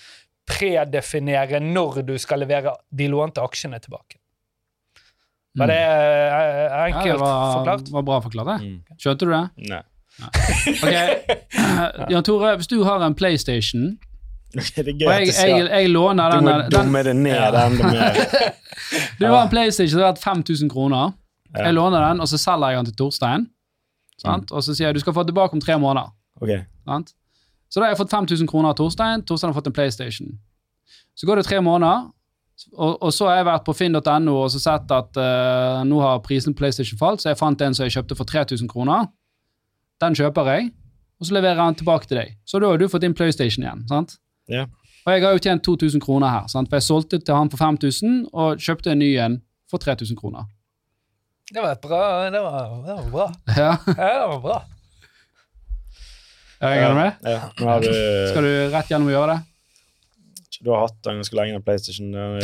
predefinere 0.49 1.59
når 1.61 2.03
du 2.09 2.15
skal 2.23 2.41
levere 2.45 2.77
de 2.95 3.09
lånte 3.11 3.43
aksjene 3.45 3.81
tilbake. 3.83 4.21
Var 5.59 5.67
det 5.73 5.79
enkelt 5.83 7.07
Ja, 7.09 7.13
det 7.17 7.21
var, 7.21 7.53
forklart? 7.59 7.89
var 7.97 8.03
bra 8.07 8.19
forklart. 8.23 8.51
det. 8.53 8.69
Mm. 8.69 8.99
Skjønte 9.03 9.27
du 9.27 9.33
det? 9.35 9.45
Nei. 9.73 9.83
Ok, 10.79 11.49
Jan 12.15 12.25
Tore, 12.27 12.55
hvis 12.59 12.71
du 12.71 12.79
har 12.87 13.03
en 13.07 13.15
PlayStation, 13.19 13.97
Det 14.55 14.79
er 14.81 14.89
og 14.89 15.01
gøy 15.01 15.09
at 15.13 15.27
jeg, 15.27 15.49
jeg, 15.51 15.69
jeg 15.71 15.91
låner 15.93 16.31
Du 16.33 16.41
må 16.41 16.51
der- 16.51 16.63
den, 16.63 16.71
dumme 16.73 17.03
det 17.05 17.17
ned 17.17 17.35
Ja. 17.35 17.67
enda 17.67 17.91
mer. 17.93 18.55
Du 19.21 19.27
har 19.27 19.43
en 19.43 19.51
PlayStation 19.53 19.91
som 19.93 20.01
er 20.01 20.07
verdt 20.13 20.23
5000 20.25 20.71
kroner. 20.73 21.13
Ja. 21.57 21.65
Jeg 21.67 21.75
låner 21.75 22.01
den, 22.09 22.21
og 22.21 22.29
så 22.29 22.39
selger 22.41 22.71
jeg 22.73 22.79
den 22.79 22.87
til 22.93 22.97
Torstein. 22.97 23.47
Sant? 24.23 24.53
Og 24.53 24.63
så 24.65 24.75
sier 24.75 24.89
jeg 24.89 24.95
du 24.97 25.01
skal 25.01 25.13
få 25.15 25.23
den 25.27 25.33
tilbake 25.35 25.53
om 25.57 25.61
tre 25.61 25.77
måneder. 25.79 26.09
Okay. 26.41 26.63
Sant? 26.89 27.13
Så 27.69 27.81
da 27.81 27.87
har 27.87 27.93
jeg 27.93 27.99
fått 28.01 28.11
5000 28.15 28.49
kroner 28.49 28.71
av 28.73 28.77
Torstein. 28.79 29.23
Torstein 29.29 29.51
har 29.53 29.59
fått 29.61 29.67
en 29.69 29.73
PlayStation. 29.77 30.31
Så 31.19 31.27
går 31.29 31.37
det 31.43 31.45
tre 31.51 31.61
måneder, 31.61 32.07
og, 32.77 33.03
og 33.03 33.13
så 33.13 33.29
har 33.29 33.37
jeg 33.43 33.47
vært 33.51 33.65
på 33.67 33.75
finn.no 33.77 34.35
og 34.39 34.49
så 34.55 34.59
sett 34.63 34.91
at 34.95 35.19
uh, 35.21 35.83
nå 35.87 36.01
har 36.03 36.23
prisen 36.25 36.55
på 36.55 36.63
PlayStation 36.65 36.99
falt, 36.99 37.21
så 37.23 37.29
jeg 37.33 37.39
fant 37.39 37.61
en 37.63 37.75
som 37.77 37.85
jeg 37.85 37.93
kjøpte 37.99 38.17
for 38.19 38.25
3000 38.25 38.71
kroner. 38.71 39.11
Den 40.01 40.15
kjøper 40.19 40.49
jeg. 40.55 40.71
og 41.21 41.27
så 41.27 41.35
leverer 41.35 41.61
han 41.61 41.75
tilbake 41.75 42.07
til 42.09 42.19
deg. 42.23 42.33
Så 42.47 42.59
da 42.63 42.71
har 42.71 42.79
du 42.79 42.89
fått 42.89 43.05
inn 43.05 43.15
PlayStation 43.19 43.65
igjen. 43.67 43.85
sant? 43.91 44.17
Ja. 44.49 44.67
Og 45.07 45.13
jeg 45.15 45.25
har 45.25 45.33
jo 45.37 45.41
tjent 45.45 45.65
2000 45.65 46.03
kroner 46.05 46.29
her, 46.33 46.49
sant? 46.53 46.69
for 46.69 46.77
jeg 46.77 46.85
solgte 46.85 47.19
til 47.21 47.35
han 47.35 47.49
for 47.53 47.61
5000 47.61 48.27
og 48.33 48.61
kjøpte 48.61 48.93
en 48.93 49.01
ny 49.01 49.15
en 49.25 49.39
for 49.71 49.81
3000 49.81 50.19
kroner. 50.19 50.49
Det 51.49 51.63
var 51.65 51.79
bra 51.81 52.01
Det 52.31 52.41
var, 52.45 52.67
det 52.85 52.97
var 52.99 53.07
bra. 53.13 53.29
Ja, 53.57 53.71
Ja, 53.87 54.09
det 54.21 54.29
var 54.35 54.41
bra. 54.45 54.59
er 56.61 56.89
du 56.89 56.95
med? 56.99 57.13
Ja. 57.25 57.41
Skal 58.29 58.43
du 58.45 58.53
rett 58.75 58.91
gjennom 58.91 59.09
og 59.09 59.15
gjøre 59.15 59.37
det? 59.37 59.41
Du 60.61 60.71
har 60.71 60.81
hatt 60.81 61.05
den 61.07 61.21
ganske 61.21 61.37
lenge, 61.37 61.53
den 61.53 61.63
PlayStation. 61.63 62.11
Når. 62.11 62.41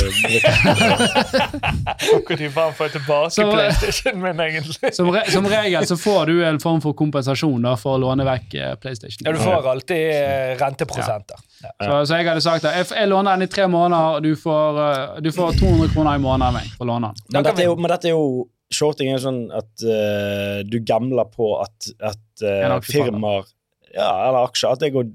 Faen 2.55 2.75
får 2.79 2.89
tilbake 2.95 3.31
som, 3.35 3.51
PlayStation 3.51 4.21
min, 4.23 4.41
egentlig. 4.41 4.95
Som, 4.95 5.11
re 5.15 5.25
som 5.31 5.49
regel 5.51 5.87
så 5.91 5.97
får 5.99 6.31
du 6.31 6.45
en 6.47 6.61
form 6.63 6.81
for 6.85 6.95
kompensasjon 6.99 7.67
da, 7.67 7.75
for 7.81 7.97
å 7.97 8.03
låne 8.05 8.27
vekk 8.29 8.55
eh, 8.55 8.75
PlayStation. 8.79 9.27
Ja, 9.27 9.35
du 9.35 9.41
får 9.43 9.67
alltid 9.73 10.03
eh, 10.13 10.55
renteprosenter. 10.61 11.43
Ja. 11.65 11.73
Så, 11.75 12.07
så 12.07 12.21
jeg 12.21 12.29
hadde 12.31 12.45
sagt 12.45 12.69
at 12.71 12.79
jeg, 12.79 12.91
jeg 13.01 13.11
låner 13.11 13.35
den 13.35 13.49
i 13.49 13.51
tre 13.51 13.67
måneder, 13.71 14.21
og 14.21 14.23
du 14.23 14.39
får, 14.39 14.83
eh, 14.85 15.21
du 15.25 15.31
får 15.35 15.59
200 15.59 15.91
kroner 15.97 16.15
i 16.15 16.23
måneden 16.23 16.49
av 16.53 16.59
meg 16.61 16.71
for 16.77 16.87
å 16.87 16.91
låne 16.93 17.11
den. 17.11 17.27
Men 17.35 17.49
dette 17.49 17.67
er 17.67 17.71
jo, 17.73 17.77
men 17.81 17.95
dette 17.97 18.13
er 18.13 18.15
jo 18.19 18.27
Shorting 18.75 19.11
er 19.13 19.21
sånn 19.23 19.43
at 19.55 19.83
uh, 19.87 20.63
du 20.67 20.81
gambler 20.83 21.29
på 21.31 21.51
at, 21.63 21.91
at 22.03 22.43
uh, 22.43 22.81
firmaer 22.83 23.45
ja, 23.93 24.09
eller 24.25 24.49
aksjer 24.49 24.73
at, 24.75 24.81
det 24.83 24.91
går, 24.97 25.13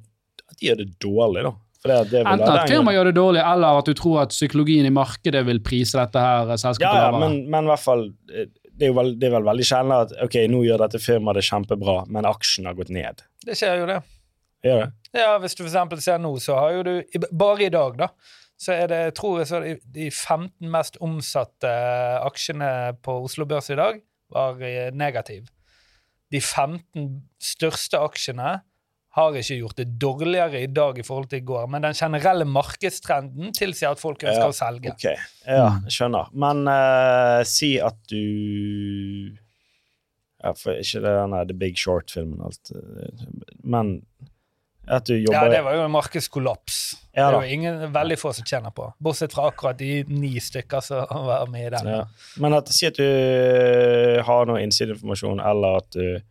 at 0.47 0.59
de 0.61 0.69
gjør 0.69 0.77
det 0.79 0.87
dårlig, 1.03 1.43
da. 1.49 1.51
For 1.79 1.91
det, 1.91 1.99
det 2.11 2.21
vil 2.25 2.31
Enten 2.33 2.57
at 2.57 2.71
firmaet 2.71 2.97
gjør 2.97 3.07
det 3.07 3.15
dårlig, 3.15 3.41
eller 3.41 3.79
at 3.79 3.87
du 3.87 3.95
tror 3.95 4.21
at 4.25 4.33
psykologien 4.35 4.87
i 4.87 4.91
markedet 4.91 5.45
vil 5.47 5.61
prise 5.63 5.95
dette 5.95 6.23
her 6.23 6.49
eh, 6.51 6.59
selskapet 6.59 6.89
ja, 6.89 7.05
ja, 7.05 7.11
lavere. 7.13 7.29
men, 7.29 7.45
men 7.53 7.69
i 7.69 7.71
hvert 7.71 7.83
fall 7.85 8.03
eh, 8.33 8.49
det 8.79 8.87
er 8.87 8.93
jo 8.93 8.95
vel, 8.95 9.13
det 9.19 9.27
er 9.27 9.33
vel 9.35 9.47
veldig 9.47 9.65
sjelden 9.67 9.95
at 9.95 10.13
ok, 10.23 10.37
nå 10.51 10.63
gjør 10.63 10.83
dette 10.85 11.01
firmaet 11.03 11.39
det 11.39 11.45
kjempebra, 11.49 11.97
men 12.15 12.27
aksjen 12.27 12.67
har 12.69 12.77
gått 12.77 12.91
ned. 12.95 13.23
Det 13.43 13.57
skjer 13.59 13.81
jo, 13.81 13.87
det. 13.89 13.97
Gjør 14.63 14.85
det? 14.85 14.91
Ja, 15.19 15.31
Hvis 15.41 15.57
du 15.57 15.63
eksempel 15.65 16.01
ser 16.03 16.19
nå, 16.21 16.31
så 16.43 16.59
har 16.59 16.75
jo 16.77 16.83
du 16.85 16.93
Bare 17.31 17.65
i 17.65 17.71
dag, 17.73 17.97
da. 17.99 18.09
Så 18.59 18.75
er 18.75 18.89
det, 18.91 19.01
tror 19.15 19.39
jeg 19.39 19.47
så 19.49 19.59
er 19.59 19.65
det 19.65 19.75
de 19.95 20.09
15 20.11 20.67
mest 20.71 20.99
omsatte 21.03 21.71
aksjene 22.27 22.71
på 23.03 23.21
Oslo 23.23 23.47
Børs 23.47 23.71
i 23.71 23.77
dag 23.79 24.01
var 24.31 24.59
eh, 24.63 24.89
negativ. 24.91 25.47
De 26.31 26.41
15 26.41 27.07
største 27.41 27.99
aksjene 28.03 28.59
har 29.17 29.35
ikke 29.39 29.57
gjort 29.57 29.79
det 29.79 29.87
dårligere 30.01 30.61
i 30.61 30.69
dag 30.69 30.99
i 31.01 31.05
forhold 31.05 31.29
til 31.31 31.41
i 31.41 31.45
går, 31.45 31.67
men 31.73 31.85
den 31.85 31.97
generelle 31.97 32.45
markedstrenden 32.45 33.53
tilsier 33.57 33.95
at 33.95 34.01
folk 34.01 34.21
ønsker 34.21 34.45
Ja, 34.45 34.49
å 34.51 34.55
selge. 34.55 34.93
Ok, 34.93 35.07
ja, 35.49 35.69
skjønner. 35.89 36.29
Men 36.45 36.65
uh, 36.69 37.41
si 37.49 37.75
at 37.81 37.97
du 38.11 39.33
Ja, 40.39 40.53
for 40.55 40.77
ikke 40.77 41.01
det 41.03 41.15
denne 41.17 41.41
The 41.49 41.57
Big 41.57 41.79
Short-filmen 41.79 42.39
alt 42.45 42.69
eh, 42.71 43.25
Men 43.67 43.97
at 44.89 45.05
du 45.05 45.17
jobber 45.17 45.35
Ja, 45.35 45.49
det 45.51 45.59
var 45.65 45.75
jo 45.75 45.83
en 45.83 45.91
markedskollaps. 45.93 46.77
Ja 47.13 47.27
det 47.29 47.41
er 47.41 47.49
jo 47.49 47.57
ingen, 47.59 47.81
veldig 47.93 48.17
få 48.17 48.31
som 48.33 48.45
tjener 48.47 48.73
på. 48.73 48.87
Bortsett 49.03 49.35
fra 49.35 49.49
akkurat 49.51 49.77
de 49.77 50.03
ni 50.07 50.31
stykker 50.41 50.81
som 50.85 51.25
var 51.27 51.49
med 51.51 51.67
i 51.67 51.73
den. 51.75 51.89
Ja. 51.93 51.99
Men 52.41 52.55
at, 52.57 52.71
si 52.73 52.87
at 52.87 52.97
du 52.97 53.05
har 54.25 54.49
noe 54.49 54.63
innsideinformasjon, 54.63 55.43
eller 55.45 55.81
at 55.83 55.97
du 55.97 56.21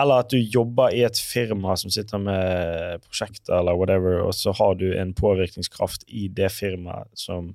Eller 0.00 0.22
at 0.22 0.30
du 0.32 0.38
jobber 0.40 0.94
i 0.96 1.02
et 1.04 1.18
firma 1.20 1.74
som 1.76 1.92
sitter 1.92 2.18
med 2.22 3.02
prosjekter 3.04 3.58
eller 3.58 3.76
whatever, 3.76 4.22
og 4.24 4.32
så 4.34 4.54
har 4.56 4.74
du 4.80 4.86
en 4.96 5.12
påvirkningskraft 5.14 6.06
i 6.08 6.28
det 6.32 6.48
firmaet 6.54 7.10
som 7.18 7.50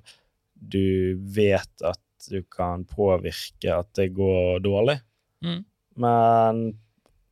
du 0.54 1.16
vet 1.34 1.82
at 1.86 1.98
du 2.30 2.42
kan 2.50 2.84
påvirke 2.88 3.72
at 3.74 3.90
det 3.98 4.12
går 4.16 4.62
dårlig, 4.64 5.00
Mm. 5.42 5.60
men 5.96 6.62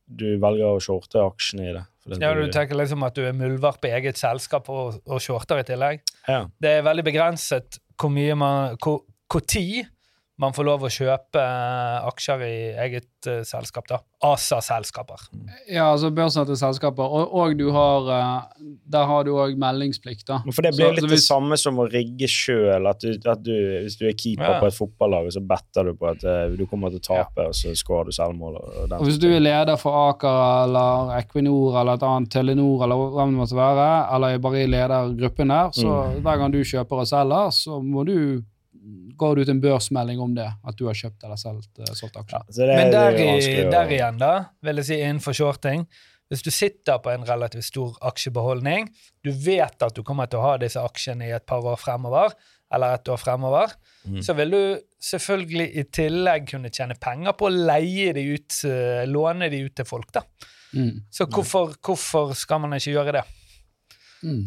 du 0.07 0.37
velger 0.39 0.77
å 0.77 0.79
shorte 0.79 1.19
aksjene 1.19 1.65
i 1.67 1.73
det. 1.75 1.81
Ja, 2.21 2.29
du 2.33 2.47
tenker 2.51 2.79
liksom 2.79 3.03
at 3.03 3.17
du 3.17 3.25
er 3.27 3.35
muldvarp 3.35 3.83
i 3.83 3.91
eget 3.97 4.15
selskap 4.15 4.69
og, 4.71 5.01
og 5.03 5.19
shorter 5.19 5.59
i 5.59 5.65
tillegg. 5.67 5.99
ja. 6.27 6.45
Det 6.59 6.69
er 6.77 6.85
veldig 6.87 7.03
begrenset 7.03 7.79
hvor 7.99 8.13
mye 8.15 8.35
man 8.39 8.77
tid 9.43 9.89
man 10.39 10.53
får 10.53 10.65
lov 10.67 10.83
å 10.85 10.89
kjøpe 10.93 11.41
eh, 11.41 12.07
aksjer 12.11 12.41
i 12.45 12.55
eget 12.85 13.07
uh, 13.27 13.39
selskap. 13.47 13.87
da. 13.89 13.97
ASA-selskaper. 14.21 15.23
Ja, 15.69 15.87
altså 15.93 16.09
børsnette 16.13 16.55
selskaper, 16.57 17.03
og, 17.05 17.31
og 17.37 17.55
du 17.57 17.67
har 17.73 18.05
uh, 18.09 18.63
Der 18.89 19.05
har 19.09 19.23
du 19.25 19.31
òg 19.37 19.55
meldingsplikt, 19.61 20.25
da. 20.29 20.39
For 20.53 20.61
det 20.65 20.71
blir 20.77 20.87
Så- 20.87 20.93
litt 20.97 21.05
så 21.05 21.09
det 21.13 21.19
samme 21.23 21.57
som 21.57 21.79
å 21.81 21.87
rigge 21.89 22.29
sjøl. 22.29 22.85
At, 22.89 23.03
at 23.05 23.41
du, 23.45 23.53
hvis 23.83 23.97
du 23.99 24.05
er 24.09 24.13
keeper 24.17 24.47
Ja. 24.55 24.59
på 24.61 24.67
et 24.69 24.77
fotballag, 24.77 25.29
så 25.33 25.41
better 25.41 25.89
du 25.89 25.93
på 25.97 26.09
at 26.11 26.23
uh, 26.25 26.53
du 26.57 26.65
kommer 26.69 26.89
til 26.93 27.01
å 27.01 27.07
tape, 27.07 27.47
og 27.49 27.55
så 27.57 27.73
skårer 27.77 28.11
du 28.11 28.17
selvmål. 28.17 28.59
Og, 28.61 28.75
og 28.85 28.93
Og 29.01 29.07
hvis 29.09 29.17
du 29.21 29.27
er 29.33 29.41
leder 29.41 29.77
for 29.81 29.97
Aker 30.11 30.67
eller 30.67 31.15
Equinor 31.17 31.79
eller 31.81 31.97
et 31.97 32.03
annet 32.07 32.29
Telenor 32.33 32.83
eller 32.85 33.07
hvem 33.17 33.33
det 33.33 33.41
måtte 33.41 33.57
være, 33.57 33.89
eller 34.15 34.37
er 34.37 34.43
bare 34.45 34.61
i 34.63 34.69
ledergruppen 34.69 35.49
der, 35.55 35.73
så 35.73 35.87
Mm. 35.97 36.21
hver 36.21 36.37
gang 36.37 36.51
du 36.53 36.61
kjøper 36.63 37.01
og 37.01 37.07
selger, 37.09 37.49
så 37.57 37.81
må 37.81 38.05
du 38.05 38.17
går 39.17 39.35
du 39.35 39.41
ut 39.43 39.53
en 39.53 39.61
børsmelding 39.63 40.19
om 40.23 40.35
det, 40.37 40.47
at 40.47 40.77
du 40.79 40.85
har 40.89 40.97
kjøpt 40.97 41.25
eller 41.25 41.39
solgt, 41.39 41.71
eh, 41.81 41.93
solgt 41.97 42.19
aksjer. 42.19 42.43
Ja, 42.43 42.57
det, 42.57 42.67
Men 42.75 42.87
er 42.91 43.17
der, 43.17 43.17
i, 43.23 43.63
der 43.71 43.95
igjen, 43.95 44.21
da, 44.21 44.33
vil 44.65 44.81
jeg 44.81 44.89
si 44.89 44.99
innenfor 45.01 45.37
shorting 45.37 45.87
Hvis 46.27 46.43
du 46.43 46.49
sitter 46.51 46.99
på 46.99 47.13
en 47.13 47.23
relativt 47.23 47.63
stor 47.63 47.93
aksjebeholdning, 48.09 48.89
du 49.23 49.29
vet 49.31 49.83
at 49.85 49.95
du 49.95 50.01
kommer 50.03 50.27
til 50.27 50.41
å 50.41 50.43
ha 50.43 50.57
disse 50.59 50.81
aksjene 50.83 51.29
i 51.29 51.31
et 51.31 51.45
par 51.47 51.63
år 51.63 51.79
fremover, 51.79 52.33
eller 52.75 52.97
et 52.97 53.11
år 53.13 53.21
fremover, 53.21 53.71
mm. 54.03 54.17
så 54.27 54.35
vil 54.35 54.51
du 54.51 54.59
selvfølgelig 55.07 55.67
i 55.79 55.85
tillegg 55.87 56.49
kunne 56.51 56.71
tjene 56.73 56.97
penger 56.99 57.31
på 57.39 57.47
å 57.47 57.53
leie 57.53 58.11
de 58.17 58.25
ut, 58.33 58.57
eh, 58.67 59.05
låne 59.07 59.47
de 59.53 59.61
ut 59.69 59.75
til 59.79 59.87
folk. 59.87 60.11
da. 60.19 60.25
Mm. 60.75 61.07
Så 61.07 61.29
hvorfor, 61.31 61.77
hvorfor 61.79 62.35
skal 62.35 62.59
man 62.65 62.75
ikke 62.75 62.97
gjøre 62.97 63.21
det? 63.21 63.23
Mm. 64.27 64.43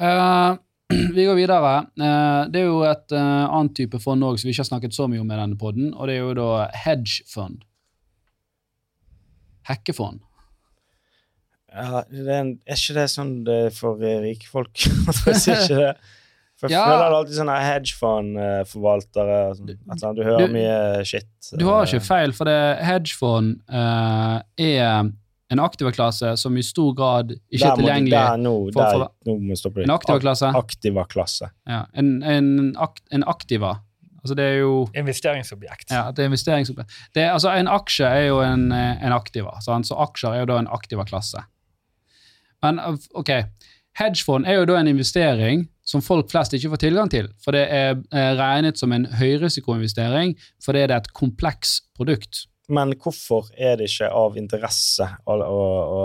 Eh, 0.00 0.58
vi 1.16 1.24
går 1.28 1.36
videre. 1.38 1.72
Eh, 2.00 2.40
det 2.52 2.60
er 2.62 2.66
jo 2.68 2.80
et 2.88 3.14
uh, 3.14 3.46
annet 3.54 3.74
type 3.78 4.00
fond 4.02 4.22
òg 4.26 4.38
som 4.40 4.48
vi 4.48 4.54
ikke 4.54 4.64
har 4.64 4.70
snakket 4.72 4.96
så 4.96 5.06
mye 5.10 5.22
om 5.22 5.30
i 5.30 5.38
denne 5.38 5.58
podden, 5.60 5.92
og 5.94 6.08
det 6.10 6.16
er 6.18 6.24
jo 6.24 6.34
da 6.38 6.48
hedgefund. 6.84 7.62
Hekkefond. 9.70 10.20
ja, 11.70 12.00
det 12.10 12.24
er, 12.26 12.40
en, 12.40 12.54
er 12.66 12.78
ikke 12.80 12.96
det 12.96 13.04
sånn 13.12 13.34
det 13.46 13.58
er 13.68 13.74
for 13.76 14.00
eh, 14.02 14.16
rike 14.24 14.48
folk? 14.50 14.72
Sier 15.30 15.60
ikke 15.62 15.76
det. 15.84 15.92
For 16.60 16.68
jeg 16.68 16.76
Ja. 16.76 16.84
føler 16.90 17.06
det 17.06 17.18
alltid 17.20 17.36
sånne 17.38 17.58
hedgefond-forvaltere. 17.64 19.36
Sånn, 19.56 19.70
et 19.70 19.92
eller 19.94 20.16
du 20.18 20.22
hører 20.26 20.46
Du- 20.50 20.52
mye 20.58 21.04
shit. 21.08 21.30
Du 21.56 21.64
har 21.70 21.84
eh, 21.84 21.86
ikke 21.88 22.04
feil, 22.04 22.34
for 22.36 22.50
det 22.50 22.58
hedgefond 22.84 23.54
uh, 23.70 24.42
er 24.60 25.12
en 25.50 25.58
aktivaklasse 25.58 26.36
som 26.38 26.56
i 26.56 26.62
stor 26.62 26.92
grad 26.94 27.32
ikke 27.50 27.58
der 27.64 27.70
er 27.72 27.76
tilgjengelig. 27.80 28.12
Der, 28.16 28.36
nå, 28.38 28.52
for- 28.72 28.80
der, 28.82 28.90
for- 28.98 29.12
nå 29.26 29.38
må 29.40 29.48
jeg 29.54 29.58
stoppe 29.58 29.82
En 29.82 29.90
aktivaklasse? 29.90 30.50
Aktiva-klasse. 30.60 31.48
Ja, 31.68 31.84
en, 31.94 32.22
en, 32.22 32.50
en 33.12 33.24
aktiva. 33.26 33.72
Altså 34.20 34.34
det 34.36 34.44
er 34.44 34.58
jo 34.60 34.74
Investeringsobjekt. 34.94 35.90
ja, 35.90 36.10
det 36.12 36.22
er 36.22 36.28
investeringsobjekt. 36.28 36.90
Det 37.14 37.22
er, 37.22 37.30
altså 37.32 37.54
en 37.56 37.68
aksje 37.72 38.04
er 38.04 38.26
jo 38.28 38.40
en, 38.44 38.66
eh, 38.72 39.02
en 39.06 39.12
aktiva, 39.16 39.54
sant? 39.64 39.86
så 39.88 39.96
aksjer 40.04 40.34
er 40.36 40.40
jo 40.44 40.50
da 40.52 40.58
en 40.60 40.68
aktiva 40.68 41.04
klasse. 41.08 41.40
Men 42.62 42.78
ok, 43.16 43.30
hedgefond 43.98 44.44
er 44.46 44.58
jo 44.60 44.66
da 44.68 44.76
en 44.80 44.90
investering 44.92 45.62
som 45.88 46.02
folk 46.04 46.28
flest 46.30 46.52
ikke 46.54 46.68
får 46.74 46.82
tilgang 46.84 47.08
til, 47.10 47.30
for 47.42 47.56
det 47.56 47.64
er 47.72 47.96
eh, 48.12 48.34
regnet 48.38 48.78
som 48.78 48.92
en 48.92 49.06
høyrisikoinvestering 49.18 50.36
fordi 50.62 50.84
det 50.84 50.90
er 50.94 51.00
et 51.02 51.12
kompleks 51.16 51.80
produkt. 51.96 52.44
Men 52.70 52.92
hvorfor 53.02 53.48
er 53.58 53.76
det 53.80 53.88
ikke 53.90 54.08
av 54.14 54.36
interesse 54.38 55.06
å, 55.26 55.34
å, 55.34 55.60
å, 55.98 56.00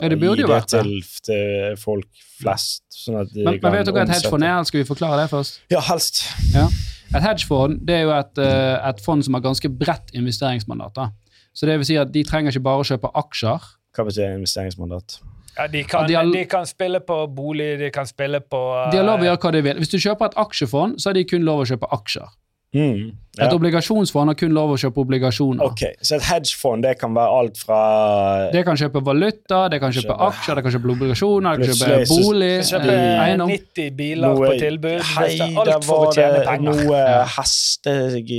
Ja, 0.00 0.08
det 0.08 0.16
gi 0.16 0.36
det 0.40 0.48
vært 0.48 0.72
det. 0.72 0.82
til, 0.82 1.02
til 1.28 1.76
folk 1.82 2.08
flest? 2.40 2.82
Sånn 2.96 3.20
at 3.20 3.32
de 3.34 3.44
Men, 3.44 3.58
kan 3.60 3.68
men 3.70 3.76
vet 3.78 3.86
du 3.86 3.92
hva 3.92 4.02
et 4.06 4.14
hedgefond 4.16 4.46
er? 4.48 4.64
Skal 4.68 4.80
vi 4.80 4.88
forklare 4.88 5.18
det 5.22 5.28
først? 5.34 5.60
Ja, 5.72 5.82
helst. 5.90 6.22
Et 6.56 7.22
hedgefond 7.22 7.84
det 7.86 7.98
er 8.00 8.04
jo 8.08 8.14
et, 8.16 8.38
eh, 8.42 8.88
et 8.88 9.00
fond 9.04 9.22
som 9.24 9.36
har 9.36 9.44
ganske 9.44 9.68
bredt 9.70 10.10
investeringsmandat. 10.16 10.94
da. 10.96 11.10
Så 11.54 11.66
det 11.68 11.76
vil 11.78 11.86
si 11.88 11.96
at 12.00 12.10
De 12.12 12.24
trenger 12.24 12.50
ikke 12.52 12.64
bare 12.66 12.82
å 12.82 12.88
kjøpe 12.88 13.12
aksjer. 13.14 13.60
Hva 13.96 14.04
betyr 14.08 14.34
investeringsmandat? 14.36 15.20
Ja, 15.56 15.66
de, 15.72 15.84
kan, 15.88 16.06
de 16.06 16.14
har- 16.14 16.32
de 16.32 16.44
kan 16.44 16.66
spille 16.68 17.00
på 17.00 17.26
bolig, 17.34 17.78
de 17.78 17.90
kan 17.90 18.04
spille 18.04 18.40
på 18.44 18.90
De 18.92 18.98
har 18.98 19.04
lov 19.06 19.20
å 19.20 19.22
eh, 19.24 19.28
gjøre 19.30 19.40
hva 19.40 19.52
de 19.52 19.62
vil. 19.62 19.76
Hvis 19.80 19.88
du 19.94 19.96
kjøper 19.98 20.26
et 20.32 20.34
aksjefond, 20.36 20.98
så 21.00 21.08
har 21.08 21.14
de 21.14 21.24
kun 21.24 21.44
lov 21.48 21.62
å 21.62 21.68
kjøpe 21.70 21.88
aksjer. 21.96 22.28
Mm, 22.76 23.12
Et 23.36 23.52
obligasjonsfond 23.52 24.30
har 24.30 24.36
kun 24.40 24.54
lov 24.56 24.70
å 24.72 24.76
kjøpe 24.80 25.02
obligasjoner. 25.02 25.60
Ok, 25.66 25.82
Så 26.00 26.14
et 26.16 26.22
hedgefond 26.24 26.80
det 26.86 26.94
kan 26.98 27.12
være 27.12 27.34
alt 27.38 27.58
fra 27.60 28.48
Det 28.50 28.62
kan 28.64 28.78
kjøpe 28.80 29.02
valuta, 29.04 29.58
det 29.68 29.76
kan 29.82 29.92
kjøpe 29.92 30.08
Kjøpe- 30.08 30.28
aksjer, 30.30 30.54
det 30.56 30.62
kan 30.64 30.72
kjøpe 30.72 30.90
obligasjoner, 30.94 31.58
det 31.60 31.66
kan 31.66 31.76
kjøpe 31.76 32.06
så- 32.08 32.16
bolig, 32.22 32.54
Kan 32.62 32.80
kjøpe 32.80 32.94
eh, 32.94 33.24
eiendom. 33.26 33.50
90 33.52 33.90
biler 33.98 34.34
på 34.40 34.52
tilbud. 34.62 35.02
Hei, 35.02 35.28
er 35.36 35.64
der 35.66 35.72
alt 35.74 35.84
for 35.84 35.98
var 35.98 36.06
å 36.06 36.14
tjene 36.16 36.38
det 36.38 36.46
penger. 36.46 36.72
noe 36.86 36.96
Ja. 36.96 37.24
heste... 37.36 37.92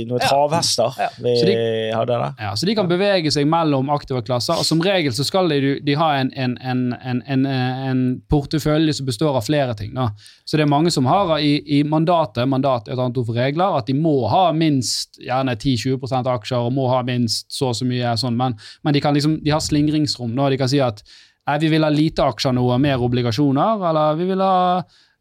Noe 0.08 0.18
Ja. 0.18 0.26
travhester 0.28 0.98
Ja. 0.98 1.08
vi 1.22 1.36
Så 1.36 1.94
hadde 1.94 2.06
der. 2.18 2.34
Ja, 2.40 2.50
så 2.54 2.66
de 2.66 2.74
kan 2.74 2.88
bevege 2.88 3.30
seg 3.32 3.46
mellom 3.46 3.88
aktive 3.94 4.22
klasser, 4.26 4.54
og 4.58 4.64
som 4.64 4.80
regel 4.80 5.12
så 5.12 5.24
skal 5.24 5.48
de, 5.48 5.78
de 5.80 5.94
ha 5.94 6.10
en, 6.18 6.32
en, 6.34 6.58
en, 6.60 6.92
en, 7.04 7.22
en, 7.28 7.46
en 7.46 8.22
portefølje 8.28 8.94
som 8.94 9.06
består 9.06 9.36
av 9.36 9.44
flere 9.46 9.76
ting. 9.76 9.94
Da. 9.94 10.08
Så 10.44 10.56
det 10.58 10.66
er 10.66 10.70
mange 10.74 10.90
som 10.90 11.06
har 11.06 11.38
i, 11.38 11.62
i 11.78 11.82
mandatet, 11.84 12.48
mandat 12.48 12.88
er 12.88 12.92
et 12.94 12.98
annet 12.98 13.16
ord 13.16 13.26
for 13.26 13.34
regler, 13.34 13.76
at 13.78 13.86
de 13.86 13.92
må 13.94 14.27
ha 14.32 14.44
minst 14.56 15.18
gjerne 15.22 15.54
10-20 15.56 16.12
av 16.20 16.30
aksjer 16.36 16.68
og 16.68 16.74
må 16.76 16.88
ha 16.92 17.02
minst 17.06 17.48
så 17.52 17.72
og 17.72 17.78
så 17.78 17.88
mye, 17.88 18.14
sånn, 18.20 18.36
men, 18.38 18.56
men 18.86 18.96
de, 18.96 19.02
kan 19.04 19.16
liksom, 19.16 19.38
de 19.44 19.52
har 19.54 19.64
slingringsrom. 19.64 20.34
Da. 20.36 20.48
De 20.52 20.60
kan 20.60 20.70
si 20.70 20.80
at 20.84 21.02
nei, 21.48 21.58
vi 21.62 21.72
vil 21.72 21.86
ha 21.86 21.92
lite 21.92 22.26
aksjer 22.28 22.56
nå 22.56 22.64
og 22.68 22.80
mer 22.82 23.02
obligasjoner, 23.04 23.84
eller 23.90 24.18
vi 24.18 24.28
vil 24.30 24.44
ha 24.44 24.58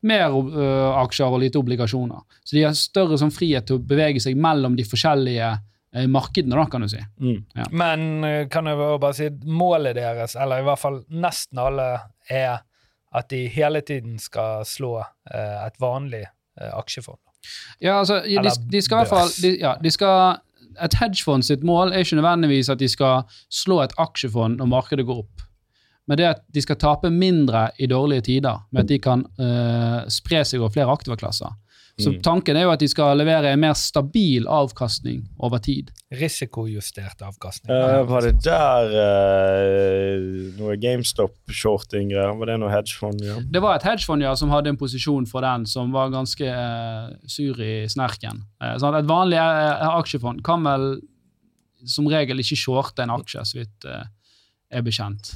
mer 0.07 0.35
ø, 0.35 0.67
aksjer 1.03 1.33
og 1.33 1.41
lite 1.41 1.59
obligasjoner. 1.59 2.21
Så 2.43 2.55
de 2.57 2.65
har 2.67 2.77
større 2.77 3.17
sånn, 3.19 3.33
frihet 3.33 3.67
til 3.67 3.79
å 3.79 3.83
bevege 3.83 4.21
seg 4.23 4.37
mellom 4.39 4.77
de 4.77 4.85
forskjellige 4.87 5.49
eh, 5.49 6.07
markedene, 6.11 6.55
da, 6.59 6.67
kan 6.71 6.85
du 6.85 6.91
si. 6.91 7.01
Mm. 7.23 7.39
Men 7.73 8.07
eh, 8.27 8.39
kan 8.51 8.69
jeg 8.69 8.79
bare 8.79 9.13
si 9.17 9.29
målet 9.49 9.97
deres, 9.97 10.37
eller 10.37 10.61
i 10.61 10.67
hvert 10.67 10.83
fall 10.83 11.01
nesten 11.09 11.63
alle, 11.63 11.89
er 12.29 12.59
at 13.17 13.29
de 13.31 13.45
hele 13.49 13.81
tiden 13.87 14.19
skal 14.21 14.65
slå 14.67 14.99
eh, 15.01 15.63
et 15.65 15.79
vanlig 15.81 16.25
aksjefond. 16.57 17.19
Ja, 17.81 17.99
altså, 17.99 18.21
de, 18.25 18.53
de 18.71 18.81
skal 18.81 18.95
i 18.95 18.99
hvert 19.03 19.13
fall 19.13 19.33
de, 19.43 19.53
ja, 19.61 19.73
de 19.83 19.91
skal, 19.93 20.39
Et 20.83 20.93
hedgefond 20.99 21.45
sitt 21.45 21.63
mål 21.65 21.91
er 21.91 22.05
ikke 22.05 22.19
nødvendigvis 22.19 22.69
at 22.69 22.79
de 22.79 22.89
skal 22.89 23.23
slå 23.49 23.81
et 23.81 23.93
aksjefond 23.97 24.59
når 24.59 24.69
markedet 24.69 25.05
går 25.05 25.23
opp, 25.23 25.45
men 26.07 26.19
det 26.19 26.27
at 26.29 26.43
de 26.53 26.61
skal 26.61 26.77
tape 26.79 27.09
mindre 27.09 27.69
i 27.79 27.87
dårlige 27.87 28.21
tider, 28.29 28.61
med 28.71 28.85
at 28.85 28.89
de 28.89 28.99
kan 29.01 29.25
uh, 29.41 30.05
spre 30.07 30.43
seg 30.45 30.61
over 30.61 30.71
flere 30.75 30.93
aktivaklasser. 30.93 31.55
Så 31.99 32.11
Mm. 32.11 32.21
tanken 32.21 32.55
er 32.55 32.61
jo 32.67 32.71
at 32.71 32.79
de 32.79 32.87
skal 32.87 33.17
levere 33.17 33.49
en 33.51 33.59
mer 33.59 33.73
stabil 33.73 34.45
avkastning 34.45 35.23
over 35.39 35.57
tid. 35.57 35.89
Risikojustert 36.13 37.23
avkastning. 37.25 37.71
Uh, 37.73 38.03
var 38.05 38.21
det 38.21 38.35
der 38.45 38.93
uh, 38.93 40.59
noe 40.59 40.77
GameStop-shorting-greier? 40.77 42.37
Var 42.37 42.51
det 42.51 42.59
noe 42.61 42.69
hedgefond? 42.69 43.23
Ja? 43.25 43.39
Det 43.41 43.61
var 43.63 43.79
et 43.79 43.87
hedgefond 43.87 44.21
ja, 44.21 44.35
som 44.37 44.53
hadde 44.53 44.69
en 44.69 44.77
posisjon 44.77 45.25
for 45.25 45.41
den 45.41 45.65
som 45.65 45.89
var 45.91 46.13
ganske 46.13 46.45
uh, 46.45 47.09
sur 47.25 47.57
i 47.65 47.87
snerken. 47.89 48.43
Sånn 48.61 48.97
et 48.99 49.09
vanlig 49.09 49.41
aksjefond 49.41 50.43
kan 50.45 50.61
vel 50.63 50.99
som 51.87 52.07
regel 52.09 52.41
ikke 52.41 52.57
shorte 52.57 53.03
en 53.03 53.13
aksje, 53.13 53.43
så 53.45 53.59
vidt 53.59 53.85
eh, 53.85 54.07
er 54.73 54.85
bekjent. 54.85 55.35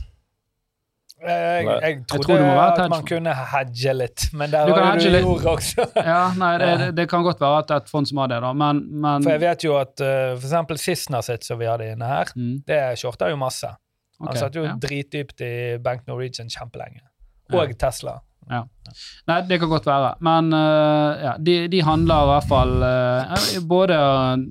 Eh, 1.21 1.61
Jeg, 1.61 1.81
jeg 1.83 1.97
trodde 2.09 2.33
jeg 2.33 2.45
være 2.57 2.85
at 2.85 2.89
man 2.89 3.03
kunne 3.05 3.33
hedge 3.51 3.93
litt, 3.93 4.23
men 4.33 4.49
der 4.49 4.71
har 4.73 4.97
jo 4.97 5.11
du 5.11 5.17
jord 5.19 5.45
også. 5.53 5.85
Ja, 6.11 6.23
nei, 6.37 6.55
det, 6.61 6.71
det, 6.97 7.05
kan 7.11 7.25
godt 7.25 7.43
være 7.43 7.59
at 7.61 7.69
det 7.69 7.75
er 7.75 7.83
et 7.85 7.93
fond 7.93 8.09
som 8.09 8.23
har 8.23 8.31
det, 8.31 8.39
da, 8.41 8.51
men, 8.57 8.81
men 9.03 9.27
For 9.27 9.35
jeg 9.35 9.43
vet 9.43 9.67
jo 9.67 9.77
at 9.77 9.93
uh, 10.01 10.33
for 10.33 10.47
eksempel 10.49 10.81
Sissener 10.81 11.25
sitt, 11.25 11.45
som 11.45 11.61
vi 11.61 11.69
hadde 11.69 11.91
inne 11.93 12.09
her, 12.09 12.33
mm, 12.33 12.57
det 12.67 12.81
shorta 13.01 13.29
jo 13.29 13.37
masse. 13.41 13.69
ok, 14.17 14.25
Han 14.31 14.41
satt 14.41 14.57
jo 14.57 14.65
ja. 14.65 14.73
dritdypt 14.81 15.45
i 15.45 15.53
Bank 15.83 16.09
Norwegian 16.09 16.49
kjempelenge. 16.49 17.03
Ja. 17.51 17.61
Og 17.61 17.77
Tesla. 17.77 18.17
Nei, 18.49 19.37
det 19.47 19.59
kan 19.61 19.69
godt 19.71 19.85
være, 19.87 20.15
men 20.25 20.49
uh, 20.55 21.21
ja, 21.21 21.35
de, 21.39 21.55
de 21.71 21.83
handler 21.85 22.25
i 22.25 22.29
hvert 22.31 22.49
fall 22.49 22.73
uh, 22.81 23.59
både 23.69 23.95
eh, 23.95 24.43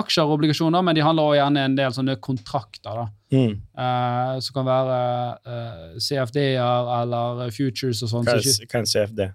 aksjer 0.00 0.26
og 0.26 0.38
obligasjoner, 0.38 0.84
men 0.84 0.96
de 0.96 1.04
handler 1.04 1.28
også 1.28 1.38
gjerne 1.40 1.64
en 1.68 1.76
del 1.78 1.96
sånne 1.96 2.16
kontrakter, 2.24 3.02
da. 3.02 3.06
Mm. 3.28 3.58
eh, 3.84 4.38
som 4.40 4.54
kan 4.56 4.64
være 4.64 5.00
eh, 5.52 5.98
CFD-er 6.00 6.88
eller 7.02 7.50
futures 7.52 8.00
og 8.06 8.12
sånn. 8.12 8.24
Hva 8.28 8.38
er, 8.38 8.48
hva 8.64 8.78
er 8.78 8.80
en 8.80 8.88
CFD? 8.88 9.28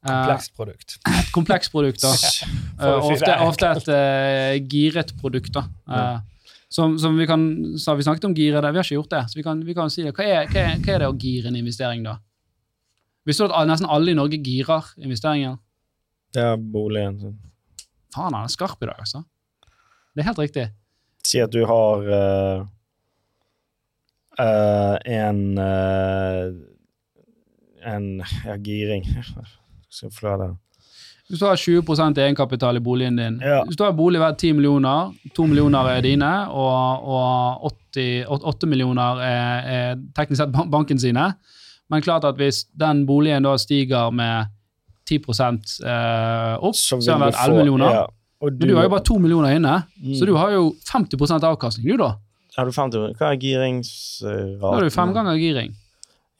Komplekst 0.00 0.54
produkt. 0.56 0.94
et 1.04 1.32
komplekst 1.34 1.72
produkt, 1.74 2.02
da. 2.02 2.14
Eh, 2.80 3.02
si 3.04 3.12
ofte, 3.12 3.32
ofte 3.44 3.70
et 3.76 3.88
eh, 3.92 4.54
giret 4.64 5.10
produkt, 5.20 5.52
da. 5.52 5.66
Eh, 5.92 6.46
som, 6.72 6.94
som 7.02 7.18
vi 7.18 7.26
kan, 7.28 7.42
så 7.76 7.90
har 7.90 7.98
vi 7.98 8.06
snakket 8.06 8.24
om 8.24 8.34
girede, 8.34 8.70
vi 8.72 8.80
har 8.80 8.86
ikke 8.86 8.96
gjort 8.96 9.10
det. 9.12 9.20
Så 9.28 9.36
vi 9.36 9.44
kan, 9.44 9.60
vi 9.66 9.74
kan 9.76 9.90
si 9.92 10.06
det. 10.06 10.14
Hva 10.16 10.24
er, 10.24 10.48
hva, 10.48 10.62
er, 10.62 10.78
hva 10.80 10.94
er 10.94 11.02
det 11.04 11.10
å 11.10 11.16
gire 11.18 11.50
en 11.50 11.58
investering, 11.60 12.06
da? 12.06 12.14
Visste 13.28 13.50
du 13.50 13.52
at 13.52 13.68
nesten 13.68 13.90
alle 13.90 14.14
i 14.14 14.16
Norge 14.16 14.38
girer 14.40 14.88
investeringer? 15.02 15.58
Ja, 16.38 16.54
boligen. 16.56 17.36
Faen, 18.14 18.32
han 18.32 18.46
er 18.46 18.54
skarp 18.54 18.80
i 18.80 18.88
dag, 18.88 19.02
altså. 19.04 19.20
Det 20.14 20.22
er 20.22 20.28
helt 20.30 20.42
riktig. 20.42 20.66
Si 21.26 21.38
at 21.42 21.52
du 21.52 21.64
har 21.68 22.06
uh, 22.06 22.64
uh, 24.40 24.96
en 25.04 25.42
uh, 25.58 26.48
En 27.80 28.08
ja, 28.44 28.56
giring 28.60 29.06
Skal 29.90 30.10
jeg? 30.10 30.50
Hvis 31.30 31.38
du 31.40 31.46
har 31.46 31.56
20 31.56 32.18
egenkapital 32.18 32.76
i 32.76 32.80
boligen 32.80 33.16
din 33.16 33.40
Ja. 33.40 33.62
Hvis 33.64 33.76
du 33.76 33.84
har 33.84 33.90
en 33.90 33.96
bolig 33.96 34.20
verdt 34.20 34.38
10 34.38 34.52
millioner, 34.52 35.12
2 35.36 35.46
millioner 35.46 35.88
er 35.88 36.00
dine, 36.00 36.50
og, 36.50 37.06
og 37.06 37.72
80, 37.94 38.26
8 38.28 38.66
millioner 38.66 39.20
er, 39.22 39.68
er 39.76 39.96
teknisk 40.16 40.42
sett 40.42 40.70
banken 40.70 40.98
sine. 40.98 41.32
Men 41.90 42.02
klart 42.02 42.24
at 42.24 42.34
hvis 42.34 42.64
den 42.80 43.06
boligen 43.06 43.46
da 43.46 43.56
stiger 43.56 44.10
med 44.10 44.50
10 45.06 45.14
eh, 45.14 46.58
opp, 46.62 46.74
så, 46.76 47.00
så 47.00 47.12
har 47.12 47.18
den 47.18 47.26
vært 47.26 47.40
11 47.46 47.58
millioner. 47.58 47.94
Ja, 47.94 48.04
og 48.40 48.52
Men 48.56 48.68
du 48.68 48.74
har 48.76 48.86
jo 48.86 48.92
bare 48.94 49.04
to 49.04 49.18
millioner 49.20 49.56
inne, 49.56 49.82
Mm. 50.00 50.14
så 50.16 50.26
du 50.26 50.34
har 50.36 50.50
jo 50.54 50.74
50% 50.88 51.44
avkastning, 51.44 51.86
du, 51.86 51.96
da. 52.00 52.14
Har 52.56 52.64
du 52.66 52.72
50, 52.72 53.12
Hva 53.18 53.30
er 53.32 53.36
giringsraten? 53.38 54.58
Da 54.60 54.72
har 54.74 54.82
du 54.82 54.90
fem 54.90 55.12
ganger 55.14 55.36
giring. 55.38 55.74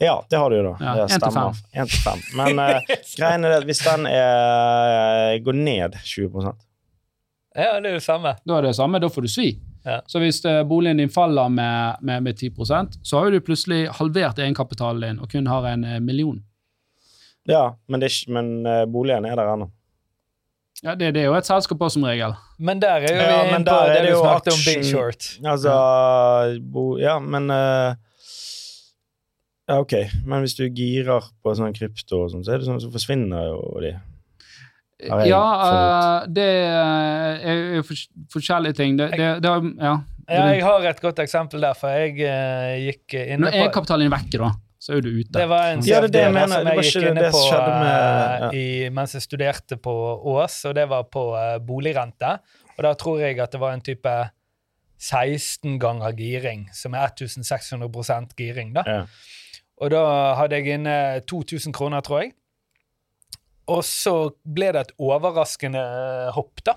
Ja, 0.00 0.14
det 0.30 0.38
har 0.40 0.50
du 0.50 0.56
jo, 0.56 0.62
da. 0.64 0.72
Ja, 0.80 0.94
det 0.96 1.10
til 1.12 1.20
stemmer. 1.20 1.58
En 1.76 1.86
til 1.92 2.00
fem. 2.00 2.20
Men 2.36 2.58
uh, 2.58 2.80
greien 3.18 3.44
er 3.44 3.58
at 3.58 3.66
hvis 3.68 3.82
den 3.84 4.06
er, 4.08 5.38
går 5.44 5.58
ned 5.60 5.98
20% 6.08 6.54
Ja, 7.54 7.80
det 7.80 7.90
er 7.90 7.98
det 7.98 8.02
samme. 8.02 8.32
Da 8.46 8.56
er 8.56 8.62
det 8.70 8.76
samme, 8.78 8.98
da 9.02 9.10
får 9.12 9.26
du 9.26 9.28
svi. 9.28 9.50
Ja. 9.84 10.00
Så 10.06 10.20
hvis 10.20 10.38
eh, 10.44 10.60
boligen 10.68 10.98
din 11.00 11.08
faller 11.10 11.48
med, 11.48 11.96
med, 12.04 12.22
med 12.22 12.36
10% 12.38 12.98
så 13.02 13.18
har 13.18 13.30
du 13.32 13.40
plutselig 13.40 13.88
halvert 13.96 14.38
egenkapitalen 14.38 15.00
din 15.02 15.20
og 15.24 15.30
kun 15.32 15.46
har 15.48 15.66
en 15.72 15.84
eh, 15.84 16.00
million. 16.00 16.36
Ja, 17.48 17.74
men, 17.88 18.00
det 18.00 18.10
men 18.28 18.62
boligen 18.92 19.24
er 19.24 19.36
der 19.40 19.52
ennå. 19.54 19.70
Ja, 20.80 20.94
det, 20.96 21.10
det 21.12 21.22
er 21.22 21.28
jo 21.28 21.36
et 21.36 21.48
selskap 21.48 21.82
også, 21.84 21.98
som 21.98 22.06
regel. 22.08 22.32
Men 22.58 22.80
der 22.80 23.02
er 23.04 23.12
jo 23.12 23.16
Ja, 23.20 23.40
vi 23.44 23.48
inne 23.50 23.64
på 23.66 23.80
det 23.84 23.96
det 23.98 24.12
du 24.12 24.20
snakket 24.20 24.54
om 24.54 24.62
Big 24.64 24.86
Short. 24.88 25.26
Altså 25.44 25.74
bo, 26.72 26.84
Ja, 27.00 27.18
men 27.20 27.50
uh, 27.52 27.96
Ja, 29.68 29.80
OK. 29.80 29.92
Men 30.24 30.40
hvis 30.44 30.56
du 30.56 30.64
girer 30.66 31.28
på 31.44 31.52
sånn 31.54 31.76
krypto 31.76 32.24
og 32.24 32.32
sånn, 32.32 32.46
så 32.46 32.54
er 32.54 32.62
det 32.62 32.70
sånn 32.70 32.80
så 32.82 32.88
forsvinner 32.92 33.50
jo 33.50 33.60
de. 33.84 33.92
Ja, 35.00 35.44
eh, 35.64 36.24
det 36.28 36.48
er 36.48 37.60
jo 37.78 37.84
forskjellige 38.32 38.76
ting. 38.76 38.98
Det, 38.98 39.12
det, 39.16 39.28
det, 39.44 39.52
ja. 39.80 39.94
Ja, 40.30 40.42
jeg 40.52 40.62
har 40.62 40.84
et 40.86 41.00
godt 41.02 41.22
eksempel 41.22 41.62
der, 41.64 41.78
for 41.78 41.90
jeg 41.90 42.18
uh, 42.22 42.74
gikk 42.78 43.16
inne 43.18 43.48
Nå 43.48 43.54
på 43.54 43.70
kapitalen 43.78 44.06
din 44.06 44.12
er 44.12 44.16
vekke, 44.18 44.38
da, 44.42 44.50
så 44.80 44.94
er 44.96 45.02
du 45.04 45.10
ute. 45.12 45.32
Det 45.36 45.44
var 45.50 45.66
en 45.74 45.82
Ja, 45.84 46.00
det 46.00 46.12
det 46.14 46.22
jeg 46.24 46.32
mener. 46.32 46.48
som 46.48 46.64
Det 46.64 46.64
var 46.64 46.82
jeg 46.82 46.88
ikke 46.88 47.00
gikk 47.00 47.10
inne 47.10 47.20
det 47.26 47.30
på 47.34 47.40
som 47.42 47.50
skjedde 47.50 47.72
med- 47.80 47.92
eh, 47.92 48.40
ja. 48.40 48.50
i, 48.56 48.88
mens 48.96 49.12
jeg 49.12 49.22
studerte 49.26 49.76
på 49.76 49.94
Ås, 50.34 50.64
og 50.64 50.74
det 50.78 50.86
var 50.88 51.02
på 51.12 51.24
eh, 51.36 51.58
boligrente. 51.58 52.30
Og 52.78 52.82
da 52.86 52.94
tror 52.94 53.20
jeg 53.20 53.38
at 53.44 53.52
det 53.52 53.60
var 53.60 53.72
en 53.76 53.84
type 53.84 54.14
16 55.00 55.78
ganger 55.80 56.12
giring, 56.16 56.68
som 56.72 56.94
er 56.94 57.08
1600% 57.12 58.34
giring. 58.36 58.72
da. 58.74 58.82
Ja. 58.86 59.02
Og 59.80 59.90
da 59.90 60.34
hadde 60.36 60.56
jeg 60.56 60.74
inne 60.80 61.20
2000 61.28 61.72
kroner, 61.72 62.00
tror 62.04 62.20
jeg. 62.22 62.32
Og 63.68 63.84
så 63.86 64.30
ble 64.44 64.72
det 64.74 64.80
et 64.80 64.92
overraskende 64.98 66.32
hopp, 66.34 66.60
da. 66.66 66.74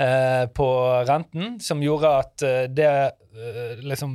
eh, 0.00 0.46
På 0.46 0.66
renten, 1.06 1.58
som 1.60 1.80
gjorde 1.82 2.18
at 2.18 2.36
det 2.74 3.12
liksom 3.84 4.14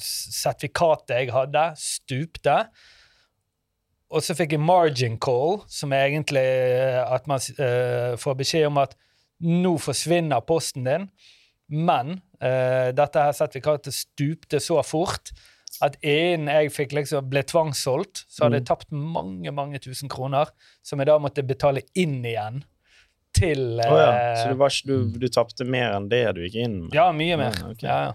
sertifikatet 0.00 1.16
jeg 1.16 1.32
hadde, 1.34 1.64
stupte. 1.80 2.58
Og 4.14 4.22
så 4.22 4.36
fikk 4.38 4.54
jeg 4.54 4.62
margin 4.62 5.16
call, 5.22 5.62
som 5.70 5.94
er 5.94 6.10
egentlig 6.10 6.44
eh, 6.44 7.00
at 7.02 7.26
man 7.30 7.42
uh, 7.58 8.14
får 8.20 8.36
beskjed 8.38 8.68
om 8.68 8.78
at 8.84 8.94
nå 9.44 9.74
forsvinner 9.82 10.44
posten 10.46 10.86
din, 10.86 11.08
men 11.74 12.18
uh, 12.38 12.92
dette 12.94 13.24
her 13.24 13.34
sertifikatet 13.34 13.96
stupte 13.96 14.60
så 14.62 14.78
fort 14.86 15.32
at 15.82 15.96
innen 16.06 16.52
jeg 16.52 16.70
fikk 16.70 16.94
liksom 16.94 17.26
ble 17.32 17.42
tvangssolgt, 17.50 18.22
så 18.30 18.44
hadde 18.44 18.60
jeg 18.60 18.68
tapt 18.68 18.92
mange 18.94 19.50
mange 19.50 19.80
tusen 19.82 20.12
kroner, 20.12 20.52
som 20.86 21.02
jeg 21.02 21.10
da 21.10 21.18
måtte 21.18 21.42
betale 21.46 21.82
inn 21.98 22.20
igjen 22.22 22.62
til 23.34 23.62
Å 23.82 23.96
ja. 23.98 24.08
eh, 24.14 24.40
Så 24.42 24.48
du, 24.52 24.56
var 24.60 24.74
du, 24.88 24.94
du 25.20 25.28
tapte 25.32 25.66
mer 25.66 25.96
enn 25.98 26.08
det 26.12 26.22
du 26.36 26.42
gikk 26.46 26.56
inn 26.64 26.76
med? 26.86 26.94
Ja, 26.96 27.08
mye 27.12 27.36
mer. 27.40 27.54
Ja, 27.60 27.70
okay. 27.74 27.88
Ja, 27.88 27.98
ja. 28.08 28.14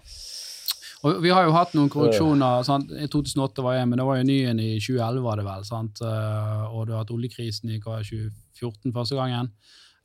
Og 1.08 1.22
vi 1.24 1.30
har 1.32 1.46
jo 1.46 1.52
hatt 1.56 1.72
noen 1.72 1.88
korreksjoner. 1.88 2.60
Sant? 2.66 2.90
I 2.92 3.06
2008 3.08 3.62
var 3.64 3.78
jeg, 3.78 3.86
men 3.88 3.96
det 4.02 4.04
var 4.04 4.18
jo 4.20 4.26
nyen 4.28 4.58
i 4.60 4.74
2011, 4.76 5.22
var 5.24 5.40
det 5.40 5.46
vel. 5.46 5.62
Sant? 5.64 6.02
Eh, 6.04 6.64
og 6.74 6.82
du 6.88 6.92
har 6.92 7.04
hatt 7.06 7.12
oljekrisen 7.14 7.72
i 7.72 7.78
2014 7.80 8.92
første 8.92 9.16
gangen. 9.16 9.48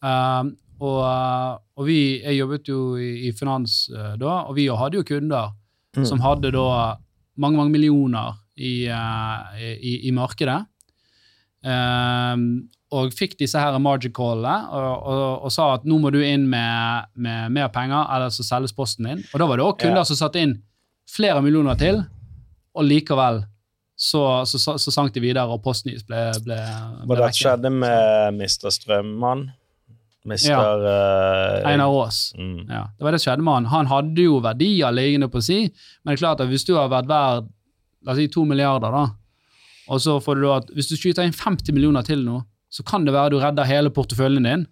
Um, 0.05 0.53
og, 0.79 1.01
og 1.79 1.85
vi, 1.87 1.97
jeg 2.23 2.37
jobbet 2.39 2.67
jo 2.71 2.79
i, 2.99 3.09
i 3.27 3.33
finans 3.35 3.85
eh, 3.91 4.13
da, 4.19 4.41
og 4.47 4.55
vi 4.59 4.67
hadde 4.71 5.01
jo 5.01 5.07
kunder 5.07 5.51
Mm. 5.95 6.03
som 6.03 6.19
hadde 6.19 6.49
da 6.51 6.63
mange, 7.39 7.55
mange 7.55 7.71
millioner 7.71 8.33
i, 8.59 8.83
eh, 8.91 9.61
i, 9.79 9.93
i 10.09 10.11
markedet. 10.11 10.57
Um, 11.63 12.67
og 12.95 13.13
fikk 13.15 13.33
disse 13.39 13.59
her 13.59 13.75
margin 13.83 14.13
callene 14.15 14.53
og, 14.71 15.07
og, 15.11 15.23
og 15.47 15.51
sa 15.53 15.65
at 15.75 15.83
nå 15.87 15.97
må 16.01 16.11
du 16.13 16.19
inn 16.23 16.45
med, 16.51 17.09
med 17.19 17.51
mer 17.55 17.67
penger, 17.75 18.05
eller 18.15 18.31
så 18.33 18.45
selges 18.47 18.73
posten 18.75 19.09
din. 19.09 19.23
Og 19.33 19.41
da 19.41 19.47
var 19.49 19.59
det 19.59 19.65
òg 19.67 19.75
kunder 19.81 20.01
Ja. 20.03 20.07
som 20.07 20.19
satte 20.19 20.41
inn 20.41 20.55
flere 21.11 21.41
millioner 21.45 21.77
til, 21.79 21.99
og 22.75 22.87
likevel 22.87 23.43
så, 23.95 24.21
så, 24.49 24.59
så, 24.59 24.73
så 24.81 24.91
sank 24.91 25.13
de 25.15 25.21
videre, 25.23 25.45
og 25.47 25.61
posten 25.63 25.91
deres 25.93 26.03
ble, 26.07 26.23
ble, 26.43 26.57
ble 27.07 27.15
det 27.19 27.23
vekke. 27.29 27.37
skjedde 27.43 27.69
med 27.71 28.39
Mr. 28.41 28.71
Strømmann? 28.75 29.45
Mister 30.25 30.81
eh, 30.89 31.67
Einar 31.69 31.91
Aas. 31.93 32.31
Mm. 32.33 32.63
Ja, 32.65 32.87
det 32.97 33.05
var 33.05 33.13
det 33.13 33.19
som 33.21 33.29
skjedde 33.29 33.45
med 33.45 33.53
han. 33.59 33.67
Han 33.69 33.89
hadde 33.91 34.23
jo 34.25 34.39
verdier 34.41 34.95
liggende 34.95 35.29
på 35.29 35.41
si, 35.45 35.59
men 36.01 36.09
det 36.11 36.15
er 36.17 36.23
klart 36.23 36.41
at 36.41 36.49
hvis 36.49 36.65
du 36.65 36.73
har 36.79 36.89
vært 36.89 37.07
verd 37.11 37.45
la 38.05 38.13
oss 38.15 38.17
si 38.19 38.25
to 38.33 38.41
milliarder, 38.49 38.89
da, 38.93 39.03
og 39.93 40.01
så 40.01 40.15
får 40.21 40.37
du 40.39 40.43
da 40.47 40.55
at 40.63 40.73
hvis 40.73 40.89
du 40.89 40.95
skyter 40.97 41.25
inn 41.29 41.33
50 41.37 41.73
millioner 41.77 42.05
til 42.05 42.25
nå, 42.25 42.39
så 42.69 42.85
kan 42.87 43.05
det 43.05 43.13
være 43.15 43.35
du 43.35 43.39
redder 43.41 43.67
hele 43.69 43.91
porteføljen 43.93 44.47
din. 44.47 44.65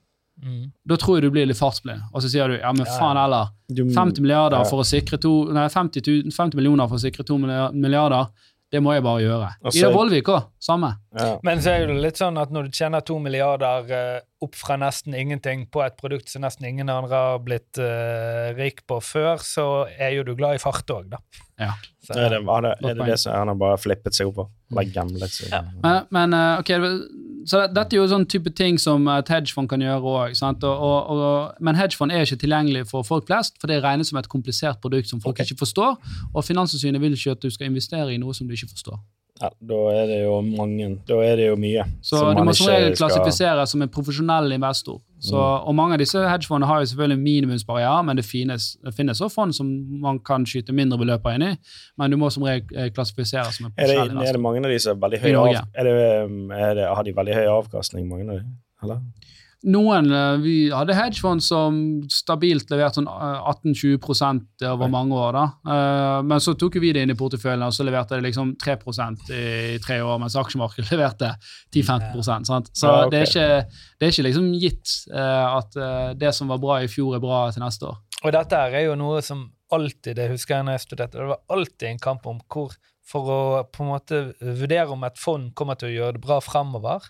Mm. 0.44 0.72
Da 0.90 0.98
tror 0.98 1.20
jeg 1.20 1.28
du 1.28 1.34
blir 1.36 1.46
litt 1.46 1.60
fartsblind, 1.60 2.08
og 2.12 2.24
så 2.24 2.32
sier 2.32 2.50
du 2.50 2.58
ja, 2.58 2.72
men 2.74 2.88
faen 2.90 3.20
eller 3.22 3.52
heller. 3.70 3.92
50 3.94 4.24
milliarder 4.26 4.66
for 4.70 4.82
å 4.82 4.88
sikre 4.88 5.20
to, 5.22 5.34
nei, 5.54 5.68
50, 5.72 6.34
50 6.34 6.58
millioner 6.58 6.90
for 6.90 6.98
å 6.98 7.04
sikre 7.04 7.26
to 7.28 7.38
milliarder, 7.38 8.32
det 8.74 8.82
må 8.82 8.96
jeg 8.96 9.04
bare 9.06 9.22
gjøre. 9.22 9.48
Ida 9.70 9.90
Vollvik 9.94 10.30
òg, 10.34 10.48
samme. 10.62 10.90
Ja. 11.14 11.36
Men 11.46 11.62
så 11.62 11.76
er 11.76 11.84
det 11.86 11.98
litt 12.02 12.18
sånn 12.18 12.40
at 12.42 12.50
når 12.54 12.72
du 12.72 12.78
tjener 12.80 13.04
to 13.06 13.20
milliarder 13.22 13.92
eh, 13.94 14.24
opp 14.42 14.58
fra 14.58 14.80
nesten 14.82 15.14
ingenting 15.14 15.68
på 15.70 15.84
et 15.86 15.94
produkt 16.00 16.32
som 16.32 16.42
nesten 16.42 16.66
ingen 16.72 16.90
andre 16.90 17.20
har 17.22 17.44
blitt 17.46 17.78
uh, 17.78 18.50
rik 18.58 18.82
på 18.90 18.98
før, 19.06 19.38
så 19.46 19.68
er 19.94 20.18
jo 20.18 20.26
du 20.26 20.34
glad 20.40 20.58
i 20.58 20.64
fart 20.64 20.90
òg, 20.90 21.06
da. 21.14 21.22
Ja. 21.62 21.76
Så, 22.02 22.18
Er 22.18 22.34
det, 22.34 22.42
er 22.42 22.66
det, 22.66 22.74
er 22.82 22.98
det 22.98 23.12
det 23.14 23.20
som 23.22 23.38
han 23.38 23.54
har 23.54 23.60
bare 23.62 23.78
flippet 23.80 24.18
seg 24.18 24.32
opp 24.32 24.42
på? 24.42 24.48
Bare 24.74 24.90
gamblet 24.92 25.32
seg. 25.32 25.54
Ja. 25.54 25.62
Men, 25.86 26.10
men 26.18 26.36
eh, 26.40 26.64
ok, 26.64 26.74
så 27.46 27.64
det, 27.64 27.74
dette 27.76 27.96
er 27.96 28.02
jo 28.02 28.10
sånn 28.12 28.26
type 28.30 28.52
ting 28.56 28.78
som 28.82 29.08
et 29.12 29.30
hedgefond 29.32 29.70
kan 29.72 29.82
gjøre 29.84 30.14
òg. 30.14 31.58
Men 31.64 31.80
hedgefond 31.80 32.14
er 32.14 32.28
ikke 32.28 32.42
tilgjengelig 32.44 32.86
for 32.92 33.08
folk 33.08 33.28
flest, 33.30 33.58
for 33.62 33.72
det 33.72 33.82
regnes 33.84 34.12
som 34.12 34.20
et 34.22 34.30
komplisert 34.32 34.80
produkt 34.84 35.12
som 35.12 35.22
folk 35.24 35.36
okay. 35.36 35.50
ikke 35.50 35.64
forstår. 35.66 35.98
Og 36.34 36.46
Finanstilsynet 36.48 37.04
vil 37.04 37.18
ikke 37.18 37.36
at 37.38 37.44
du 37.44 37.52
skal 37.54 37.72
investere 37.72 38.14
i 38.14 38.22
noe 38.22 38.36
som 38.38 38.48
du 38.48 38.56
ikke 38.56 38.72
forstår. 38.72 39.02
Ja, 39.42 39.50
da 39.66 39.80
er 39.92 40.06
det 40.08 40.20
jo 40.22 40.36
mange 40.46 40.92
Da 41.08 41.16
er 41.26 41.40
det 41.40 41.48
jo 41.50 41.56
mye. 41.60 41.84
Så 42.06 42.20
du 42.22 42.44
må 42.46 42.54
som 42.54 42.70
regel 42.70 42.94
regel 42.94 42.96
skal- 42.96 43.68
som 43.68 43.82
en 43.82 43.90
profesjonell 43.90 44.52
investor. 44.54 45.02
Så, 45.24 45.36
Mm. 45.40 45.68
Og 45.68 45.76
mange 45.76 45.96
av 45.96 46.00
disse 46.02 46.20
hedgefondene 46.20 46.68
har 46.68 46.82
jo 46.82 46.90
selvfølgelig 46.92 47.20
minimumsbarrierer, 47.24 48.02
men 48.04 48.18
det 48.20 48.26
finnes, 48.26 48.74
det 48.84 48.94
finnes 48.94 49.22
også 49.22 49.34
fond 49.34 49.54
som 49.56 49.70
man 50.04 50.20
kan 50.20 50.44
skyte 50.46 50.76
mindre 50.76 50.98
beløper 51.00 51.38
inn 51.38 51.46
i, 51.48 51.52
men 51.98 52.12
du 52.12 52.18
må 52.20 52.30
som 52.34 52.44
regel 52.44 52.92
klassifisere 52.92 53.46
som 53.56 53.70
en 53.70 53.78
Er 53.78 53.88
det, 53.88 54.00
er 54.12 54.36
det 54.36 54.42
mange 54.44 54.60
av 54.60 54.72
de 54.74 54.80
som 54.84 54.98
er 54.98 55.00
veldig 55.06 55.22
høye 55.24 55.38
av, 55.40 55.70
er 55.74 55.88
det, 55.88 55.94
um, 56.26 56.52
er 56.52 56.76
det, 56.76 56.90
Har 56.96 57.04
de 57.08 57.16
veldig 57.16 57.38
høy 57.40 57.48
avkastning, 57.54 58.10
mange 58.10 58.28
av 58.28 58.42
de? 58.42 58.44
Eller? 58.84 59.00
Noen, 59.64 60.12
eh, 60.12 60.38
Vi 60.44 60.56
hadde 60.72 60.96
hedgefond 60.96 61.44
som 61.44 61.78
stabilt 62.12 62.72
leverte 62.72 63.00
sånn 63.00 63.08
eh, 63.08 63.46
18-20 63.54 64.68
over 64.68 64.92
mange 64.92 65.16
år. 65.16 65.38
da. 65.38 65.44
Eh, 65.72 66.22
Men 66.28 66.44
så 66.44 66.54
tok 66.60 66.76
vi 66.84 66.92
det 66.92 67.06
inn 67.06 67.14
i 67.14 67.18
porteføljen, 67.20 67.64
og 67.64 67.72
så 67.76 67.86
leverte 67.88 68.18
det 68.18 68.28
liksom 68.28 68.56
3% 68.60 69.32
i 69.32 69.80
tre 69.84 70.02
år, 70.04 70.20
mens 70.20 70.36
aksjemarkedet 70.36 70.92
leverte 70.96 71.34
10-15 71.74 72.46
sant? 72.46 72.72
Så 72.76 72.92
Ja, 72.92 73.10
det, 73.10 73.22
er 73.22 73.32
ikke, 73.32 73.80
det 74.00 74.08
er 74.08 74.12
ikke 74.12 74.28
liksom 74.28 74.52
gitt 74.60 74.96
at 75.14 75.76
det 76.20 76.34
som 76.36 76.52
var 76.52 76.60
bra 76.62 76.82
i 76.84 76.90
fjor, 76.92 77.16
er 77.16 77.24
bra 77.24 77.46
til 77.52 77.64
neste 77.64 77.88
år. 77.88 77.98
Og 78.24 78.32
dette 78.36 78.56
er 78.56 78.86
jo 78.86 78.96
noe 79.00 79.22
som 79.24 79.48
alltid, 79.74 80.16
det 80.20 80.30
husker 80.32 80.58
jeg 80.58 80.68
når 80.68 80.78
jeg 80.78 80.86
studerte, 80.88 81.20
det 81.20 81.32
var 81.32 81.42
alltid 81.56 81.88
en 81.90 82.04
kamp 82.04 82.28
om 82.30 82.42
hvor 82.52 82.76
For 83.04 83.28
å 83.28 83.40
på 83.68 83.84
en 83.84 83.90
måte 83.92 84.20
vurdere 84.40 84.88
om 84.94 85.02
et 85.04 85.18
fond 85.20 85.50
kommer 85.60 85.76
til 85.76 85.90
å 85.90 85.92
gjøre 85.92 86.16
det 86.16 86.22
bra 86.24 86.38
fremover, 86.40 87.04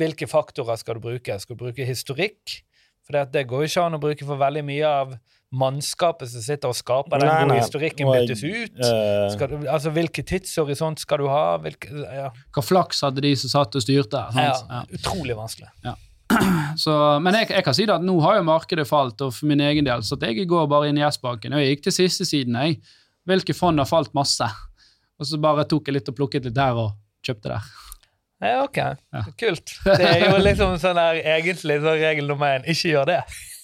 hvilke 0.00 0.28
faktorer 0.30 0.80
skal 0.80 0.98
du 0.98 1.04
bruke? 1.04 1.36
Skal 1.42 1.56
du 1.58 1.64
bruke 1.66 1.86
historikk? 1.86 2.56
For 3.06 3.16
det, 3.16 3.26
det 3.34 3.46
går 3.50 3.64
jo 3.64 3.70
ikke 3.70 3.84
an 3.88 3.96
å 3.98 4.02
bruke 4.02 4.26
for 4.28 4.40
veldig 4.40 4.64
mye 4.66 4.88
av 4.88 5.14
mannskapet 5.50 6.30
som 6.30 6.42
sitter 6.44 6.70
og 6.70 6.76
skaper 6.78 7.18
den 7.18 7.26
Nei, 7.26 7.38
gode 7.42 7.54
nei. 7.56 7.58
historikken, 7.58 8.10
byttes 8.14 8.42
ut. 8.44 8.76
Uh, 8.78 9.24
Skal 9.34 9.50
du, 9.50 9.56
altså, 9.66 9.90
Hvilken 9.96 10.28
tidshorisont 10.30 11.02
skal 11.02 11.24
du 11.24 11.26
ha? 11.30 11.56
Hvilke, 11.64 11.90
ja, 12.06 12.28
Hva 12.54 12.62
flaks 12.62 13.02
hadde 13.02 13.24
de 13.24 13.32
som 13.40 13.50
satt 13.56 13.74
og 13.74 13.82
styrte? 13.82 14.20
ja, 14.30 14.52
Sant? 14.54 14.70
Ja. 14.70 14.84
Utrolig 15.00 15.34
vanskelig. 15.38 15.72
Så, 16.84 16.94
men 17.24 17.34
jeg, 17.40 17.48
jeg 17.50 17.66
kan 17.66 17.74
si 17.74 17.88
det 17.90 17.96
at 17.96 18.06
nå 18.06 18.14
har 18.22 18.38
jo 18.38 18.46
markedet 18.46 18.86
falt, 18.86 19.18
og 19.26 19.34
for 19.34 19.50
min 19.50 19.62
egen 19.66 19.88
del, 19.88 20.04
så 20.06 20.14
at 20.14 20.28
jeg 20.28 20.46
går 20.46 20.68
bare 20.70 20.92
inn 20.92 21.00
i 21.00 21.06
S-banken. 21.08 21.56
Og 21.58 21.64
jeg 21.64 21.74
gikk 21.74 21.88
til 21.88 21.96
siste 22.04 22.28
siden, 22.28 22.54
jeg. 22.62 22.78
Hvilke 23.26 23.56
fond 23.58 23.82
har 23.82 23.90
falt 23.90 24.14
masse? 24.14 24.46
Og 25.18 25.26
så 25.26 25.40
bare 25.42 25.66
tok 25.68 25.90
jeg 25.90 25.98
litt 25.98 26.08
og 26.14 26.16
plukket 26.20 26.46
litt 26.46 26.54
der 26.56 26.78
og 26.78 26.94
kjøpte 27.26 27.50
der. 27.56 27.66
Ja, 28.40 28.62
ok. 28.64 28.78
Kult. 29.40 29.74
Det 29.84 30.06
er 30.06 30.22
jo 30.30 30.38
liksom 30.40 30.78
sånn 30.80 30.96
der, 30.96 31.18
egentlig 31.36 31.76
så 31.82 31.92
regel 32.00 32.28
nummer 32.30 32.56
én. 32.56 32.64
Ikke 32.72 32.94
gjør 32.94 33.10
det. 33.10 33.18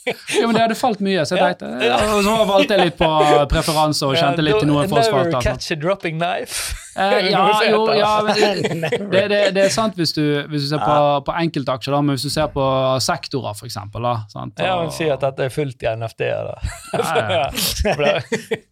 Jo, 0.07 0.47
men 0.47 0.55
det 0.57 0.63
hadde 0.63 0.77
falt 0.79 1.01
mye, 1.03 1.25
så 1.27 1.35
jeg 1.37 1.43
Ja, 1.43 1.53
tenkte, 1.53 1.87
ja. 1.87 1.97
Og 2.15 2.23
så 2.27 2.35
valgte 2.49 2.77
jeg 2.77 2.91
litt 2.91 2.99
på 3.01 3.09
preferanse 3.51 4.07
og 4.07 4.15
kjente 4.19 4.45
litt 4.45 4.59
til 4.63 4.69
noen 4.71 4.87
Never 4.87 5.03
fosfater. 5.03 5.41
catch 5.43 5.73
a 5.75 5.79
dropping 5.83 6.21
knife. 6.21 6.77
Eh, 6.97 7.27
ja, 7.35 7.43
jo, 7.69 7.81
ja, 7.93 8.13
men 8.25 8.85
det, 9.13 9.23
det, 9.33 9.41
det 9.57 9.65
er 9.67 9.73
sant 9.75 9.99
hvis 10.01 10.15
du, 10.17 10.23
hvis 10.49 10.65
du 10.65 10.69
ser 10.71 10.81
på, 10.81 10.97
på 11.27 11.35
enkeltaksjer, 11.43 11.93
da, 11.97 12.01
men 12.07 12.17
hvis 12.17 12.25
du 12.29 12.33
ser 12.33 12.49
på 12.55 12.65
sektorer, 13.05 13.57
for 13.59 13.69
eksempel. 13.69 14.07
Da, 14.07 14.15
sant? 14.33 14.63
Ja, 14.63 14.79
men 14.81 14.95
si 14.95 15.11
at 15.13 15.21
dette 15.27 15.49
er 15.49 15.53
fullt 15.53 15.83
i 15.85 15.91
NFD-er, 15.97 16.53
da. 16.53 16.57
Ja, 16.97 17.43
ja. 17.43 18.15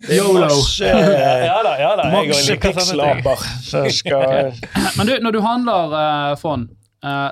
YOLO. 0.15 0.49
ja 0.81 1.59
da, 1.67 1.75
ja 1.81 1.93
da. 1.99 3.37
Så 3.65 3.85
skal 3.91 4.53
Men 4.97 5.07
du, 5.07 5.19
når 5.25 5.33
du 5.37 5.41
handler 5.45 5.95
eh, 5.99 6.33
fond, 6.41 6.69
eh, 6.71 6.84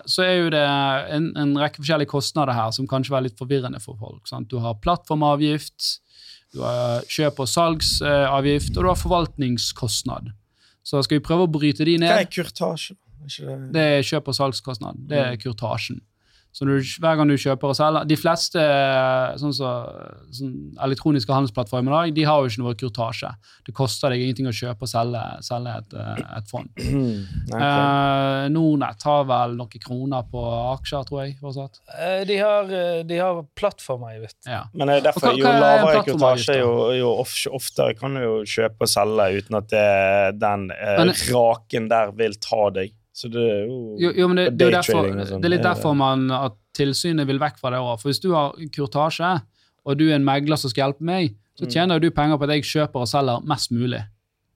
så 0.06 0.22
er 0.26 0.34
jo 0.42 0.50
det 0.52 0.62
en, 1.16 1.30
en 1.40 1.54
rekke 1.56 1.80
forskjellige 1.80 2.10
kostnader 2.12 2.52
her 2.56 2.70
som 2.76 2.86
kanskje 2.90 3.16
er 3.16 3.24
litt 3.28 3.38
forvirrende 3.38 3.80
for 3.80 3.96
folk. 4.00 4.26
Sant? 4.28 4.48
Du 4.52 4.58
har 4.60 4.74
plattformavgift, 4.84 5.98
du 6.52 6.60
har 6.64 7.00
kjøp- 7.08 7.40
og 7.40 7.48
salgsavgift, 7.48 8.76
og 8.76 8.82
du 8.84 8.88
har 8.90 8.98
forvaltningskostnad. 9.00 10.32
Så 10.84 11.00
skal 11.06 11.18
vi 11.20 11.24
prøve 11.24 11.46
å 11.46 11.52
bryte 11.52 11.84
de 11.86 11.96
Hva 11.96 12.04
ned. 12.04 12.20
er 12.20 12.30
kurtasje? 12.30 12.96
Er 12.96 13.28
kurtasjen? 13.28 13.46
det- 13.46 13.72
Det 13.72 13.82
er 13.98 14.02
kjøp- 14.02 14.28
og 14.28 14.34
salgskostnad. 14.34 14.96
Det 15.08 15.18
er 15.18 15.36
kurtasjen. 15.36 16.00
Så 16.52 16.66
du, 16.68 16.74
hver 17.00 17.16
gang 17.16 17.30
du 17.30 17.34
kjøper 17.40 17.70
og 17.72 17.76
selger 17.78 18.04
De 18.04 18.16
fleste 18.20 18.60
sånn 19.40 19.54
så, 19.56 19.70
sånn 20.36 20.50
elektroniske 20.84 21.32
handelsplattformer 21.32 21.88
i 21.88 21.94
dag, 21.94 22.14
de 22.18 22.24
har 22.28 22.42
jo 22.44 22.50
ikke 22.50 22.60
noe 22.62 22.74
kurtasje. 22.76 23.30
Det 23.64 23.72
koster 23.78 24.12
deg 24.12 24.20
ingenting 24.26 24.50
å 24.50 24.52
kjøpe 24.52 24.84
og 24.84 24.90
selge, 24.92 25.22
selge 25.46 25.76
et, 25.80 25.96
eh, 25.96 26.20
et 26.36 26.50
fond. 26.52 26.68
Nei, 26.76 27.24
ok. 27.56 27.56
Eh, 27.56 28.48
Nordnett 28.52 29.06
har 29.08 29.24
vel 29.32 29.56
noen 29.56 29.82
kroner 29.86 30.28
på 30.28 30.44
aksjer, 30.74 31.08
tror 31.08 31.22
jeg. 31.24 31.36
fortsatt. 31.40 31.80
Eh, 31.98 32.20
De 32.28 32.36
har, 32.42 32.68
eh, 32.82 33.02
de 33.08 33.16
har 33.22 33.42
plattformavgift. 33.58 34.36
Ja. 34.46 34.64
Men 34.74 34.88
det 34.92 34.96
er 35.00 35.06
derfor, 35.08 35.30
hva- 35.32 35.38
jo 35.38 35.44
hva 35.46 35.52
er 35.56 35.60
lavere 35.64 36.04
kurtasje, 36.10 36.58
jo, 36.60 36.72
jo 37.00 37.12
oftere 37.56 37.96
kan 37.98 38.14
du 38.14 38.20
jo 38.26 38.34
kjøpe 38.44 38.84
og 38.84 38.92
selge 38.92 39.30
uten 39.40 39.56
at 39.62 39.68
det, 39.72 40.38
den 40.42 40.68
eh, 40.76 40.98
Men- 41.00 41.14
raken 41.32 41.88
der 41.88 42.12
vil 42.12 42.34
ta 42.42 42.68
deg. 42.76 42.92
Så 43.12 43.28
det 43.30 43.42
er 43.44 43.66
jo, 43.68 43.96
Jo, 44.00 44.10
jo 44.16 44.28
men 44.28 44.36
det, 44.40 44.46
det, 44.56 44.66
er 44.68 44.76
derfor, 44.78 45.04
sånn, 45.28 45.40
det 45.42 45.48
er 45.48 45.52
litt 45.52 45.60
er- 45.66 45.74
derfor 45.74 45.94
man, 45.96 46.30
at 46.32 46.54
tilsynet 46.74 47.26
vil 47.28 47.38
vekk 47.38 47.58
fra 47.60 47.70
det 47.74 47.78
òg. 47.84 47.98
For 48.00 48.08
hvis 48.08 48.20
du 48.22 48.30
har 48.32 48.54
kurtasje, 48.72 49.42
og 49.84 49.98
du 49.98 50.06
er 50.10 50.14
en 50.16 50.24
megler 50.24 50.56
som 50.56 50.70
skal 50.72 50.86
hjelpe 50.92 51.02
meg, 51.04 51.34
så 51.58 51.66
Mm. 51.66 51.70
tjener 51.74 51.94
jo 52.00 52.00
du 52.08 52.10
penger 52.10 52.38
på 52.38 52.44
at 52.44 52.50
jeg 52.56 52.62
kjøper 52.64 53.00
og 53.04 53.08
selger 53.08 53.44
mest 53.44 53.70
mulig. 53.72 54.00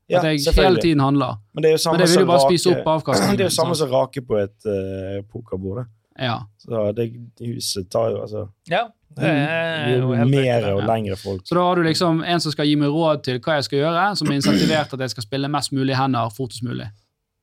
Ja, 0.09 0.18
at 0.20 0.24
jeg 0.24 0.54
hele 0.54 0.80
tiden 0.80 1.00
handler. 1.00 1.36
Men 1.52 1.62
det 1.62 1.68
er 1.68 1.72
jo 1.74 1.82
samme 1.82 1.98
Men 1.98 2.07
det 2.07 2.09
vil 2.09 2.16
jo 2.16 2.20
som 2.20 2.28
bare 2.28 2.38
rake- 2.38 2.59
spise 2.59 2.66
opp 2.78 2.86
avkastningen. 2.86 3.36
Det 3.38 3.44
er 3.44 3.50
jo 3.50 3.57
samme 3.57 3.74
som 3.76 3.90
rake 3.90 4.20
på 4.26 4.38
et 4.40 4.59
uh, 4.64 5.22
pokerbord. 5.32 5.86
Ja. 6.18 6.38
Så 6.57 6.94
det 6.96 7.12
huset 7.42 7.90
tar 7.90 8.11
jo 8.14 8.22
altså 8.22 8.48
Ja, 8.70 8.86
det 9.14 9.24
er 9.28 9.98
Jo 9.98 10.14
jo 10.14 10.24
mer 10.24 10.64
og 10.72 10.82
lengre 10.86 11.16
folk. 11.20 11.42
Så 11.44 11.54
da 11.54 11.61
har 11.61 11.74
du 11.76 11.82
liksom 11.82 12.22
en 12.24 12.40
som 12.40 12.52
skal 12.52 12.64
gi 12.66 12.76
meg 12.76 12.88
råd 12.88 13.22
til 13.22 13.38
hva 13.40 13.59
jeg 13.59 13.64
skal 13.64 13.78
gjøre, 13.82 14.16
som 14.16 14.28
er 14.30 14.38
insentivert 14.38 14.94
at 14.94 15.00
jeg 15.00 15.11
skal 15.11 15.22
spille 15.26 15.48
mest 15.52 15.72
mulig 15.72 15.94
hender 15.98 16.30
fortest 16.32 16.62
mulig. 16.62 16.86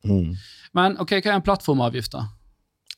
Mm. 0.04 0.34
Men 0.72 0.96
ok, 1.00 1.16
hva 1.20 1.32
er 1.32 1.36
en 1.38 1.44
plattformavgift, 1.46 2.12
da? 2.16 2.26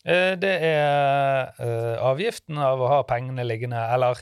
Eh, 0.07 0.35
Det 0.39 0.53
er 0.71 1.51
uh, 1.61 1.97
avgiften 2.13 2.59
av 2.63 2.81
å 2.83 2.93
ha 2.93 3.03
pengene 3.09 3.45
liggende, 3.47 3.81
eller 3.95 4.21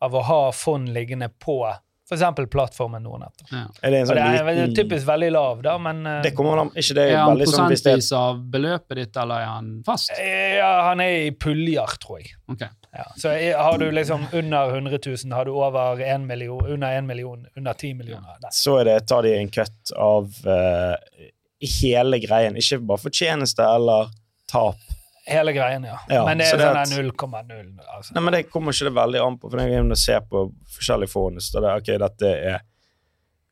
av 0.00 0.14
å 0.14 0.22
ha 0.24 0.40
fond 0.54 0.88
liggende 0.94 1.28
på 1.42 1.60
f.eks. 2.08 2.48
plattformen 2.50 3.02
Nordnett. 3.04 3.42
Ja. 3.50 3.66
Er 3.82 3.92
det 3.92 3.98
en 3.98 4.06
sånn 4.08 4.16
det 4.16 4.22
er 4.24 4.46
liten 4.48 4.74
typisk 4.78 5.04
veldig 5.10 5.28
lav, 5.34 5.58
da, 5.66 5.74
men 5.82 6.00
uh, 6.06 6.22
Det 6.24 6.32
kommer 6.36 6.62
an 6.62 6.70
Ikke 6.72 6.96
det 6.96 7.04
Er 7.10 7.18
han 7.20 7.36
prosentvis 7.36 7.82
sånn 7.84 7.98
det 8.08 8.20
av 8.22 8.38
beløpet 8.54 9.00
ditt, 9.02 9.18
eller 9.20 9.44
er 9.44 9.50
han 9.52 9.72
fast? 9.84 10.14
eh, 10.16 10.56
Ja, 10.56 10.70
han 10.88 11.02
er 11.04 11.26
i 11.26 11.32
puljer, 11.36 11.98
tror 12.00 12.22
jeg. 12.22 12.32
Okay. 12.48 12.70
Ja. 12.96 13.04
Så 13.20 13.34
har 13.58 13.76
du 13.78 13.90
liksom 13.92 14.24
under 14.32 14.72
100 14.72 14.98
000, 15.04 15.34
har 15.36 15.44
du 15.44 15.52
over 15.52 16.00
1 16.00 16.24
million, 16.26 16.64
under 16.64 16.96
1 16.96 17.04
million, 17.06 17.44
under 17.56 17.72
10 17.76 17.94
millioner. 18.00 18.38
ja. 18.40 18.48
Så 18.50 18.78
er 18.80 18.88
det 18.88 18.96
tar 19.06 19.22
de 19.28 19.34
en 19.36 19.52
kutt 19.52 19.92
av 19.92 20.32
eh, 20.48 21.28
hele 21.60 22.20
greien. 22.22 22.56
Ikke 22.56 22.78
bare 22.86 23.02
fortjeneste 23.02 23.64
eller 23.64 24.12
tap. 24.50 24.76
Hele 25.28 25.52
greien, 25.52 25.84
ja. 25.84 25.98
Ja, 26.08 26.22
men 26.24 26.38
det 26.40 26.46
er 26.46 26.58
sånn 26.58 26.76
at- 26.76 26.88
0,0. 26.88 27.78
Altså. 27.96 28.14
Nei, 28.14 28.22
men 28.22 28.32
Det 28.32 28.50
kommer 28.50 28.72
ikke 28.72 28.88
det 28.88 28.94
veldig 28.94 29.26
an 29.26 29.36
på. 29.38 29.50
for 29.50 29.58
når 29.58 29.68
jeg 29.68 29.90
er 29.90 29.94
ser 29.94 30.20
på 30.20 30.52
forskjellige 30.72 31.10
fond, 31.10 31.36
så 31.38 31.60
det 31.60 31.74
ok, 31.82 31.98
dette 31.98 32.22
er 32.24 32.60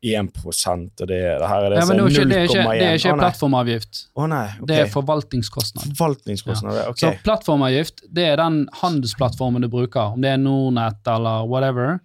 1 0.01 0.29
og 0.45 1.07
det, 1.07 1.07
det 1.07 1.47
her 1.47 1.63
er 1.65 1.69
det 1.69 1.79
Ja, 1.79 1.85
men 1.85 1.97
som 1.97 1.97
det 1.97 2.29
det 2.29 2.37
er 2.37 2.47
0,1. 2.47 2.49
ikke, 2.49 2.79
det 2.79 2.87
er 2.87 2.97
ikke 2.97 3.19
plattformavgift. 3.19 4.01
Å 4.15 4.27
nei, 4.29 4.45
okay. 4.45 4.65
Det 4.65 4.77
er 4.77 4.91
forvaltningskostnad. 4.93 5.97
Forvaltningskostnader. 5.97 6.89
Ok. 6.89 6.97
Så 7.01 7.13
plattformavgift 7.23 8.01
det 8.13 8.25
er 8.25 8.37
den 8.37 8.67
handelsplattformen 8.73 9.61
du 9.61 9.69
bruker, 9.69 10.13
om 10.13 10.21
det 10.21 10.29
er 10.29 10.37
Nordnett 10.37 11.01
eller 11.07 11.47
whatever. 11.47 11.99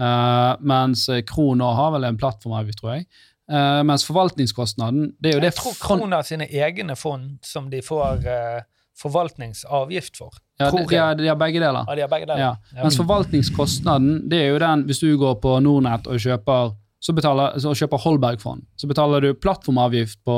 Uh, 0.00 0.56
mens 0.60 1.08
Krono 1.28 1.72
har 1.74 1.92
vel 1.92 2.04
en 2.04 2.16
plattformavgift, 2.18 2.78
tror 2.80 2.94
jeg. 2.96 3.06
Eh, 3.50 3.80
mens 3.82 4.04
forvaltningskostnaden 4.06 5.16
det 5.20 5.32
er 5.32 5.34
jo 5.38 5.40
det 5.42 5.50
Jeg 5.50 5.58
tror 5.58 5.74
fond- 5.74 6.02
Krona 6.04 6.22
sine 6.22 6.46
egne 6.46 6.94
fond 6.96 7.38
som 7.42 7.70
de 7.70 7.80
får, 7.82 8.22
uh, 8.26 8.60
forvaltningsavgift 9.02 10.16
for. 10.16 10.30
Ja, 10.60 10.70
Tror 10.70 10.84
de, 10.84 10.86
de, 10.92 10.96
har, 11.00 11.14
de 11.18 11.26
har 11.28 11.36
begge 11.40 11.60
deler. 11.60 11.84
Ja, 11.88 11.94
de 11.96 12.04
har 12.04 12.12
begge 12.12 12.28
deler. 12.28 12.38
Ja. 12.38 12.82
Mens 12.82 12.96
forvaltningskostnaden, 13.00 14.28
det 14.30 14.44
er 14.44 14.52
jo 14.52 14.60
den 14.62 14.84
hvis 14.86 15.02
du 15.02 15.10
går 15.18 15.40
på 15.42 15.56
Nordnett 15.64 16.06
og 16.06 16.20
kjøper 16.22 16.76
så 17.02 17.10
betaler, 17.16 17.56
så 17.58 17.72
kjøper 17.74 17.98
Holberg-fond, 17.98 18.62
så 18.78 18.86
betaler 18.86 19.24
du 19.24 19.32
plattformavgift 19.34 20.20
på, 20.22 20.36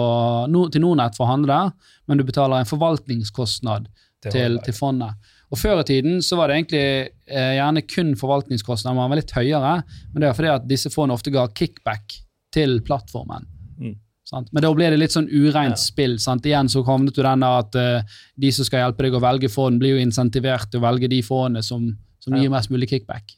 til 0.73 0.81
Nordnett 0.81 1.13
for 1.19 1.27
å 1.27 1.35
handle 1.35 1.53
der, 1.53 1.91
men 2.09 2.17
du 2.17 2.25
betaler 2.25 2.63
en 2.63 2.71
forvaltningskostnad 2.71 3.91
Det 4.25 4.33
til, 4.33 4.57
til 4.65 4.73
fondet. 4.73 5.13
Og 5.53 5.61
Før 5.61 5.83
i 5.83 5.85
tiden 5.91 6.23
så 6.25 6.39
var 6.41 6.49
det 6.49 6.57
egentlig 6.57 6.87
eh, 7.29 7.51
gjerne 7.59 7.83
kun 7.85 8.15
forvaltningskostnader, 8.17 8.97
men 8.97 9.13
var 9.13 9.21
litt 9.21 9.35
høyere. 9.37 9.75
Men 10.15 10.25
det 10.25 10.31
er 10.31 10.39
fordi 10.39 10.53
at 10.55 10.65
disse 10.71 10.89
fondene 10.95 11.19
ofte 11.19 11.35
ga 11.35 11.45
kickback 11.53 12.17
til 12.55 12.79
plattformen. 12.87 13.47
Mm. 13.81 13.95
Sant? 14.25 14.49
Men 14.57 14.65
da 14.65 14.71
blir 14.73 14.95
det 14.95 14.99
litt 15.03 15.13
sånn 15.13 15.29
ureint 15.29 15.77
Ja. 15.77 15.83
spill. 15.83 16.17
Sant? 16.23 16.47
Igjen 16.49 16.71
så 16.73 16.85
kom 16.87 17.05
det 17.05 17.15
til 17.19 17.27
den 17.27 17.45
der 17.45 17.59
at 17.61 17.77
uh, 17.77 18.19
de 18.41 18.51
som 18.57 18.65
skal 18.65 18.87
hjelpe 18.87 19.05
deg 19.05 19.19
å 19.19 19.21
velge 19.23 19.51
fond, 19.53 19.79
blir 19.83 19.99
jo 19.99 20.05
insentivert 20.05 20.71
til 20.73 20.81
å 20.81 20.87
velge 20.87 21.11
de 21.13 21.21
fondene 21.27 21.63
som, 21.63 21.91
som 22.25 22.35
Ja. 22.35 22.41
gir 22.43 22.55
mest 22.55 22.71
mulig 22.73 22.89
kickback. 22.89 23.37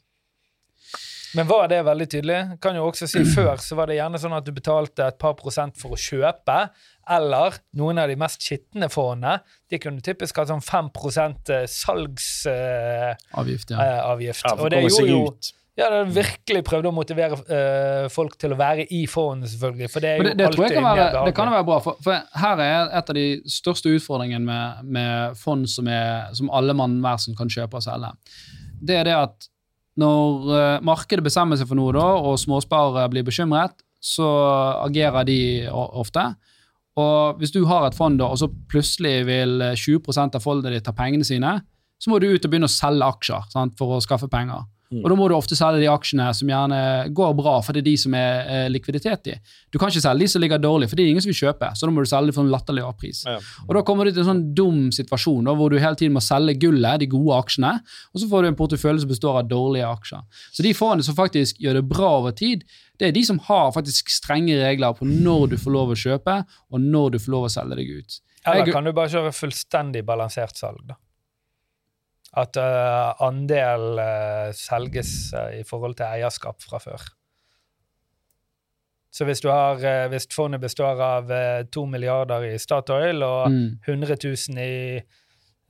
Men 1.37 1.49
var 1.51 1.69
det 1.69 1.83
veldig 1.85 2.07
tydelig? 2.09 2.61
Kan 2.63 2.77
jo 2.79 2.87
også 2.89 3.07
si 3.11 3.25
Før 3.29 3.59
så 3.61 3.77
var 3.77 3.91
det 3.91 3.99
gjerne 3.99 4.19
sånn 4.23 4.37
at 4.37 4.47
du 4.47 4.53
betalte 4.57 5.05
et 5.11 5.19
par 5.21 5.35
prosent 5.37 5.77
for 5.77 5.93
å 5.93 5.99
kjøpe, 6.01 6.71
eller 7.17 7.59
noen 7.77 7.99
av 8.01 8.09
de 8.09 8.17
mest 8.17 8.41
skitne 8.47 8.89
fondene 8.89 9.41
de 9.71 9.79
kunne 9.83 10.01
typisk 10.01 10.39
ha 10.41 10.47
sånn 10.49 10.63
5 10.65 10.91
salgsavgift. 11.69 12.47
Uh, 12.47 13.77
ja. 13.77 14.01
avgift. 14.07 14.43
Ja, 14.47 14.55
for 14.55 14.65
og 14.65 14.71
det 14.71 14.83
gjorde 14.87 15.11
jo 15.11 15.21
ut. 15.29 15.53
Ja, 15.77 15.91
det 15.93 15.97
er 15.99 16.13
virkelig 16.17 16.63
prøvd 16.65 16.87
å 16.89 16.93
motivere 16.97 17.37
uh, 17.37 18.07
folk 18.13 18.39
til 18.41 18.55
å 18.55 18.57
være 18.57 18.87
i 18.97 19.03
fondene, 19.13 19.49
selvfølgelig. 19.51 19.91
For 19.93 20.05
det 20.05 20.09
er 20.09 20.17
jo 20.17 20.25
det, 20.25 20.33
det 20.39 20.47
alltid 20.47 20.77
kan 20.79 20.87
være, 20.87 21.25
det 21.27 21.35
kan 21.37 21.51
være 21.53 21.67
bra, 21.69 21.77
for, 21.85 21.99
for 22.05 22.41
her 22.41 22.63
er 22.65 22.95
et 22.97 23.13
av 23.13 23.19
de 23.19 23.27
største 23.53 23.93
utfordringene 23.93 24.47
med, 24.47 24.87
med 24.97 25.37
fond 25.37 25.69
som, 25.69 25.91
er, 25.93 26.33
som 26.39 26.49
alle 26.57 26.73
mann 26.77 26.97
hver 27.05 27.21
som 27.21 27.37
kan 27.37 27.53
kjøpe 27.53 27.77
og 27.77 27.85
selge. 27.85 28.15
Det 28.81 28.97
er 28.97 29.05
det 29.11 29.19
at 29.19 29.51
når 30.01 30.49
uh, 30.49 30.85
markedet 30.85 31.25
bestemmer 31.25 31.61
seg 31.61 31.69
for 31.69 31.77
noe, 31.77 31.93
da, 31.97 32.07
og 32.25 32.41
småsparere 32.41 33.05
blir 33.13 33.27
bekymret, 33.29 33.77
så 34.01 34.27
agerer 34.87 35.29
de 35.29 35.39
ofte. 35.73 36.25
Og 36.97 37.41
hvis 37.41 37.53
du 37.53 37.67
har 37.69 37.85
et 37.85 37.97
fond, 37.97 38.17
da, 38.17 38.31
og 38.33 38.41
så 38.41 38.49
plutselig 38.71 39.27
vil 39.29 39.61
eh, 39.61 39.77
20 39.77 40.37
av 40.39 40.41
fondet 40.41 40.73
ditt 40.73 40.87
ta 40.87 40.95
pengene 40.97 41.27
sine, 41.27 41.59
så 42.01 42.13
må 42.13 42.21
du 42.21 42.29
ut 42.31 42.45
og 42.45 42.53
begynne 42.53 42.69
å 42.69 42.73
selge 42.73 43.09
aksjer 43.09 43.51
sant, 43.53 43.75
for 43.77 43.97
å 43.97 44.03
skaffe 44.05 44.29
penger. 44.33 44.65
Mm. 44.93 45.01
Og 45.03 45.09
da 45.11 45.17
må 45.19 45.27
du 45.29 45.35
ofte 45.35 45.57
selge 45.59 45.83
de 45.83 45.89
aksjene 45.91 46.29
som 46.39 46.51
gjerne 46.51 46.79
går 47.17 47.33
bra, 47.39 47.57
for 47.65 47.75
det 47.75 47.83
er 47.83 47.89
de 47.89 47.95
som 47.99 48.15
er 48.15 48.51
eh, 48.53 48.67
likviditet 48.71 49.31
i. 49.33 49.35
Du 49.75 49.81
kan 49.81 49.91
ikke 49.91 50.05
selge 50.05 50.23
de 50.23 50.29
som 50.31 50.45
ligger 50.45 50.63
dårlig, 50.63 50.89
for 50.91 50.99
det 50.99 51.05
er 51.05 51.11
ingen 51.11 51.25
som 51.25 51.33
vil 51.33 51.41
kjøpe, 51.41 51.73
så 51.75 51.89
da 51.89 51.95
må 51.95 52.05
du 52.05 52.11
selge 52.11 52.31
de 52.31 52.37
for 52.37 52.47
en 52.47 52.53
latterlig 52.55 52.85
lav 52.85 52.95
pris. 53.01 53.25
Ja. 53.27 53.37
Og 53.67 53.75
da 53.79 53.83
kommer 53.87 54.07
du 54.07 54.13
til 54.13 54.23
en 54.23 54.31
sånn 54.31 54.45
dum 54.59 54.83
situasjon 54.95 55.49
da, 55.51 55.57
hvor 55.59 55.73
du 55.73 55.81
hele 55.83 55.99
tiden 55.99 56.15
må 56.15 56.23
selge 56.25 56.55
gullet, 56.63 57.03
de 57.03 57.11
gode 57.11 57.41
aksjene, 57.41 57.73
og 58.13 58.23
så 58.23 58.31
får 58.31 58.45
du 58.45 58.51
en 58.53 58.59
portefølje 58.59 59.05
som 59.05 59.15
består 59.15 59.41
av 59.43 59.49
dårlige 59.51 59.89
aksjer. 59.91 60.45
Så 60.55 60.67
de 60.67 60.75
fondene 60.79 61.07
som 61.07 61.19
faktisk 61.19 61.59
gjør 61.63 61.81
det 61.81 61.87
bra 61.91 62.13
over 62.21 62.37
tid, 62.37 62.63
det 63.01 63.11
er 63.11 63.17
de 63.17 63.25
som 63.27 63.41
har 63.49 63.73
faktisk 63.75 64.13
strenge 64.13 64.57
regler 64.61 64.95
på 64.97 65.09
når 65.09 65.51
du 65.53 65.59
får 65.61 65.75
lov 65.75 65.93
å 65.93 65.99
kjøpe, 65.99 66.39
og 66.47 66.87
når 66.87 67.17
du 67.17 67.21
får 67.25 67.35
lov 67.35 67.49
å 67.49 67.53
selge 67.53 67.81
deg 67.81 67.91
ut. 67.99 68.21
Eller 68.47 68.71
kan 68.71 68.87
du 68.87 68.95
bare 68.95 69.11
kjøre 69.11 69.35
fullstendig 69.35 70.05
balansert 70.07 70.57
salg, 70.59 70.79
da? 70.87 70.95
At 72.37 72.59
uh, 72.61 73.15
andel 73.25 74.01
uh, 74.01 74.51
selges 74.57 75.33
uh, 75.33 75.55
i 75.57 75.63
forhold 75.65 75.97
til 75.97 76.09
eierskap 76.09 76.61
fra 76.61 76.81
før. 76.83 77.07
Så 79.17 79.25
hvis, 79.25 79.41
du 79.41 79.49
har, 79.49 79.81
hvis 80.13 80.27
fondet 80.29 80.61
består 80.61 80.99
av 81.01 81.31
to 81.73 81.87
milliarder 81.89 82.43
i 82.51 82.59
Statoil 82.61 83.23
og 83.25 83.47
Mm, 83.49 83.79
100 83.89 84.19
000 84.21 84.61
i 84.61 84.99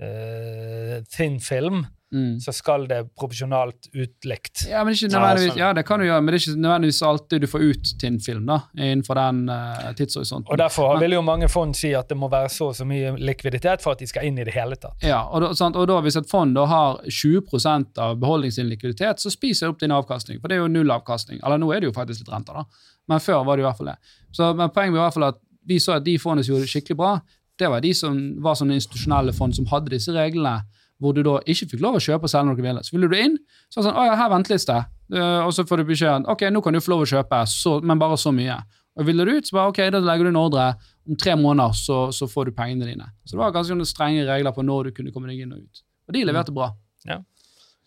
uh, 0.02 0.96
thin 1.14 1.38
film, 1.40 1.84
mm. 2.12 2.40
så 2.40 2.52
skal 2.52 2.86
det 2.88 3.00
proporsjonalt 3.18 3.88
utlikt. 3.92 4.64
Ja, 4.70 4.82
sånn. 4.86 5.58
ja, 5.58 5.72
det 5.76 5.84
kan 5.86 6.00
du 6.00 6.06
gjøre, 6.06 6.22
men 6.22 6.32
det 6.32 6.40
er 6.40 6.44
ikke 6.44 6.62
nødvendigvis 6.62 7.00
alltid 7.06 7.44
du 7.44 7.48
får 7.50 7.64
ut 7.66 7.92
til 8.00 8.12
en 8.12 8.18
film 8.22 8.48
da, 8.50 8.58
innenfor 8.74 9.18
den 9.18 9.42
uh, 9.50 9.88
tidshorisonten. 9.98 10.50
Og 10.52 10.60
derfor 10.60 10.94
Men- 10.94 11.04
vil 11.04 11.16
jo 11.18 11.22
mange 11.26 11.48
fond 11.52 11.76
si 11.76 11.92
at 11.94 12.08
det 12.08 12.18
må 12.18 12.30
være 12.32 12.50
så 12.52 12.70
og 12.70 12.76
så 12.78 12.86
mye 12.88 13.14
likviditet 13.20 13.84
for 13.84 13.96
at 13.96 14.02
de 14.02 14.10
skal 14.10 14.26
inn 14.28 14.38
i 14.38 14.44
det 14.46 14.54
hele 14.56 14.78
tatt. 14.80 15.02
Ja, 15.06 15.22
og 15.30 15.44
da, 15.44 15.52
sant? 15.54 15.76
og 15.76 15.88
da 15.90 16.00
hvis 16.04 16.18
et 16.18 16.30
fond 16.30 16.54
da 16.56 16.66
har 16.70 17.00
20% 17.06 18.02
av 18.02 18.18
beholdningen 18.22 18.58
sin 18.60 18.70
likviditet, 18.70 19.22
så 19.22 19.32
spiser 19.32 19.66
det 19.66 19.74
opp 19.74 19.80
din 19.82 19.94
avkastning, 19.94 20.40
for 20.40 20.48
det 20.48 20.58
er 20.58 20.64
jo 20.64 20.72
nullavkastning. 20.72 21.42
Eller 21.44 21.62
nå 21.62 21.72
er 21.72 21.82
det 21.82 21.92
jo 21.92 21.96
faktisk 21.96 22.24
litt 22.24 22.34
renter, 22.34 22.62
da. 22.62 22.92
Men 23.06 23.22
før 23.22 23.44
var 23.46 23.56
det 23.56 23.62
i 23.62 23.66
hvert 23.68 23.78
fall 23.78 23.92
det. 23.92 23.98
Så, 24.34 24.52
men 24.58 24.72
poenget 24.74 24.96
var 24.96 25.04
i 25.04 25.06
hvert 25.06 25.18
fall 25.18 25.28
at 25.30 25.42
vi 25.66 25.78
så 25.82 25.96
at 25.98 26.06
de 26.06 26.16
fondene 26.18 26.46
som 26.46 26.54
gjorde 26.54 26.66
det 26.66 26.72
skikkelig 26.72 26.98
bra, 26.98 27.12
det 27.58 27.70
var 27.72 27.80
de 27.80 27.92
som 27.96 28.16
var 28.44 28.58
sånne 28.58 28.76
institusjonelle 28.76 29.32
fond 29.36 29.54
som 29.56 29.68
hadde 29.70 29.94
disse 29.94 30.12
reglene, 30.14 30.60
hvor 31.02 31.12
du 31.16 31.22
da 31.26 31.36
ikke 31.44 31.68
fikk 31.72 31.82
lov 31.84 31.98
å 31.98 32.02
kjøpe 32.02 32.28
og 32.28 32.32
selge 32.32 32.48
når 32.48 32.58
du 32.58 32.64
ville. 32.64 32.82
Så 32.86 32.96
ville 32.96 33.10
du 33.12 33.16
inn, 33.18 33.36
så 33.72 33.82
sånn, 33.84 33.96
å 33.96 34.06
ja, 34.08 34.16
her 34.16 34.32
venteliste, 34.32 34.78
uh, 35.16 35.42
og 35.44 35.52
så 35.54 35.66
får 35.68 35.82
du 35.82 35.90
beskjed 35.90 36.28
ok, 36.32 36.46
nå 36.52 36.62
kan 36.64 36.76
du 36.76 36.80
få 36.80 36.94
lov 36.94 37.04
å 37.04 37.10
kjøpe, 37.10 37.42
så, 37.52 37.76
men 37.84 38.00
bare 38.00 38.18
så 38.20 38.32
mye. 38.34 38.56
Og 38.96 39.08
ville 39.08 39.26
du 39.28 39.34
ut, 39.34 39.48
så 39.48 39.58
bare 39.58 39.74
ok, 39.74 39.82
da 39.92 40.00
legger 40.00 40.28
du 40.28 40.32
en 40.32 40.40
ordre, 40.40 40.70
om 41.06 41.18
tre 41.20 41.36
måneder 41.36 41.76
så, 41.76 41.98
så 42.16 42.28
får 42.30 42.48
du 42.48 42.56
pengene 42.56 42.88
dine. 42.88 43.10
Så 43.26 43.36
det 43.36 43.42
var 43.42 43.52
ganske 43.54 43.88
strenge 43.88 44.24
regler 44.28 44.56
på 44.56 44.64
når 44.64 44.88
du 44.88 44.96
kunne 44.96 45.12
komme 45.14 45.28
deg 45.28 45.44
inn 45.44 45.52
og 45.52 45.60
ut. 45.60 45.82
Og 46.08 46.16
de 46.16 46.24
leverte 46.24 46.54
bra. 46.56 46.70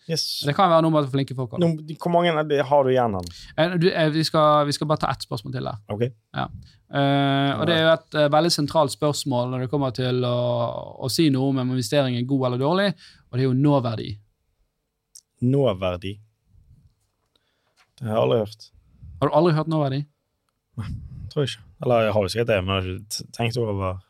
Yes. 0.10 0.24
Det 0.42 0.56
kan 0.58 0.72
være 0.72 0.82
noe 0.82 0.94
med 0.96 1.06
at 1.06 1.12
flinke 1.14 1.36
folk. 1.38 1.52
Nå, 1.62 1.68
hvor 2.02 2.14
mange 2.16 2.32
har 2.66 2.86
du 2.86 2.90
igjen. 2.90 3.18
Eh, 3.54 3.76
du, 3.78 3.86
eh, 3.92 4.10
vi, 4.14 4.24
skal, 4.26 4.66
vi 4.66 4.74
skal 4.74 4.90
bare 4.90 5.04
ta 5.04 5.12
ett 5.14 5.26
spørsmål 5.28 5.54
til 5.54 5.70
her. 5.70 5.78
Ok. 5.94 6.08
Uh, 6.90 7.60
og 7.60 7.68
det 7.70 7.76
er 7.76 7.84
jo 7.84 7.92
et 7.92 8.16
uh, 8.18 8.26
veldig 8.34 8.50
sentralt 8.50 8.96
spørsmål 8.96 9.52
når 9.52 9.62
det 9.62 9.70
kommer 9.70 9.94
til 9.94 10.24
å, 10.26 10.40
å 11.06 11.10
si 11.14 11.28
noe 11.30 11.52
om 11.52 11.62
en 11.62 11.76
investering 11.76 12.18
er 12.18 12.26
god 12.26 12.48
eller 12.48 12.64
dårlig, 12.64 12.88
og 13.30 13.38
det 13.38 13.44
er 13.44 13.46
jo 13.46 13.54
nåverdi. 13.60 14.10
Nåverdi. 15.46 16.16
Det 18.00 18.10
har 18.10 18.16
jeg 18.16 18.24
aldri 18.24 18.42
hørt. 18.42 18.70
Har 19.20 19.30
du 19.30 19.38
aldri 19.38 19.54
hørt 19.60 19.70
nåverdi? 19.70 20.02
Tror 21.30 21.46
jeg 21.46 21.54
ikke. 21.54 21.66
Eller 21.86 22.08
jeg 22.08 22.16
har 22.16 22.26
jo 22.26 22.34
sikkert 22.34 22.50
det, 22.50 22.60
men 22.64 22.74
jeg 22.74 22.82
har 22.82 22.90
ikke 22.96 23.32
tenkt 23.38 23.62
over 23.62 24.02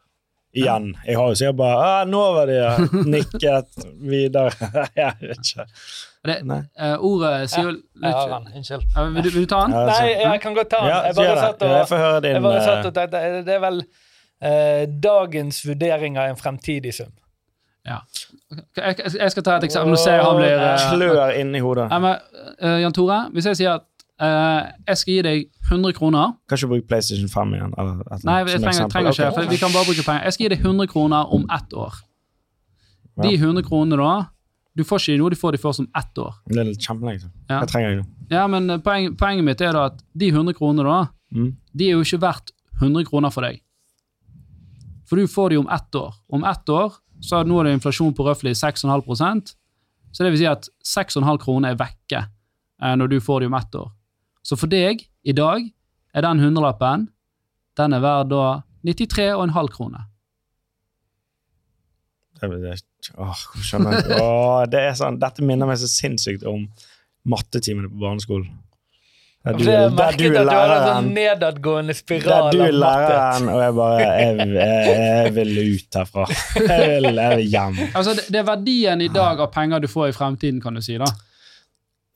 Igjen. 0.54 0.96
Jeg 1.06 1.18
har 1.18 1.28
jo 1.30 1.36
sikkert 1.38 1.58
bare 1.60 2.06
'Nå 2.10 2.22
var 2.34 2.50
ja. 2.50 2.72
nikket 3.06 3.84
videre. 4.02 4.52
jeg 4.98 5.14
vet 5.22 5.52
ikke. 5.52 5.66
Det, 6.26 6.36
Nei. 6.44 6.60
eh, 6.80 6.96
ordet 7.00 7.50
sier 7.52 7.70
jo 7.70 7.76
litt. 7.76 8.34
Unnskyld. 8.56 8.84
Ja, 8.96 9.06
vil, 9.06 9.24
du, 9.24 9.30
vil 9.30 9.46
du 9.46 9.52
ta 9.52 9.62
den? 9.64 9.76
Nei, 9.76 9.86
altså. 9.86 10.04
jeg 10.26 10.42
kan 10.42 10.58
godt 10.58 10.70
ta 10.74 10.82
den. 10.82 10.90
Ja, 10.90 11.00
Jeg 11.06 11.16
bare 11.16 11.38
satt 11.38 11.62
og, 11.64 11.74
Jeg 11.78 11.88
får 11.88 12.04
høre 12.04 12.22
din 12.26 12.34
jeg 12.36 12.44
bare 12.44 12.64
satt 12.66 12.80
eh, 12.80 12.90
og 12.90 12.98
tenkte 12.98 13.22
eh, 13.28 13.38
Det 13.46 13.56
er 13.56 13.64
vel 13.64 13.80
uh, 13.80 14.84
dagens 15.10 15.62
vurdering 15.68 16.18
av 16.20 16.34
en 16.34 16.40
fremtidig 16.40 16.94
sum. 16.98 17.14
Ja. 17.88 18.02
Jeg, 18.78 18.98
jeg, 18.98 19.14
jeg 19.20 19.32
skal 19.32 19.46
ta 19.46 19.56
et 19.60 19.70
eksempel. 19.70 19.94
Nå 19.94 20.02
ser 20.02 20.18
jeg 20.18 20.26
han 20.26 20.42
blir 20.42 20.60
uh, 20.60 20.90
Klør 20.92 21.38
inni 21.40 21.62
hodet. 21.64 21.88
Nei, 21.94 22.16
eh, 22.58 22.78
Jan 22.84 22.96
Tore, 22.96 23.22
hvis 23.36 23.48
jeg 23.52 23.62
sier 23.62 23.80
at 23.80 23.88
eh, 24.20 24.72
jeg 24.88 24.98
skal 25.02 25.14
gi 25.14 25.22
deg 25.26 25.46
100 25.70 25.94
kroner 25.98 26.34
Kan 26.50 26.58
ikke 26.60 26.70
bruke 26.74 26.88
PlayStation 26.88 27.30
5 27.30 27.54
igjen. 27.56 27.74
Eller, 27.78 28.02
eller, 28.06 28.26
Nei, 28.26 28.38
jeg 28.50 28.62
trenger, 28.64 28.90
trenger 28.92 29.12
ikke, 29.16 29.30
okay. 29.32 29.48
vi 29.52 29.58
kan 29.62 29.72
bare 29.76 29.86
bruke 29.90 30.06
penger. 30.06 30.24
Jeg 30.28 30.34
skal 30.36 30.46
gi 30.46 30.52
deg 30.56 30.66
100 30.66 30.88
kroner 30.92 31.34
om 31.38 31.46
ett 31.58 31.74
år. 31.74 32.02
De 33.24 33.34
100 33.36 33.64
kronene 33.68 33.98
da, 34.00 34.12
du 34.78 34.84
får 34.88 35.02
ikke 35.04 35.18
noe, 35.20 35.30
du 35.34 35.40
får 35.40 35.56
de 35.56 35.60
først 35.60 35.84
om 35.84 35.90
ett 36.00 36.22
år. 36.24 36.36
Det 36.48 36.62
er 36.62 36.70
kjempelenge 36.80 37.24
siden. 37.26 37.34
Ja. 37.50 37.60
Jeg 37.64 37.72
trenger 37.74 37.98
nå. 38.00 38.06
Ja, 38.32 38.44
men 38.48 38.70
poen, 38.86 39.16
poenget 39.20 39.44
mitt 39.48 39.62
er 39.66 39.74
da 39.76 39.88
at 39.90 39.98
de 40.14 40.30
100 40.32 40.56
kronene 40.60 40.86
da, 40.88 41.00
Mm. 41.30 41.52
de 41.78 41.86
er 41.86 41.92
jo 41.94 42.02
ikke 42.02 42.18
verdt 42.24 42.52
100 42.82 43.06
kroner 43.06 43.30
for 43.30 43.46
deg. 43.46 43.60
For 45.06 45.16
du 45.20 45.28
får 45.30 45.50
de 45.54 45.58
om 45.60 45.68
ett 45.70 45.96
år. 45.96 46.16
Om 46.30 46.44
ett 46.44 46.70
år 46.74 46.96
så 47.22 47.44
nå 47.46 47.60
er 47.60 47.64
det 47.68 47.74
inflasjon 47.78 48.16
på 48.16 48.26
røftlig 48.26 48.56
6,5% 48.58 49.54
så 50.12 50.24
det 50.24 50.32
vil 50.34 50.40
si 50.42 50.48
at 50.50 50.70
6,5 50.86 51.38
kroner 51.44 51.74
er 51.76 51.78
vekke 51.78 52.22
eh, 52.82 52.96
når 52.98 53.12
du 53.12 53.20
får 53.22 53.42
de 53.44 53.50
om 53.52 53.58
ett 53.60 53.76
år. 53.78 53.92
Så 54.50 54.58
for 54.58 54.72
deg, 54.72 55.04
i 55.22 55.34
dag, 55.38 55.68
er 56.10 56.26
den 56.26 56.42
hundrelappen 56.42 57.10
den 57.78 57.94
er 57.96 58.02
verdt 58.04 58.32
da 58.32 58.46
93,5 58.88 59.68
kroner. 59.76 60.08
Det, 62.40 62.50
det, 62.64 62.74
åh, 63.20 63.44
skjønner 63.62 64.00
jeg. 64.00 64.18
Åh, 64.24 64.64
det 64.72 64.82
er 64.88 64.98
sånn, 64.98 65.20
dette 65.22 65.46
minner 65.46 65.70
meg 65.70 65.78
så 65.82 65.90
sinnssykt 65.92 66.48
om 66.50 66.66
mattetimene 67.30 67.92
på 67.92 68.02
barneskolen. 68.02 68.50
Der 69.46 69.56
du, 69.56 69.64
er 69.72 69.94
der 69.96 70.18
du 70.20 70.26
er 70.28 70.44
læreren, 70.44 71.06
sånn 71.08 71.94
spiral 71.96 72.50
der 72.50 72.58
du 72.58 72.64
er 72.66 72.74
læreren, 72.76 73.46
og 73.54 73.62
jeg 73.64 73.76
bare 73.78 74.02
jeg, 74.02 74.50
jeg, 74.58 74.98
jeg 74.98 75.32
vil 75.38 75.54
ut 75.62 76.00
herfra. 76.02 76.26
Jeg 76.58 76.90
vil, 77.06 77.22
jeg 77.22 77.38
vil 77.40 77.54
hjem. 77.54 77.80
Altså, 77.94 78.18
det, 78.18 78.26
det 78.28 78.42
er 78.42 78.50
verdien 78.50 79.06
i 79.06 79.08
dag 79.14 79.40
av 79.46 79.54
penger 79.54 79.86
du 79.86 79.88
får 79.92 80.12
i 80.12 80.18
fremtiden, 80.18 80.60
kan 80.64 80.76
du 80.76 80.84
si. 80.84 80.98
da. 81.00 81.08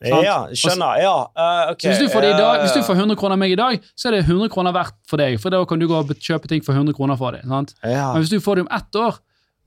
Sant? 0.09 0.25
Ja, 0.25 0.37
skjønner. 0.51 0.97
Ja, 0.99 1.13
uh, 1.31 1.71
okay. 1.71 1.89
Hvis 1.91 1.99
du, 2.03 2.07
får 2.11 2.21
det 2.25 2.31
i 2.33 2.37
dag, 2.39 2.55
eh, 2.57 2.63
hvis 2.65 2.73
du 2.75 2.81
får 2.83 2.97
100 2.99 3.15
kroner 3.19 3.37
av 3.37 3.39
meg 3.39 3.53
i 3.53 3.59
dag, 3.59 3.77
så 3.95 4.09
er 4.09 4.17
det 4.17 4.23
100 4.25 4.49
kroner 4.51 4.73
verdt 4.75 4.97
for 5.07 5.21
deg. 5.21 5.37
For 5.39 5.53
da 5.53 5.61
kan 5.69 5.79
du 5.79 5.87
gå 5.87 5.95
og 6.01 6.11
kjøpe 6.19 6.49
ting 6.51 6.63
for 6.65 6.73
100 6.75 6.95
kroner 6.97 7.15
for 7.19 7.31
det. 7.37 7.43
Sant? 7.47 7.75
ja. 7.83 8.09
Men 8.13 8.23
hvis 8.25 8.33
du 8.33 8.39
får 8.43 8.59
det 8.59 8.65
om 8.65 8.71
ett 8.75 8.99
år, 8.99 9.21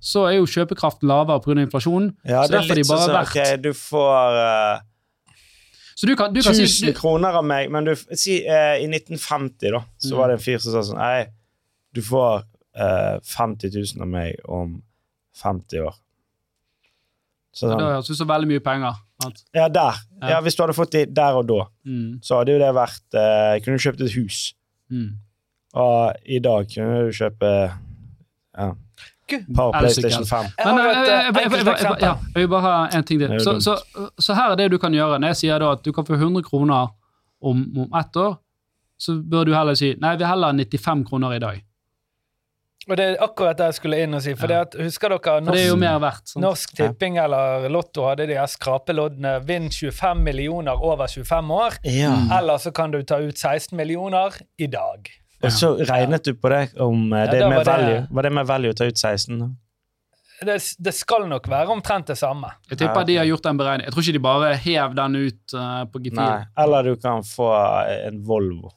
så 0.06 0.26
er 0.28 0.36
jo 0.36 0.44
kjøpekraften 0.50 1.08
lavere 1.08 1.40
pga. 1.40 1.56
inflasjonen. 1.64 2.10
ja, 2.24 2.42
så 2.44 2.52
det 2.52 2.58
er 2.58 2.60
derfor 2.60 2.76
er 2.76 2.82
de 2.82 2.88
bare 2.90 3.06
sånn 3.06 3.16
verdt. 3.16 3.32
okay, 3.32 3.56
du 3.64 3.72
får 3.72 4.36
uh, 4.36 4.84
du 6.06 6.12
kan, 6.16 6.34
du 6.34 6.42
kan 6.44 6.52
1000 6.52 6.68
si 6.68 6.92
kroner 6.92 7.38
av 7.40 7.44
meg, 7.48 7.70
men 7.72 7.86
du, 7.88 7.94
si 7.96 8.42
uh, 8.44 8.76
i 8.76 8.84
1950 8.90 9.72
da, 9.72 9.80
så 9.96 10.12
Mm. 10.12 10.18
var 10.18 10.28
det 10.28 10.34
en 10.36 10.44
fyr 10.44 10.58
som 10.60 10.74
sa 10.76 10.82
sånn 10.84 10.98
Nei, 11.00 11.24
du 11.96 12.02
får 12.04 12.44
uh, 12.76 13.16
50 13.24 13.72
000 13.96 14.04
av 14.04 14.08
meg 14.12 14.36
om 14.44 14.82
50 15.40 15.80
år. 15.88 15.96
Så 17.56 17.70
Det 17.70 17.72
sånn, 17.72 17.80
høres 17.88 18.10
ut 18.12 18.18
som 18.20 18.28
veldig 18.28 18.48
mye 18.50 18.60
penger. 18.60 19.00
Sant? 19.22 19.44
ja, 19.54 19.68
der. 19.68 20.00
Ja. 20.22 20.28
Ja, 20.34 20.40
hvis 20.44 20.56
du 20.56 20.62
hadde 20.62 20.74
fått 20.76 20.92
de 20.92 21.04
der 21.06 21.36
og 21.38 21.46
da, 21.48 21.66
Mm. 21.86 22.18
så 22.22 22.38
hadde 22.40 22.52
jo 22.52 22.58
det 22.58 22.72
vært 22.74 23.14
eh, 23.14 23.60
Kunne 23.64 23.76
du 23.78 23.82
kjøpt 23.84 24.00
et 24.06 24.12
hus. 24.16 24.54
Mm. 24.90 25.12
Og 25.74 26.12
i 26.26 26.38
dag 26.38 26.66
kunne 26.72 27.06
du 27.06 27.12
kjøpe 27.12 27.50
ja, 28.56 28.72
par 29.54 29.72
PlayStation 29.78 30.24
5. 30.26 30.44
Jeg 30.58 30.66
Men 30.66 30.78
har 30.78 30.88
eh, 30.90 30.94
jeg, 30.94 31.36
eh, 31.36 31.42
jeg, 31.42 31.66
jeg, 31.66 31.96
ja, 32.00 32.12
jeg 32.34 32.42
vil 32.42 32.48
bare 32.48 32.62
ha 32.62 32.88
en 32.96 33.04
ting 33.04 33.20
til. 33.20 33.28
Det 33.30 33.42
Så, 33.42 33.58
så, 33.60 33.76
så 34.18 34.34
her 34.34 34.50
er 34.54 34.56
det 34.56 34.70
du 34.72 34.78
kan 34.78 34.94
gjøre. 34.94 35.18
Når 35.20 35.34
jeg 35.34 35.36
sier 35.42 35.58
da 35.62 35.72
at 35.76 35.84
du 35.84 35.92
kan 35.92 36.06
få 36.06 36.14
100 36.18 36.42
kroner 36.46 36.88
om, 37.42 37.64
om 37.76 37.98
ett 38.00 38.16
år, 38.16 38.36
så 38.98 39.18
bør 39.22 39.44
du 39.44 39.52
heller 39.54 39.74
si 39.76 39.94
nei, 40.00 40.14
vi 40.16 40.24
heller 40.24 40.52
95 40.56 41.04
kroner 41.08 41.36
i 41.36 41.38
dag. 41.42 41.62
Og 42.88 42.96
det 42.96 43.04
er 43.04 43.16
akkurat 43.24 43.58
det 43.58 43.66
jeg 43.72 43.74
skulle 43.80 43.98
inn 44.04 44.14
og 44.14 44.22
si. 44.22 44.34
For 44.38 44.46
Ja. 44.46 44.62
det 44.64 44.74
at, 44.76 44.84
husker 44.86 45.08
dere 45.10 45.18
For 45.18 45.40
det 45.52 45.60
er 45.64 45.66
jo 45.66 45.74
Norsk, 45.74 45.80
mer 45.80 45.98
verdt. 45.98 46.26
sånn. 46.30 46.42
Norsk 46.42 46.74
Tipping 46.76 47.16
eller 47.18 47.68
Lotto 47.68 48.04
hadde 48.06 48.26
de 48.28 48.34
her 48.38 48.46
skrapeloddene 48.46 49.40
'vinn 49.44 49.68
25 49.70 50.22
millioner 50.22 50.72
over 50.78 51.06
25 51.06 51.50
år', 51.50 51.78
Ja. 51.84 52.14
eller 52.38 52.58
så 52.58 52.72
kan 52.72 52.90
du 52.92 53.02
ta 53.02 53.16
ut 53.18 53.34
16 53.36 53.76
millioner 53.76 54.30
i 54.58 54.66
dag. 54.66 55.08
Og 55.42 55.50
så 55.50 55.76
regnet 55.84 56.22
du 56.24 56.34
på 56.34 56.48
det 56.48 56.78
om 56.80 57.12
eh, 57.12 57.24
Ja, 57.26 57.30
det 57.30 57.40
da 57.40 57.48
med 57.48 57.56
var 57.58 57.64
det- 57.64 57.82
value. 57.84 58.06
Var 58.10 58.22
det 58.22 58.32
med 58.32 58.46
value 58.46 58.70
å 58.70 58.76
ta 58.76 58.84
ut 58.84 58.96
16? 58.98 59.38
da? 59.40 59.46
Det, 60.44 60.62
det 60.80 60.94
skal 60.94 61.26
nok 61.26 61.46
være 61.48 61.68
omtrent 61.68 62.06
det 62.06 62.18
samme. 62.18 62.50
Jeg 62.68 62.78
tipper 62.78 63.06
de 63.06 63.16
har 63.16 63.24
gjort 63.24 63.42
den 63.42 63.56
beregningen. 63.56 63.84
Jeg 63.86 63.92
tror 63.94 64.02
ikke 64.02 64.12
de 64.12 64.18
bare 64.18 64.54
hev 64.56 64.94
den 64.94 65.16
ut 65.16 65.54
uh, 65.54 65.84
på 65.86 65.98
Nei. 65.98 66.10
G4. 66.10 66.46
Eller 66.58 66.82
du 66.82 66.96
kan 66.96 67.22
få 67.22 67.48
eh, 67.88 68.06
en 68.08 68.22
Volvo. 68.22 68.70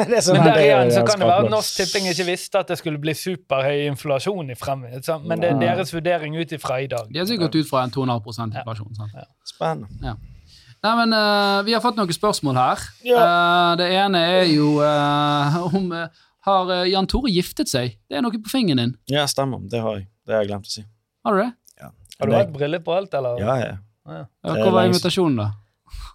det 0.10 0.22
sånn 0.24 0.38
Men 0.38 0.48
der 0.48 0.58
er 0.58 0.64
igjen 0.64 0.92
så 0.94 1.04
kan 1.06 1.22
det 1.22 1.28
være 1.28 1.44
at. 1.46 1.52
Norsk 1.52 1.80
Tipping 1.80 2.08
ikke 2.10 2.26
visste 2.30 2.62
at 2.62 2.72
det 2.72 2.78
skulle 2.80 3.00
bli 3.02 3.14
superhøy 3.16 3.84
inflasjon 3.88 4.52
i 4.52 4.56
fremtiden. 4.58 5.04
sant? 5.06 5.28
Men 5.28 5.42
det 5.42 5.52
er 5.52 5.60
deres 5.62 5.92
vurdering 5.94 6.36
ut 6.40 6.54
ifra 6.56 6.80
i 6.84 6.88
dag. 6.90 7.10
De 7.10 7.22
har 7.22 7.28
sikkert 7.28 7.50
gått 7.50 7.64
ut 7.64 7.70
fra 7.70 7.84
en 7.86 7.94
2,5 7.94 8.42
inflasjon. 8.48 8.90
sant? 8.98 9.30
Spennende. 9.48 10.16
Nei, 10.80 10.94
men 10.96 11.12
uh, 11.12 11.60
Vi 11.66 11.74
har 11.76 11.82
fått 11.84 11.98
noen 12.00 12.14
spørsmål 12.16 12.56
her. 12.56 12.84
Eh, 13.04 13.72
det 13.76 13.90
ene 14.00 14.22
er 14.38 14.46
jo 14.48 14.78
uh, 14.80 15.60
om 15.76 15.92
Har 16.46 16.72
Jan 16.88 17.08
Tore 17.10 17.32
giftet 17.34 17.68
seg? 17.68 17.98
Det 18.08 18.16
er 18.16 18.24
noe 18.24 18.40
på 18.40 18.52
fingeren 18.52 18.80
din. 18.80 18.94
Ja, 19.12 19.26
stemmer. 19.28 19.60
Det 19.68 19.82
har 19.84 20.00
jeg. 20.00 20.08
Det 20.24 20.36
har 20.36 20.46
jeg 20.46 20.54
glemt 20.54 20.70
å 20.70 20.72
si. 20.72 20.86
Har 21.26 21.36
du 21.36 21.42
det? 21.44 21.50
Har 22.20 22.28
du 22.28 22.36
hatt 22.36 22.52
briller 22.52 22.82
på 22.84 22.92
alt, 22.92 23.14
eller? 23.16 23.40
Ja, 23.40 23.56
ja. 23.60 23.76
Ja, 24.10 24.24
Hvor 24.42 24.74
var 24.74 24.88
invitasjonen, 24.88 25.38
da? 25.40 25.46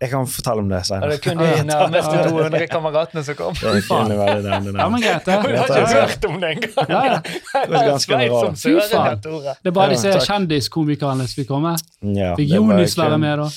Jeg 0.02 0.10
kan 0.12 0.28
fortelle 0.28 0.60
om 0.60 0.70
det 0.70 0.78
Er 0.78 0.84
senere. 0.84 1.10
det 1.12 1.22
kun 1.24 1.38
de 1.40 1.64
nærmeste 1.70 2.24
200 2.30 2.68
kameratene 2.68 3.22
som 3.24 3.36
kom? 3.40 3.54
Det 3.56 3.84
kunne 3.88 4.18
være 4.20 4.42
det, 4.44 4.58
det, 4.66 4.74
Ja, 4.80 4.88
men 4.92 5.02
greit, 5.02 5.26
det. 5.26 5.38
Vi 5.46 5.56
har 5.56 5.66
ikke 5.66 6.02
hørt 6.02 6.26
om 6.30 6.36
det 6.42 6.50
engang! 6.52 6.90
Ja, 6.90 7.02
ja. 7.06 7.20
Det 7.24 7.72
var 7.72 7.86
ganske 7.90 8.12
sveip 8.12 8.58
Fy 8.60 8.74
faen. 8.92 9.22
Det 9.64 9.72
er 9.72 9.76
bare 9.78 9.90
disse 9.94 10.12
kjendiskomikerne 10.28 11.28
som 11.28 11.36
fikk 11.40 11.48
komme. 11.54 11.76
Ja, 12.02 12.34
Fikk 12.36 12.50
det 12.52 12.60
var 12.60 12.74
Jonis 12.76 12.96
kun- 12.96 13.04
være 13.06 13.18
med, 13.24 13.38
da? 13.38 13.48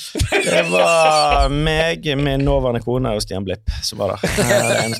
Det 0.46 0.62
var 0.70 1.48
meg, 1.48 2.06
min 2.22 2.40
nåværende 2.46 2.84
kone 2.86 3.16
og 3.18 3.22
Stian 3.26 3.44
Blipp 3.44 3.74
som 3.82 3.98
var 3.98 4.14
der. 4.14 4.18
Er 4.38 4.88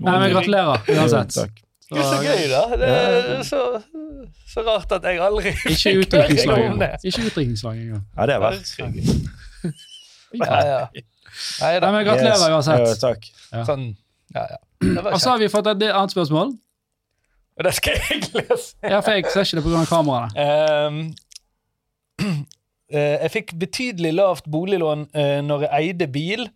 Nei, 0.00 0.18
men 0.18 0.32
Gratulerer 0.32 0.80
uansett. 0.96 1.36
Takk. 1.36 1.60
Det 1.92 2.00
er 2.00 2.08
så 2.08 2.18
gøy, 2.24 2.44
da. 2.48 2.62
Det 2.80 2.88
er 2.88 3.42
så, 3.44 3.60
så 4.48 4.62
rart 4.64 4.92
at 4.96 5.04
jeg 5.04 5.20
aldri 5.20 5.52
Ikke 5.68 5.92
utdrikningslag 6.00 7.76
engang. 7.84 8.00
Ja, 8.16 8.26
det 8.26 8.34
er 8.34 8.40
verdt. 8.48 8.76
Ja, 10.40 10.60
ja. 10.66 10.82
Nei 10.92 11.04
Nei, 11.60 11.80
da. 11.80 11.90
men 11.92 12.04
gratulerer 12.06 12.52
uansett. 12.52 12.86
Yes. 12.86 13.00
takk. 13.00 13.28
Sånn, 13.68 13.86
ja, 14.34 14.46
ja. 14.52 14.60
Og 15.12 15.20
så 15.20 15.32
har 15.32 15.40
vi 15.40 15.48
fått 15.52 15.70
et 15.70 15.84
annet 15.88 16.12
spørsmål. 16.12 16.54
Og 17.58 17.66
det 17.66 17.74
skal 17.76 17.98
jeg 18.00 18.24
lese. 18.32 18.72
Ja, 18.82 19.00
for 19.00 19.12
jeg 19.16 19.28
ser 19.32 19.44
ikke 19.44 19.60
det 19.60 19.64
pga. 19.66 19.84
kameraene. 19.90 20.46
Um, 20.88 22.34
jeg 22.92 23.32
fikk 23.32 23.54
betydelig 23.60 24.12
lavt 24.16 24.48
boliglån 24.52 25.06
uh, 25.12 25.38
når 25.44 25.66
jeg 25.66 25.72
eide 25.80 26.08
bil. 26.12 26.46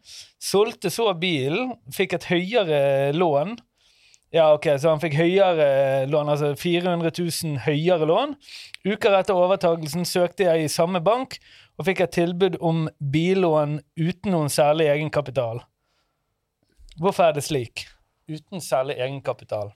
Solgte 0.43 0.93
så 0.93 1.11
bilen, 1.21 1.75
fikk 1.95 2.17
et 2.19 2.29
høyere 2.31 2.81
lån. 3.17 3.57
Ja, 4.35 4.51
ok, 4.53 4.67
Så 4.81 4.91
han 4.91 5.01
fikk 5.01 5.15
høyere 5.17 6.07
lån, 6.11 6.29
altså 6.29 6.51
400 6.59 7.13
000 7.15 7.61
høyere 7.65 8.09
lån. 8.09 8.35
Uker 8.85 9.15
etter 9.21 9.39
overtagelsen 9.39 10.05
søkte 10.09 10.49
jeg 10.49 10.67
i 10.67 10.73
samme 10.73 11.01
bank 11.01 11.39
og 11.77 11.85
fikk 11.85 12.05
et 12.05 12.15
tilbud 12.17 12.57
om 12.65 12.87
billån 13.13 13.79
uten 14.01 14.33
noen 14.33 14.53
særlig 14.53 14.89
egenkapital. 14.93 15.61
Hvorfor 17.01 17.29
er 17.29 17.37
det 17.37 17.45
slik? 17.45 17.85
Uten 18.29 18.63
særlig 18.65 18.97
egenkapital. 18.97 19.75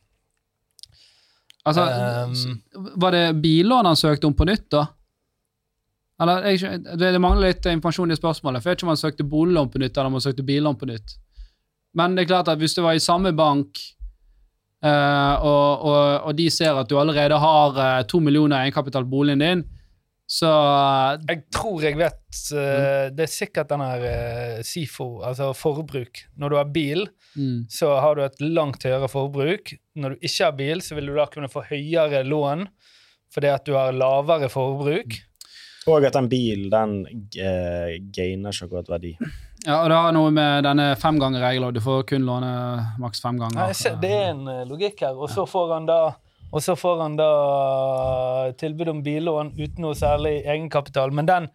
Altså, 1.68 1.84
um, 1.84 2.94
var 2.96 3.12
det 3.12 3.42
billån 3.42 3.86
han 3.86 3.96
søkte 3.96 4.26
om 4.26 4.34
på 4.34 4.46
nytt, 4.48 4.70
da? 4.72 4.86
Eller, 6.20 6.46
jeg, 6.52 6.80
det, 7.00 7.12
mangler 7.20 7.50
litt 7.50 7.66
informasjon 7.68 8.12
i 8.12 8.16
spørsmålet. 8.16 8.60
For 8.60 8.70
jeg 8.70 8.74
vet 8.74 8.80
ikke 8.80 8.88
om 8.88 8.94
han 8.94 9.00
søkte 9.00 9.28
boliglån 9.28 9.70
på 9.72 9.80
nytt, 9.80 9.96
eller 9.96 10.10
om 10.10 10.16
han 10.18 10.24
søkte 10.24 10.44
billån 10.48 10.78
på 10.80 10.88
nytt. 10.88 11.16
Men 11.96 12.16
det 12.16 12.24
er 12.24 12.32
klart 12.32 12.50
at 12.52 12.60
hvis 12.60 12.76
du 12.76 12.82
var 12.84 12.96
i 12.96 13.02
samme 13.02 13.32
bank, 13.36 13.80
uh, 14.84 15.36
og, 15.44 15.84
og, 15.84 16.00
og 16.30 16.34
de 16.36 16.48
ser 16.52 16.80
at 16.80 16.88
du 16.88 16.96
allerede 17.00 17.36
har 17.40 17.76
to 17.76 18.16
to 18.16 18.24
millioner 18.24 18.64
egenkapital 18.64 19.04
på 19.04 19.16
boligen 19.18 19.44
din, 19.44 19.64
så 20.30 20.50
Jeg 21.26 21.40
tror 21.50 21.82
jeg 21.82 21.96
vet 21.98 22.40
eh, 22.54 23.08
Det 23.10 23.24
er 23.24 23.30
sikkert 23.32 23.72
den 23.72 23.82
her 23.82 24.04
uh, 24.04 24.60
SIFO, 24.62 25.08
altså 25.26 25.50
forbruk. 25.58 26.22
Når 26.38 26.52
du 26.52 26.58
har 26.60 26.68
bil, 26.70 27.08
mm, 27.34 27.64
så 27.70 27.96
har 27.98 28.14
du 28.14 28.22
et 28.22 28.44
langt 28.44 28.86
høyere 28.86 29.08
forbruk. 29.10 29.74
Når 29.98 30.14
du 30.14 30.28
ikke 30.28 30.44
har 30.44 30.54
bil, 30.60 30.84
så 30.86 30.94
vil 30.94 31.10
du 31.10 31.16
da 31.18 31.26
kunne 31.32 31.50
få 31.50 31.64
høyere 31.72 32.22
lån 32.28 32.68
fordi 33.30 33.46
at 33.46 33.66
du 33.66 33.76
har 33.78 33.94
lavere 33.94 34.48
forbruk. 34.50 35.18
Og 35.90 36.04
at 36.04 36.14
den 36.14 36.28
bilen, 36.30 36.70
den 36.70 36.96
uh, 37.40 37.92
gainer 38.14 38.54
ikke 38.54 38.66
akkurat 38.68 38.90
verdi. 38.90 39.14
Ja, 39.66 39.82
og 39.82 39.90
det 39.90 39.98
har 39.98 40.14
noe 40.16 40.30
med 40.32 40.64
denne 40.64 40.92
femgangerregelen, 40.96 41.74
du 41.74 41.82
får 41.84 42.06
kun 42.08 42.24
låne 42.24 42.50
maks 43.02 43.20
fem 43.22 43.38
ganger. 43.40 43.58
Nei, 43.60 43.76
ser, 43.76 43.98
det 44.00 44.12
er 44.14 44.30
en 44.30 44.46
eh, 44.48 44.62
logikk 44.68 45.02
her. 45.04 45.18
Og 45.18 45.28
så 45.32 45.44
får 45.48 45.74
han 45.74 45.88
da 45.90 46.00
og 46.50 46.62
så 46.64 46.76
får 46.78 47.02
han 47.04 47.18
da 47.18 47.30
tilbud 48.60 48.92
om 48.92 49.02
billån 49.06 49.54
uten 49.58 49.84
noe 49.84 49.98
særlig 49.98 50.40
egenkapital. 50.42 51.14
Men 51.14 51.28
den, 51.28 51.48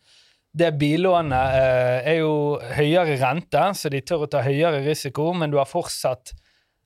det 0.55 0.71
billånet 0.79 1.59
eh, 1.59 2.09
er 2.13 2.19
jo 2.21 2.33
høyere 2.77 3.19
rente, 3.21 3.67
så 3.75 3.91
de 3.91 4.01
tør 4.01 4.25
å 4.25 4.31
ta 4.31 4.43
høyere 4.45 4.83
risiko, 4.87 5.31
men 5.35 5.51
du 5.51 5.59
har 5.59 5.69
fortsatt 5.69 6.33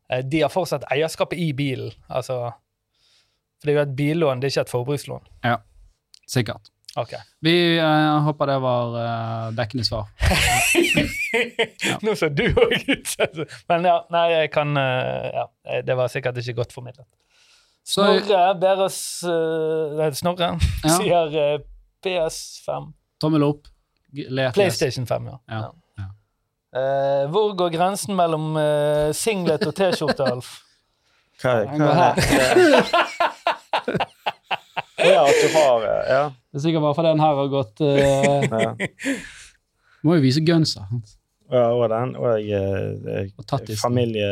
eh, 0.10 0.26
de 0.26 0.44
har 0.46 0.54
fortsatt 0.54 0.90
eierskapet 0.90 1.40
i 1.40 1.52
bilen. 1.54 1.94
Altså, 2.08 2.42
for 3.60 3.70
det 3.70 3.76
er 3.76 3.82
jo 3.82 3.88
et 3.88 3.98
billån, 4.04 4.42
det 4.42 4.50
er 4.50 4.56
ikke 4.56 4.68
et 4.68 4.78
forbrukslån. 4.78 5.34
Ja, 5.46 5.60
Sikkert. 6.30 6.62
Okay. 6.96 7.20
Vi 7.40 7.78
eh, 7.78 8.20
håper 8.22 8.48
det 8.48 8.58
var 8.60 8.96
eh, 9.02 9.52
dekkende 9.58 9.86
svar. 9.86 10.08
Nå 12.06 12.16
så 12.18 12.30
du 12.30 12.44
òg 12.50 12.76
ut. 12.90 13.14
Men 13.70 13.88
ja, 13.88 13.96
nei, 14.14 14.26
jeg 14.34 14.52
kan 14.54 14.78
eh, 14.78 15.30
Ja, 15.34 15.46
det 15.86 15.98
var 15.98 16.12
sikkert 16.14 16.38
ikke 16.42 16.60
godt 16.62 16.76
formidlet. 16.76 17.08
Så, 17.84 18.04
Snorre 18.04 18.56
ber 18.62 18.82
oss 18.86 19.00
eh, 19.26 19.98
Nei, 19.98 20.10
Snorre 20.18 20.52
Ja. 20.86 20.96
sier 20.96 21.36
uh, 21.36 21.60
PS5. 22.06 22.92
tommel 23.22 23.44
opp. 23.48 23.68
Le. 24.14 24.50
PlayStation 24.56 25.06
5, 25.08 25.26
ja. 25.30 25.38
Ja, 25.50 25.60
ja. 26.00 26.08
Uh, 26.70 27.24
hvor 27.34 27.56
går 27.58 27.70
grensen 27.74 28.16
mellom 28.18 28.52
uh, 28.58 29.10
singlet 29.18 29.66
og 29.68 29.74
T-skjorte, 29.78 30.26
Alf? 30.36 30.60
Hva, 31.42 31.54
hva 31.72 31.90
er 31.90 32.00
her. 32.00 32.16
Ja, 35.00 35.22
at 35.24 35.38
du 35.40 35.48
har 35.54 35.84
eh, 35.88 36.10
Ja. 36.12 36.24
Det 36.52 36.60
er 36.60 36.64
sikkert 36.66 36.84
bare 36.84 36.96
fordi 36.98 37.12
den 37.14 37.22
her 37.24 37.38
har 37.38 37.48
gått 37.54 37.80
uh, 37.80 38.42
ja. 38.44 38.74
Må 40.04 40.18
jo 40.18 40.24
vise 40.24 40.42
gunsa. 40.44 40.84
Ja, 41.50 41.64
og 41.74 41.88
den, 41.90 42.12
og 42.20 42.44
jeg, 42.46 43.32
Og 43.42 43.70
familie 43.82 44.26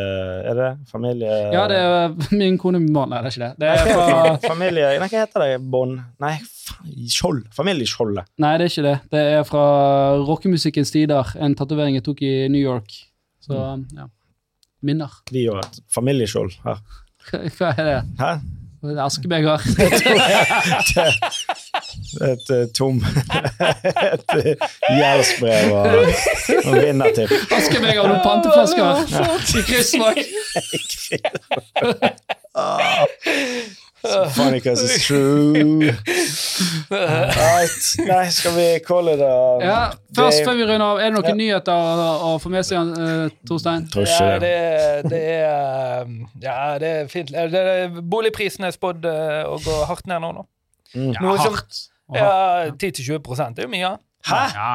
Er 0.46 0.54
det? 0.54 0.68
Familie 0.92 1.32
Ja, 1.54 1.64
det 1.70 1.78
er 1.82 2.14
min 2.38 2.60
kone 2.62 2.80
min 2.80 2.94
mann. 2.94 3.10
Nei, 3.10 3.24
det 3.26 3.32
er 3.32 3.34
ikke 3.34 3.48
det. 3.48 3.56
Det 3.58 3.72
er 3.72 3.90
fra 3.90 4.36
Familie 4.52 4.92
Nei, 4.92 5.00
hva 5.02 5.24
heter 5.24 5.46
det? 5.46 5.56
Bånd? 5.74 5.98
Nei, 6.22 6.36
skjold. 7.10 7.42
Familieskjoldet. 7.58 8.30
Nei, 8.44 8.54
det 8.62 8.68
er 8.68 8.74
ikke 8.74 8.86
det. 8.86 8.98
Det 9.16 9.24
er 9.40 9.48
fra 9.50 9.64
rockemusikkens 10.30 10.94
tider. 10.94 11.34
En 11.42 11.58
tatovering 11.58 11.98
jeg 11.98 12.06
tok 12.06 12.22
i 12.28 12.36
New 12.54 12.62
York. 12.62 12.94
Så, 13.42 13.58
ja. 13.98 14.08
Minner. 14.86 15.18
Vi 15.34 15.48
har 15.48 15.64
et 15.66 15.82
familieskjold 15.94 16.54
her. 16.68 16.84
Hva 17.58 17.74
er 17.74 17.90
det? 17.90 18.00
Hæ? 18.22 18.32
Er 18.88 19.00
Askebeger. 19.08 19.58
Et 22.22 22.50
uh, 22.50 22.66
tom 22.74 22.98
Et 24.14 24.36
uh, 24.36 24.54
gjeldsbrev 24.98 25.72
og, 25.72 25.86
og 26.66 26.78
vinnertipp. 26.82 27.34
meg 27.84 27.98
av 28.02 28.08
noen 28.10 28.24
panteflasker 28.26 28.86
i 29.60 29.66
kryssmak. 29.68 30.18
Funny 34.36 34.60
because 34.60 34.84
it's 34.84 35.06
true. 35.08 35.92
Right. 36.92 38.08
Nei, 38.08 38.30
skal 38.32 38.54
vi 38.56 38.68
calle 38.86 39.16
det 39.20 39.30
Ja, 39.66 39.80
først 40.16 40.46
før 40.46 40.56
vi 40.60 40.68
runder 40.70 40.86
av, 40.86 41.00
er 41.02 41.10
det 41.10 41.16
noen 41.18 41.28
Ja. 41.32 41.36
nyheter 41.42 41.74
å, 41.74 42.12
å 42.30 42.38
få 42.42 42.52
med 42.54 42.66
seg, 42.66 42.94
uh, 42.94 43.28
Torstein? 43.48 43.88
Ja, 43.96 44.38
det. 44.40 44.54
det, 45.04 45.10
det 45.12 45.24
er 45.34 46.08
Ja, 46.44 46.78
det 46.80 46.92
er 46.94 47.12
fint. 47.12 47.34
Eh, 47.34 48.00
boligprisene 48.02 48.70
er 48.70 48.76
spådd 48.78 49.06
eh, 49.10 49.44
å 49.50 49.58
gå 49.66 49.82
hardt 49.90 50.08
ned 50.08 50.22
nå, 50.24 50.32
nå. 50.40 50.46
Mm. 50.94 51.14
Ja, 51.18 51.36
hardt. 51.44 51.82
Ja, 52.16 52.70
10-20 52.72 53.54
det 53.56 53.64
er 53.64 53.68
jo 53.68 53.72
mye. 53.72 53.98
Hæ? 54.28 54.44
Ja. 54.56 54.70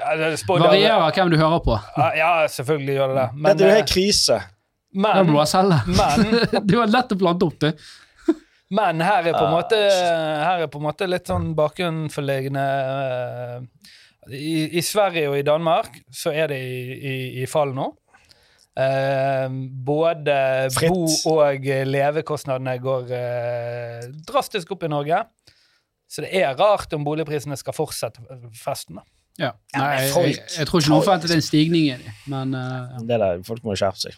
Er 0.00 0.22
Varierer 0.48 1.12
hvem 1.12 1.30
du 1.30 1.36
hører 1.36 1.60
på. 1.64 1.76
Ja, 2.16 2.46
selvfølgelig 2.48 2.94
gjør 2.94 3.10
det 3.12 3.16
det. 3.18 3.28
Men, 3.34 3.48
Dette 3.50 3.64
er 3.64 3.68
jo 3.68 3.72
eh, 3.72 3.80
helt 3.82 3.92
krise. 3.92 4.38
Det 4.88 5.02
må 5.04 5.12
du 5.12 5.24
men, 5.24 5.34
bare 5.36 5.50
selge. 5.50 5.80
men, 5.86 6.36
Det 6.68 6.78
var 6.78 6.92
lett 6.92 7.12
å 7.12 7.18
plante 7.20 7.48
opp, 7.48 7.58
det. 7.60 7.74
men 8.72 9.00
her 9.04 9.28
er 9.28 9.36
på 9.36 9.44
en 9.44 9.52
måte 9.52 9.76
Her 9.80 10.64
er 10.64 10.70
på 10.72 10.80
en 10.80 10.86
måte 10.88 11.08
litt 11.08 11.28
sånn 11.28 11.52
bakenforliggende 11.56 12.64
eh, 13.04 13.94
i, 14.32 14.78
I 14.80 14.84
Sverige 14.84 15.28
og 15.30 15.38
i 15.38 15.44
Danmark 15.46 16.00
så 16.12 16.32
er 16.32 16.50
det 16.52 16.58
i, 16.60 16.80
i, 16.96 17.14
i 17.42 17.46
fall 17.48 17.72
nå. 17.76 17.86
Eh, 18.78 19.46
både 19.88 20.34
Fritt. 20.72 20.92
bo- 20.92 21.34
og 21.34 21.64
levekostnadene 21.92 22.76
går 22.84 23.14
eh, 23.16 24.08
drastisk 24.28 24.76
opp 24.76 24.84
i 24.88 24.92
Norge. 24.92 25.22
Så 26.08 26.24
det 26.24 26.32
er 26.40 26.54
rart 26.56 26.92
om 26.96 27.04
boligprisene 27.04 27.56
skal 27.60 27.76
fortsette 27.76 28.22
festen. 28.56 29.00
da. 29.00 29.04
Ja. 29.38 29.50
Nei, 29.76 29.88
jeg, 30.02 30.14
jeg, 30.32 30.38
jeg 30.58 30.66
tror 30.66 30.82
ikke 30.82 30.90
noen 30.90 31.04
forventer 31.06 31.34
en 31.36 31.44
stigning 31.46 31.90
i 31.92 31.98
det, 32.00 32.14
men 32.32 32.56
eh. 32.58 32.96
Det 33.06 33.20
der, 33.22 33.42
Folk 33.46 33.62
må 33.66 33.76
skjerpe 33.78 34.00
seg. 34.00 34.16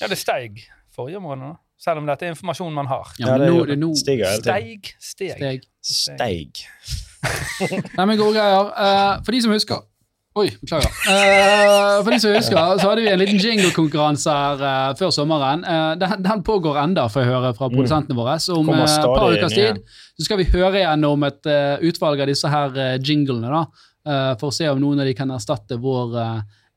Ja, 0.00 0.08
det 0.10 0.18
steig 0.18 0.64
forrige 0.92 1.20
måned, 1.22 1.52
da. 1.52 1.60
selv 1.80 2.02
om 2.02 2.08
dette 2.08 2.26
er 2.26 2.34
informasjon 2.34 2.74
man 2.74 2.90
har. 2.90 3.12
ja, 3.20 3.36
men 3.36 3.46
nå, 3.52 3.62
det 3.70 3.78
nå 3.80 3.92
stiger 3.96 4.32
hele 4.32 4.42
tiden. 4.42 4.90
Steig, 4.98 5.36
steg. 5.38 5.68
steg. 5.84 6.64
Steig. 6.66 7.86
Nei, 7.96 8.04
men 8.08 8.18
gode 8.18 8.34
greier. 8.34 8.72
Uh, 8.74 9.22
for 9.22 9.36
de 9.36 9.42
som 9.44 9.54
husker 9.54 9.84
Oi, 10.32 10.46
beklager. 10.62 10.88
Uh, 11.04 11.98
for 12.00 12.08
de 12.14 12.18
som 12.22 12.32
husker, 12.32 12.78
så 12.80 12.88
hadde 12.88 13.02
vi 13.04 13.10
en 13.12 13.20
liten 13.20 13.40
jingle-konkurranse 13.42 14.32
her 14.32 14.62
uh, 14.64 14.92
før 14.96 15.10
sommeren. 15.12 15.60
Uh, 15.66 15.92
den, 16.00 16.14
den 16.24 16.44
pågår 16.46 16.78
enda, 16.80 17.04
får 17.12 17.24
jeg 17.24 17.30
høre 17.34 17.50
fra 17.58 17.68
produsentene 17.72 18.16
våre. 18.16 18.38
Så 18.40 18.56
om 18.56 18.70
Mm. 18.72 18.80
Et 18.80 19.04
par 19.04 19.34
ukers 19.34 19.52
tid 19.52 19.82
så 20.16 20.24
skal 20.24 20.40
vi 20.40 20.46
høre 20.54 20.80
gjennom 20.80 21.26
et 21.28 21.48
utvalg 21.84 22.22
av 22.24 22.30
disse 22.30 22.48
her 22.48 22.78
jinglene, 23.04 23.50
da, 23.52 24.32
for 24.40 24.48
å 24.48 24.54
se 24.54 24.68
om 24.70 24.80
noen 24.80 25.02
av 25.02 25.08
de 25.08 25.14
kan 25.18 25.30
erstatte 25.34 25.76
vår 25.82 26.16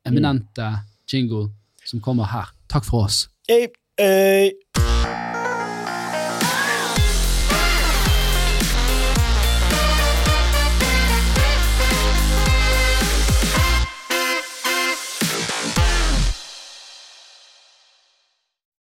eminente 0.05 0.67
jingle 1.11 1.47
som 1.87 2.03
kommer 2.03 2.27
her. 2.33 2.51
Takk 2.71 2.85
for 2.87 3.07
oss. 3.07 3.25
Hey, 3.47 3.69
hey. 4.01 4.51